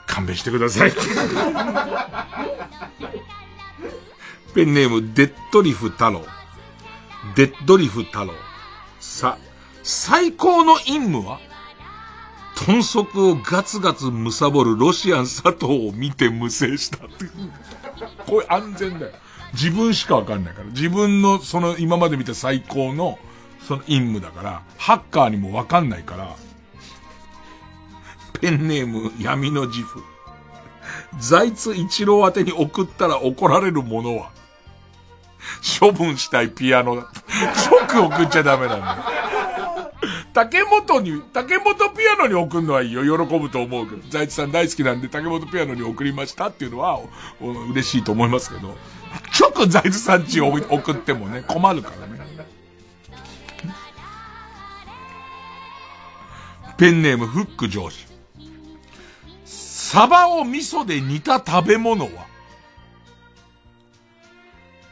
[0.06, 0.93] 勘弁してください。
[4.55, 6.24] ペンネーム、デッドリフ太郎。
[7.35, 8.32] デッドリフ太郎。
[9.01, 9.36] さ、
[9.82, 11.40] 最高の任務は？
[12.55, 17.26] 豚足をガツガツ貪るロシアン佐藤を見て無制したって。
[18.26, 19.12] これ安全だよ。
[19.52, 20.66] 自分しかわかんないから。
[20.68, 23.18] 自分のその今まで見た最高の
[23.60, 26.36] その任務だから、ハッカーにもわかんないから、
[28.40, 30.02] ペンネーム闇の自負。
[31.18, 34.31] 財津一郎宛に送ったら怒られるものは
[35.81, 37.10] 処分したいピアノだ。
[37.89, 39.24] 直送っちゃダメなんだ。
[40.35, 43.02] 竹本に、竹本ピアノに送るのはいいよ。
[43.05, 44.02] 喜ぶと思うけど。
[44.09, 47.01] 財津さん大好きなんで竹本ピアノに送りましたっていうのは、
[47.40, 48.77] 嬉しいと思いますけど。
[49.40, 52.15] 直財津さんちを送ってもね、困るからね。
[56.77, 58.06] ペンネームフック上司。
[59.44, 62.27] サバを味噌で煮た食べ物は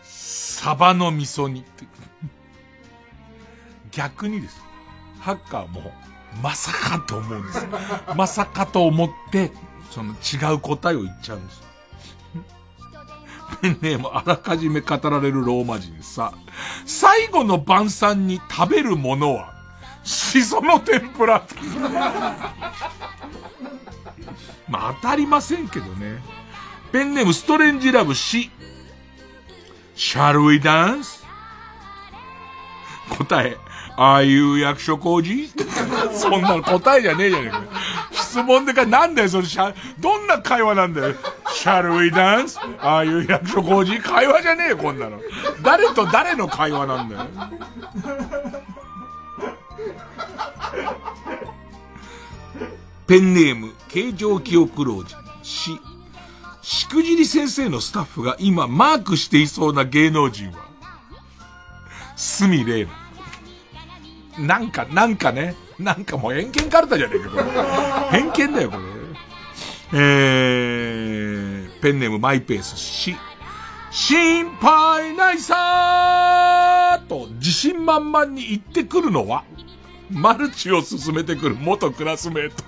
[0.05, 1.85] サバの味噌煮って。
[3.91, 4.62] 逆にです。
[5.23, 5.93] ハッカーも、
[6.43, 7.65] まさかと思うんです。
[8.17, 9.53] まさかと思って、
[9.89, 11.63] その違う答えを言っちゃうんです。
[13.63, 16.33] ペンネームあらかじめ語られるローマ人さ、
[16.85, 19.55] 最後の晩餐に食べるものは、
[20.03, 21.41] しその天ぷら。
[24.69, 26.21] まあ当たりませんけどね。
[26.91, 28.51] ペンネームストレンジラブし、
[29.95, 31.23] Shall we dance?
[33.17, 33.57] 答え、
[33.97, 35.51] ああいう役所工事
[36.13, 37.63] そんなの答えじゃねえじゃねえか。
[38.13, 39.47] 質問でか、なんだよ、それ、
[39.99, 41.15] どんな会話なんだよ。
[41.63, 42.59] Shall we dance?
[42.81, 45.21] ああいう役所工事会話じゃねえよ、こんなの。
[45.63, 47.27] 誰と誰の会話なんだよ。
[53.07, 55.79] ペンネーム、形状記憶老人、し、
[56.63, 60.65] しくじり先生のスタッフが今マークしていそうな芸能人は、
[62.17, 63.02] すみれいな。
[64.39, 67.43] なんか、なんかね、なんかもう偏見カルタじゃねえか、これ。
[68.21, 68.83] 偏見だよ、これ。
[69.95, 73.15] えー、ペンネームマイペースし、
[73.91, 79.45] 心配ないさーと自信満々に言ってくるのは、
[80.11, 82.65] マルチを進めてくる元クラスメート。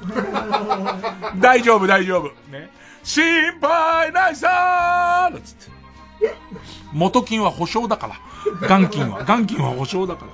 [1.40, 2.28] 大丈夫、大丈夫。
[2.50, 2.70] ね。
[3.02, 3.24] 心
[3.60, 5.54] 配ないさーつっ
[6.20, 6.34] て。
[6.92, 8.68] 元金は保証だから。
[8.68, 10.32] 元金は、元金は保証だから。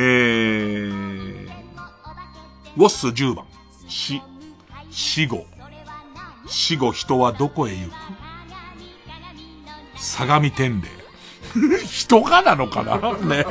[0.00, 1.48] ー、
[2.76, 3.44] ウォッス10番。
[3.88, 4.22] 死、
[4.92, 5.44] 死後。
[6.46, 7.92] 死後人はどこへ行く？
[9.96, 10.88] 相模天霊。
[11.84, 12.96] 人がなのかな？
[13.14, 13.44] ね。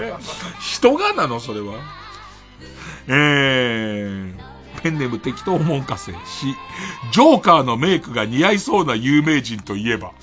[0.62, 1.42] 人がなの？
[1.42, 1.74] それは。
[3.08, 6.18] えー、ペンネーム適当もんかせし、
[7.12, 10.14] ジョーカーのメイクが似合いそうな有名人といえば、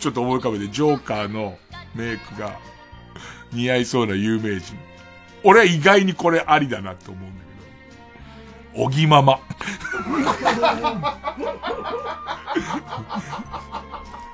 [0.00, 1.58] ちょっと思い浮かべて、ジョーカーの
[1.94, 2.58] メイクが
[3.52, 4.76] 似合いそうな有名人。
[5.44, 7.42] 俺は意外にこれありだなって思うんだ
[8.74, 8.84] けど。
[8.84, 9.38] おぎまま。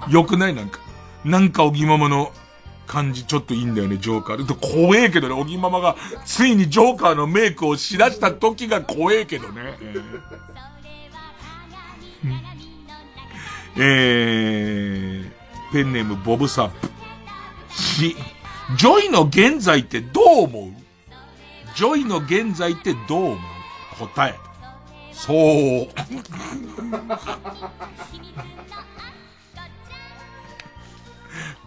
[0.09, 0.55] よくない？
[0.55, 0.81] なんか。
[1.24, 2.33] なんかおぎままの
[2.87, 4.55] 感じちょっといいんだよね、ジョーカー。
[4.55, 9.79] 怖えけどね、おぎままが、ついにジョーカーのメイクをしだした時が怖えけどね。
[9.81, 10.20] えー、
[13.77, 16.91] えー、ペンネームボブサップ。
[17.73, 18.16] し、
[18.77, 20.73] ジョイの現在ってどう思う？
[21.74, 23.39] ジョイの現在ってどう思う？
[23.99, 24.39] 答え。
[25.12, 25.89] そう。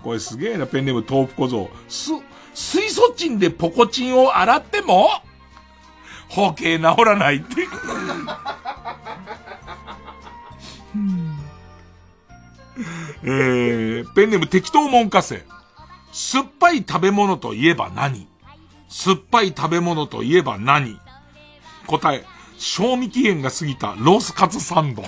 [0.03, 1.69] これすげえな、ペンネーム豆腐小僧。
[1.87, 2.11] す、
[2.53, 5.09] 水素賃でポコチンを洗っても、
[6.29, 7.67] 包茎治らないって。
[13.23, 15.45] えー、ペンネーム適当もんかせ。
[16.11, 18.27] 酸っぱい食べ物といえば何？
[18.97, 20.97] 酸っぱい食べ物といえば何？
[21.85, 22.23] 答え、
[22.57, 25.03] 賞味期限が過ぎたロースカツサンド。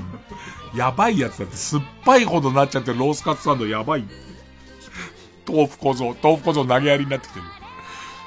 [0.74, 4.04] やばいやつだって、酸っぱいほどなっちゃってロースカツサンドやばい。
[5.46, 7.44] 豆腐小僧、豆腐小僧投げやりになってきてる。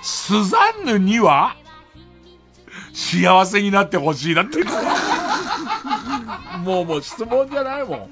[0.04, 1.56] スザンヌには、
[2.94, 4.64] 幸せになってほしいなって。
[6.64, 8.10] もうもう質問じゃないもん。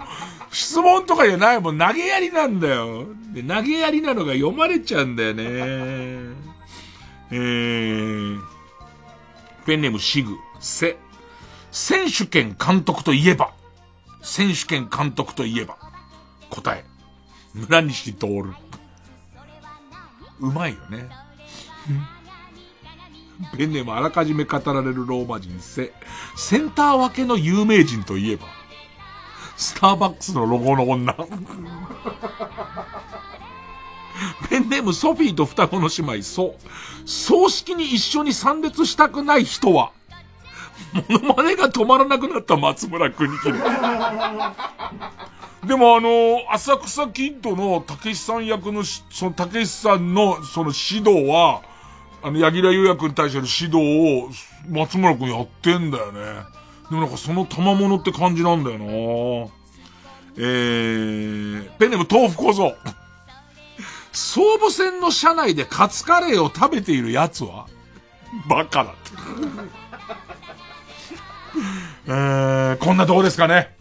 [0.51, 1.77] 質問とかじゃないもん。
[1.77, 3.05] 投げやりなんだよ。
[3.33, 6.40] で、投げやりなのが読まれちゃうんだよね。
[7.31, 8.41] えー、
[9.65, 10.97] ペンネームシグ、セ、
[11.71, 13.53] 選手権監督といえば、
[14.21, 15.77] 選手権監督といえば、
[16.49, 16.85] 答え、
[17.53, 18.27] 村西徹。
[20.39, 21.09] うまいよね。
[23.57, 25.57] ペンネームあらかじめ語られるローマ人。
[25.59, 25.93] セ、
[26.35, 28.45] センター分けの有名人といえば、
[29.55, 31.15] スターバックスのロゴの女。
[34.49, 36.55] ペンネームソフィーと双子の姉妹、そう。
[37.05, 39.91] 葬式に一緒に参列したくない人は、
[41.09, 43.51] モノマネが止まらなくなった松村邦樹。
[45.67, 51.61] でもあの、浅草キッドのたけしさん役のそのたけしさんのその指導は、
[52.23, 54.29] あの、柳楽優弥君に対しての指導を
[54.69, 56.19] 松村君やってんだよね。
[56.89, 58.85] でもなんかその賜物って感じなんだよな
[60.37, 62.73] えー、ペンネーム豆腐小僧。
[64.11, 67.67] 総武線の車内でカツカレーを食べている奴は？
[68.47, 69.11] バカだって。
[72.07, 73.75] えー、こんなとこですかね。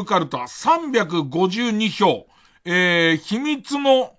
[0.00, 2.26] いうカルタ、352票。
[2.64, 4.14] えー、秘密の、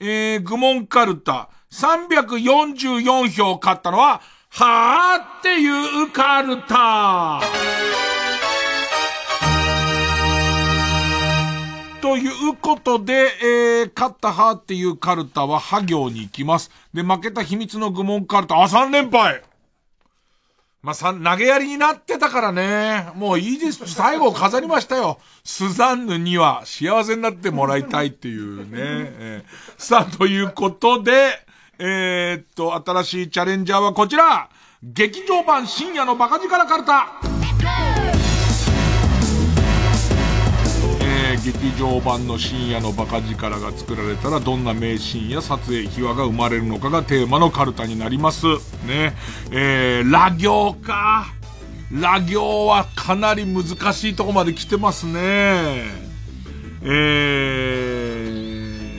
[0.00, 7.40] えー、愚問カルタ、344票勝ったのは、はーっていうカルタ。
[12.02, 16.70] ということで、えー、勝ったはーっていうカルタは、は行に行きます。
[16.94, 19.42] で、負けた秘密の愚問カルタ、あ、3連敗
[20.86, 23.08] まあ、さ、投げやりになってたからね。
[23.16, 23.92] もういいです。
[23.92, 25.18] 最後飾りましたよ。
[25.42, 28.68] スザンヌには幸せになってもらいたいっていうね。
[28.76, 31.40] えー、さあ、ということで、
[31.80, 34.48] えー、っと、新しいチャレンジャーはこちら
[34.80, 37.20] 劇場版深夜のバカ力カルタ
[41.52, 48.46] 劇場版の深夜のバカ力が作られたらどんな名シーンや撮影秘話が生まれるのかがテーマのカルタになります。
[48.84, 49.14] ね。
[49.52, 51.26] えー、ラ行か。
[51.92, 55.84] ラ行はかなり難しいとこまで来てますね。
[56.82, 56.86] え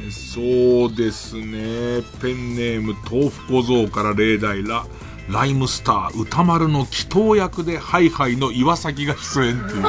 [0.07, 2.01] ー、そうですね。
[2.21, 4.85] ペンネーム豆腐小僧から例題ら。
[5.29, 9.83] ライムスター歌丸の祈祷役でハイハイの岩崎が出演っていう。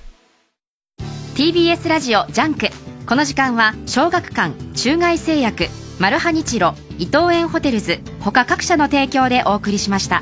[1.35, 2.69] TBS ラジオ JUNK。
[3.05, 5.67] この時間は小学館中外製薬
[5.99, 10.21] マルハニチロ伊藤園ホテルズ他各社の提供でお送りしました。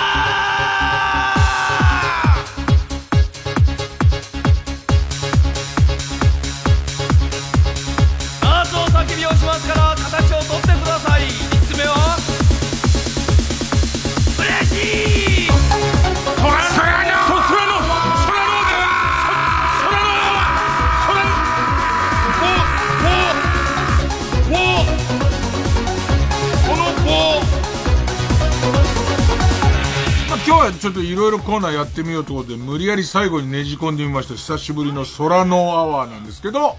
[30.61, 34.35] はちょっといろいろコーナーやってみようということで、無理やり最後にねじ込んでみました。
[34.35, 36.77] 久しぶりの空のアワーなんですけど、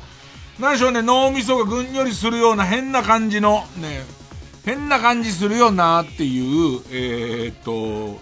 [0.61, 4.05] 何でしょうね、脳みそがぐんよりするような変な感じの、ね、
[4.65, 8.21] 変な感じするよなっていう、えー、っと、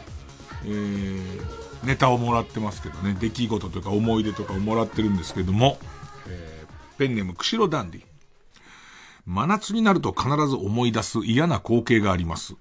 [0.64, 5.78] えー、ネタをもらってますけどね、出来事というか思い出とかをもらってるんですけども、
[6.26, 8.02] えー、ペンネーム、釧路ダンディ。
[9.26, 12.54] 真夏になると必ず思い出す嫌な光景があります。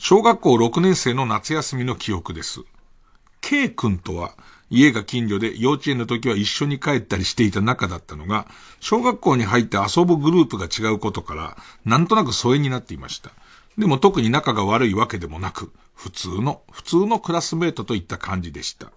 [0.00, 2.60] 小学校6年生の夏休みの記憶です。
[3.40, 4.36] K 君とは、
[4.70, 8.46] 家が近所で幼稚園の時は一緒に帰ったりしていた仲だったのが、
[8.78, 13.32] 小学校に入って遊ぶグループが違うことから、なんとなく疎遠になっていました。
[13.76, 18.92] でも特に仲が悪いわけでもなく、普通の、普通のクラスメートといった感じでした。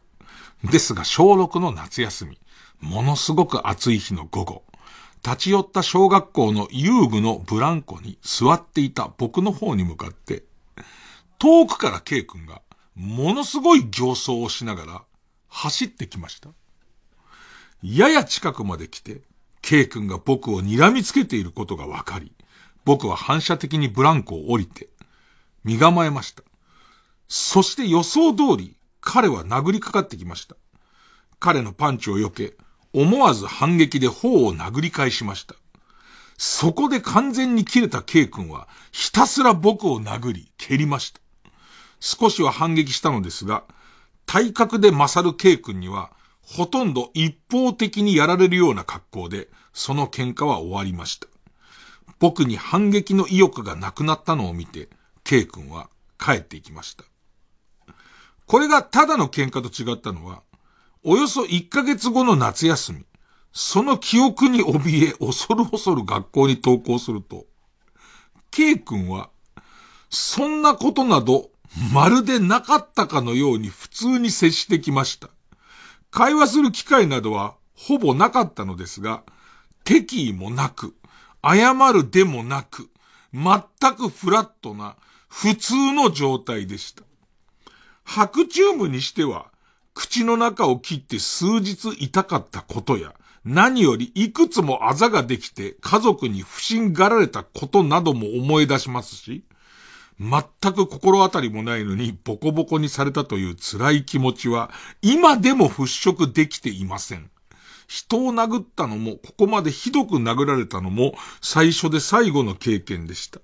[0.63, 2.37] ですが小6の夏休み、
[2.79, 4.63] ものすごく暑い日の午後、
[5.25, 10.43] 立ち寄った小学校の遊具のブランコに座っていた僕の方に向かって、
[11.41, 12.61] 遠くから K 君が、
[12.93, 15.03] ものすごい形相をしながら、
[15.47, 16.49] 走ってきました。
[17.81, 19.21] やや近くまで来て、
[19.63, 22.31] K 君が僕を睨みつけていることがわかり、
[22.85, 24.89] 僕は反射的にブランコを降りて、
[25.63, 26.43] 身構えました。
[27.27, 30.55] そして予想通り、彼は殴りかかってきました。
[31.39, 32.53] 彼のパンチを避け、
[32.93, 35.55] 思わず反撃で頬を殴り返しました。
[36.37, 41.19] そこで完全に切れた K 君は、ひたすら僕を殴り、蹴りました。
[42.01, 43.63] 少しは反撃したのですが、
[44.25, 46.11] 体格で勝る K 君には、
[46.41, 51.27] ほとんど一方的にやられるような格好で、その喧嘩は終わりました。
[52.19, 54.89] 僕に反撃の意欲がなくなったのを見て、
[55.23, 57.03] K 君は帰っていきました。
[58.47, 60.41] これがただの喧嘩と違ったのは、
[61.03, 63.05] およそ1ヶ月後の夏休み、
[63.53, 67.45] その記憶に怯え、恐る恐る学校に登校すると、
[68.49, 69.29] K 君は、
[70.09, 71.50] そんなことなど
[71.93, 75.29] まるでなかったかのように普通に接してきました。
[76.09, 79.23] 会話する機会などはほぼなかったのですが、
[79.83, 80.95] 敵意もなく、
[81.43, 82.89] 謝るでもなく、
[83.33, 84.97] 全くフラットな
[85.29, 87.03] 普通の状態でした。
[88.03, 89.47] 白チュームにしては、
[89.93, 99.43] 口の中を切って数日痛かったことや、何よりいくつもあざができて家族に不審がられたことなども思い出しますし、
[100.21, 104.69] 全く心当たりもないのにボコボコにされたという辛い気持ちは
[105.01, 107.31] 今でも払拭できていません。
[107.87, 113.41] 人を殴ったのも、ここまでひどく殴られたのも最初で最後の経験でした。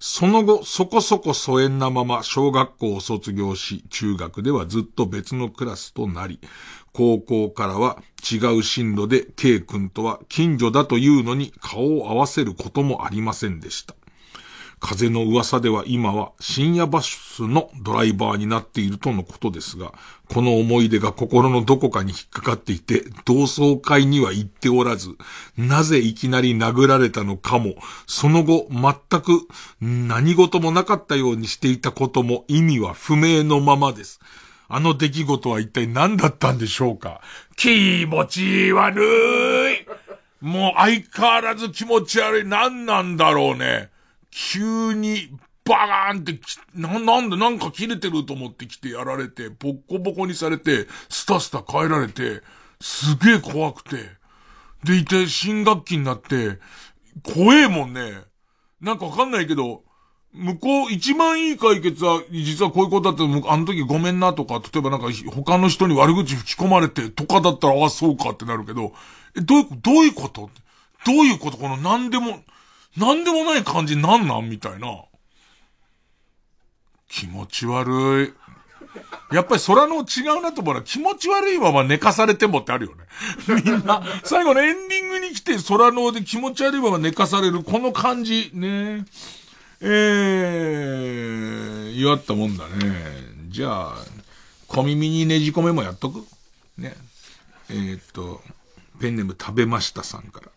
[0.00, 6.40] その後、そこそこ疎遠なまま小学校を卒業し、中学ではずっと別のクラスとなり、
[6.94, 13.94] 高校からは違う進路で K 君とは近所だというのに顔を合わせることもありませんでした。
[14.80, 19.92] 風の噂では今は深夜バスのドライバーになっているとのことですが、
[20.32, 25.16] この思い出が心のどこかに引っかかっていて、同窓会には行っておらず、
[25.58, 27.74] なぜいきなり殴られたのかも、
[28.06, 29.46] その後全く
[29.80, 34.18] 何事もなかったようにしていたことも意味は不明のままです。
[34.68, 37.20] あの出来事は一体何だったんでしょうか？
[37.56, 39.86] 気持ち悪い
[40.40, 42.44] もう相変わらず気持ち悪い。
[42.46, 43.90] 何なんだろうね。
[44.30, 45.30] 急に、
[45.62, 46.40] バーンって
[46.74, 52.42] な、なんでなんか切れてると思ってきてやられて、ボッコボコにされて、スタスタ帰られて、
[52.80, 53.96] すげえ怖くて。
[54.82, 56.58] でいて、新学期になって、
[57.22, 58.12] 怖えもんね。
[58.80, 59.84] なんかわかんないけど、
[60.32, 68.92] 向こう一番いい解決は、実はこういうことだったあの時ごめんなとか、例えばなんか他の人に悪口吹き込まれてとかだったら、あ、そうかってなるけど、
[69.36, 70.48] え、どういう、どういうこと？
[71.04, 71.58] どういうこと？
[71.58, 72.42] この何でも、
[72.96, 75.04] なんでもない感じなんなんみたいな。
[77.08, 78.32] 気持ち悪い。
[79.34, 83.04] やっぱり空の違うなと思うのは気持ち悪いまま寝かされてもってあるよね。
[83.64, 89.04] みんな、最後のエンディングに来て空ので気持ち悪いまま寝かされるこの感じ、ね。
[89.80, 92.70] えー、弱ったもんだね。
[93.48, 93.94] じゃあ、
[94.66, 96.26] 小耳にねじ込めもやっとく
[96.76, 96.96] ね。
[97.70, 98.40] えー、っと、
[99.00, 100.48] ペンネーム食べましたさんから。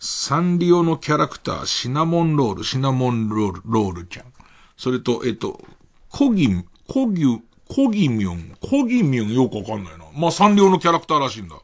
[0.00, 4.26] サンリオのキャラクター、シナモンロール、シナモンロール、ロールちゃん。
[4.76, 5.60] それと、えっと、
[6.08, 6.48] コギ、
[6.86, 10.04] コギュ、コギミョン、コギミョンよくわかんないな。
[10.14, 11.56] まあ、サンリオのキャラクターらしいんだ。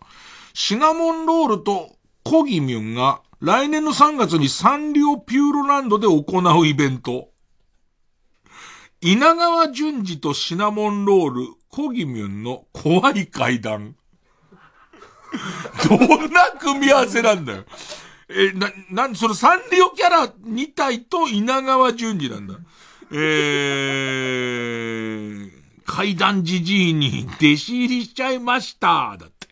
[0.52, 7.28] シナモンロールとコギミョンが来年の3月にサンリオピューロランドで行うイベント。
[9.00, 13.94] 稲川淳二とシナモンロール、コギミョンの怖い階段。
[15.88, 17.64] どんな組み合わせなんだよ。
[18.34, 22.56] え、な、なん、そのサンリオキャラ2体と稲川淳二なんだ。
[23.12, 25.50] えー、
[25.86, 29.16] 階段じじいに弟子入りしちゃいました。
[29.18, 29.46] だって。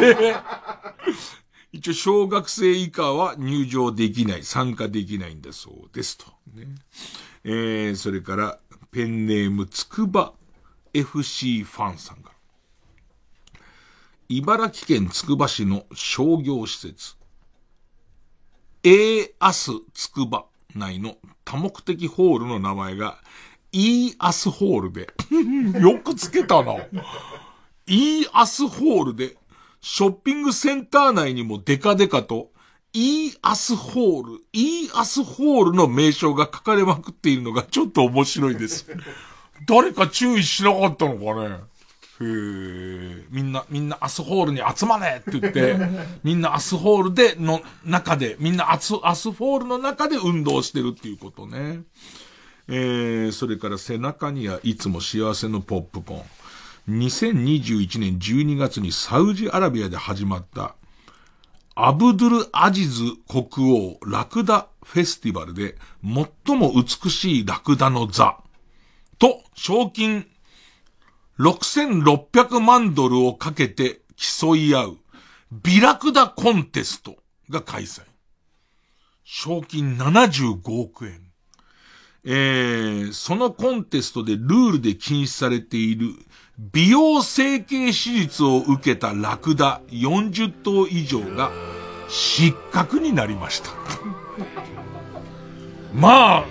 [0.00, 0.36] で、
[1.72, 6.26] 一応小学生以下は入場できない、参加できないんだそうですと。
[6.54, 6.68] ね、
[7.42, 8.60] えー、それから、
[8.92, 10.34] ペンネームつくば
[10.92, 12.30] FC ファンさんが。
[14.28, 17.16] 茨城県つくば市の商業施設、
[18.86, 20.44] A アスつくば
[20.74, 23.18] 内の多目的ホールの名前が
[23.72, 25.08] E アスホールで
[25.80, 26.74] よくつけたな。
[27.86, 29.36] E アスホールで、
[29.80, 32.50] ショッピングセンター内にもデカデカと、
[32.92, 38.86] E アスホール、E アスホールの名称が書かれまくっているのがちょっと面白いです。
[39.66, 41.56] 誰か注意しなかったのかね、
[42.20, 45.76] みんな、みんなアスホールに集まれって言って、
[46.22, 51.82] みんなアスホールで、の中で、みんなアス、アスホールの中で運動してるっていうことね。
[52.68, 56.98] えー、それから背中にはいつも幸せのポップコーン。
[56.98, 60.76] 2021年12月にサウジアラビアで始まった、
[61.74, 68.36] アブドゥル・アジズ国王ラクダフェスティバルで最も美しいラクダの座
[69.18, 70.28] と賞金
[71.38, 74.98] 6600万ドルをかけて競い合う
[75.50, 77.16] ビラクダコンテスト
[77.50, 78.02] が開催。
[79.24, 81.20] 賞金75億円。
[82.26, 86.14] えー、そのコンテストでルールで禁止されている
[86.58, 91.50] 美容整形手術を受けたラクダ40頭以上が
[92.08, 93.70] 失格になりました。
[95.92, 96.44] まあ、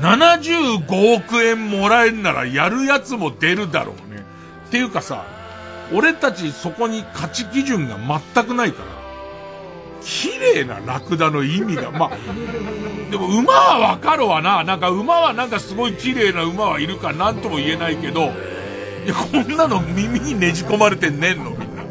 [0.00, 4.24] 75億円もらえんならやるやつも出るだろうね。
[4.68, 5.24] っていうかさ、
[5.92, 7.96] 俺たちそこに価値基準が
[8.34, 8.88] 全くないから、
[10.02, 12.10] 綺麗なラクダの意味が、まあ、
[13.10, 14.64] でも馬はわかるわな。
[14.64, 18.32] なんか馬はなんかすごい綺麗な馬はいるかなんとも言えないけど、
[19.04, 21.82] いや、こんなの耳にねじ込まれて寝んのみんな。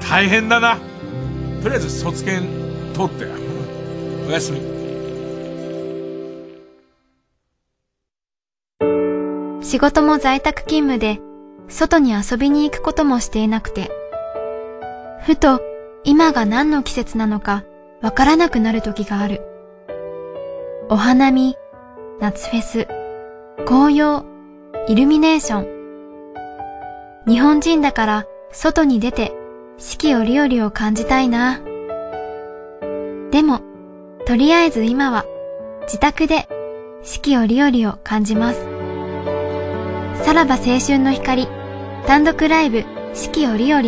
[0.00, 0.78] 大変だな。
[1.62, 2.46] とりあえず卒検
[2.94, 3.26] 取って。
[4.28, 4.77] おやすみ。
[9.68, 11.20] 仕事も在宅勤務で、
[11.68, 13.90] 外に遊びに行くこともしていなくて、
[15.26, 15.60] ふと
[16.04, 17.64] 今が何の季節なのか
[18.00, 19.42] わからなくなる時がある。
[20.88, 21.54] お花見、
[22.18, 22.88] 夏フェス、
[23.66, 24.24] 紅葉、
[24.88, 27.26] イルミネーション。
[27.26, 29.34] 日本人だから外に出て
[29.76, 31.60] 四季折々を感じたいな。
[33.30, 33.60] でも、
[34.24, 35.26] とりあえず今は
[35.82, 36.48] 自宅で
[37.02, 38.77] 四季折々を感じます。
[40.24, 41.46] さらば青春の光
[42.06, 42.84] 単独ライブ
[43.14, 43.82] 四季折々。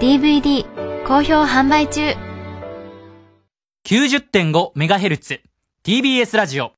[0.00, 0.66] DVD
[1.06, 2.14] 好評販売中。
[3.86, 5.40] 90.5MHz
[5.84, 6.72] TBS ラジオ。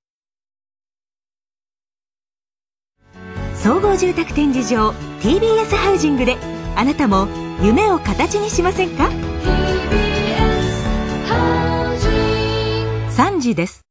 [3.54, 4.90] 総合住宅展示場
[5.20, 6.36] TBS ハウジングで
[6.76, 7.28] あなたも
[7.62, 9.08] 夢を形にしませんか
[13.10, 13.83] ？3時です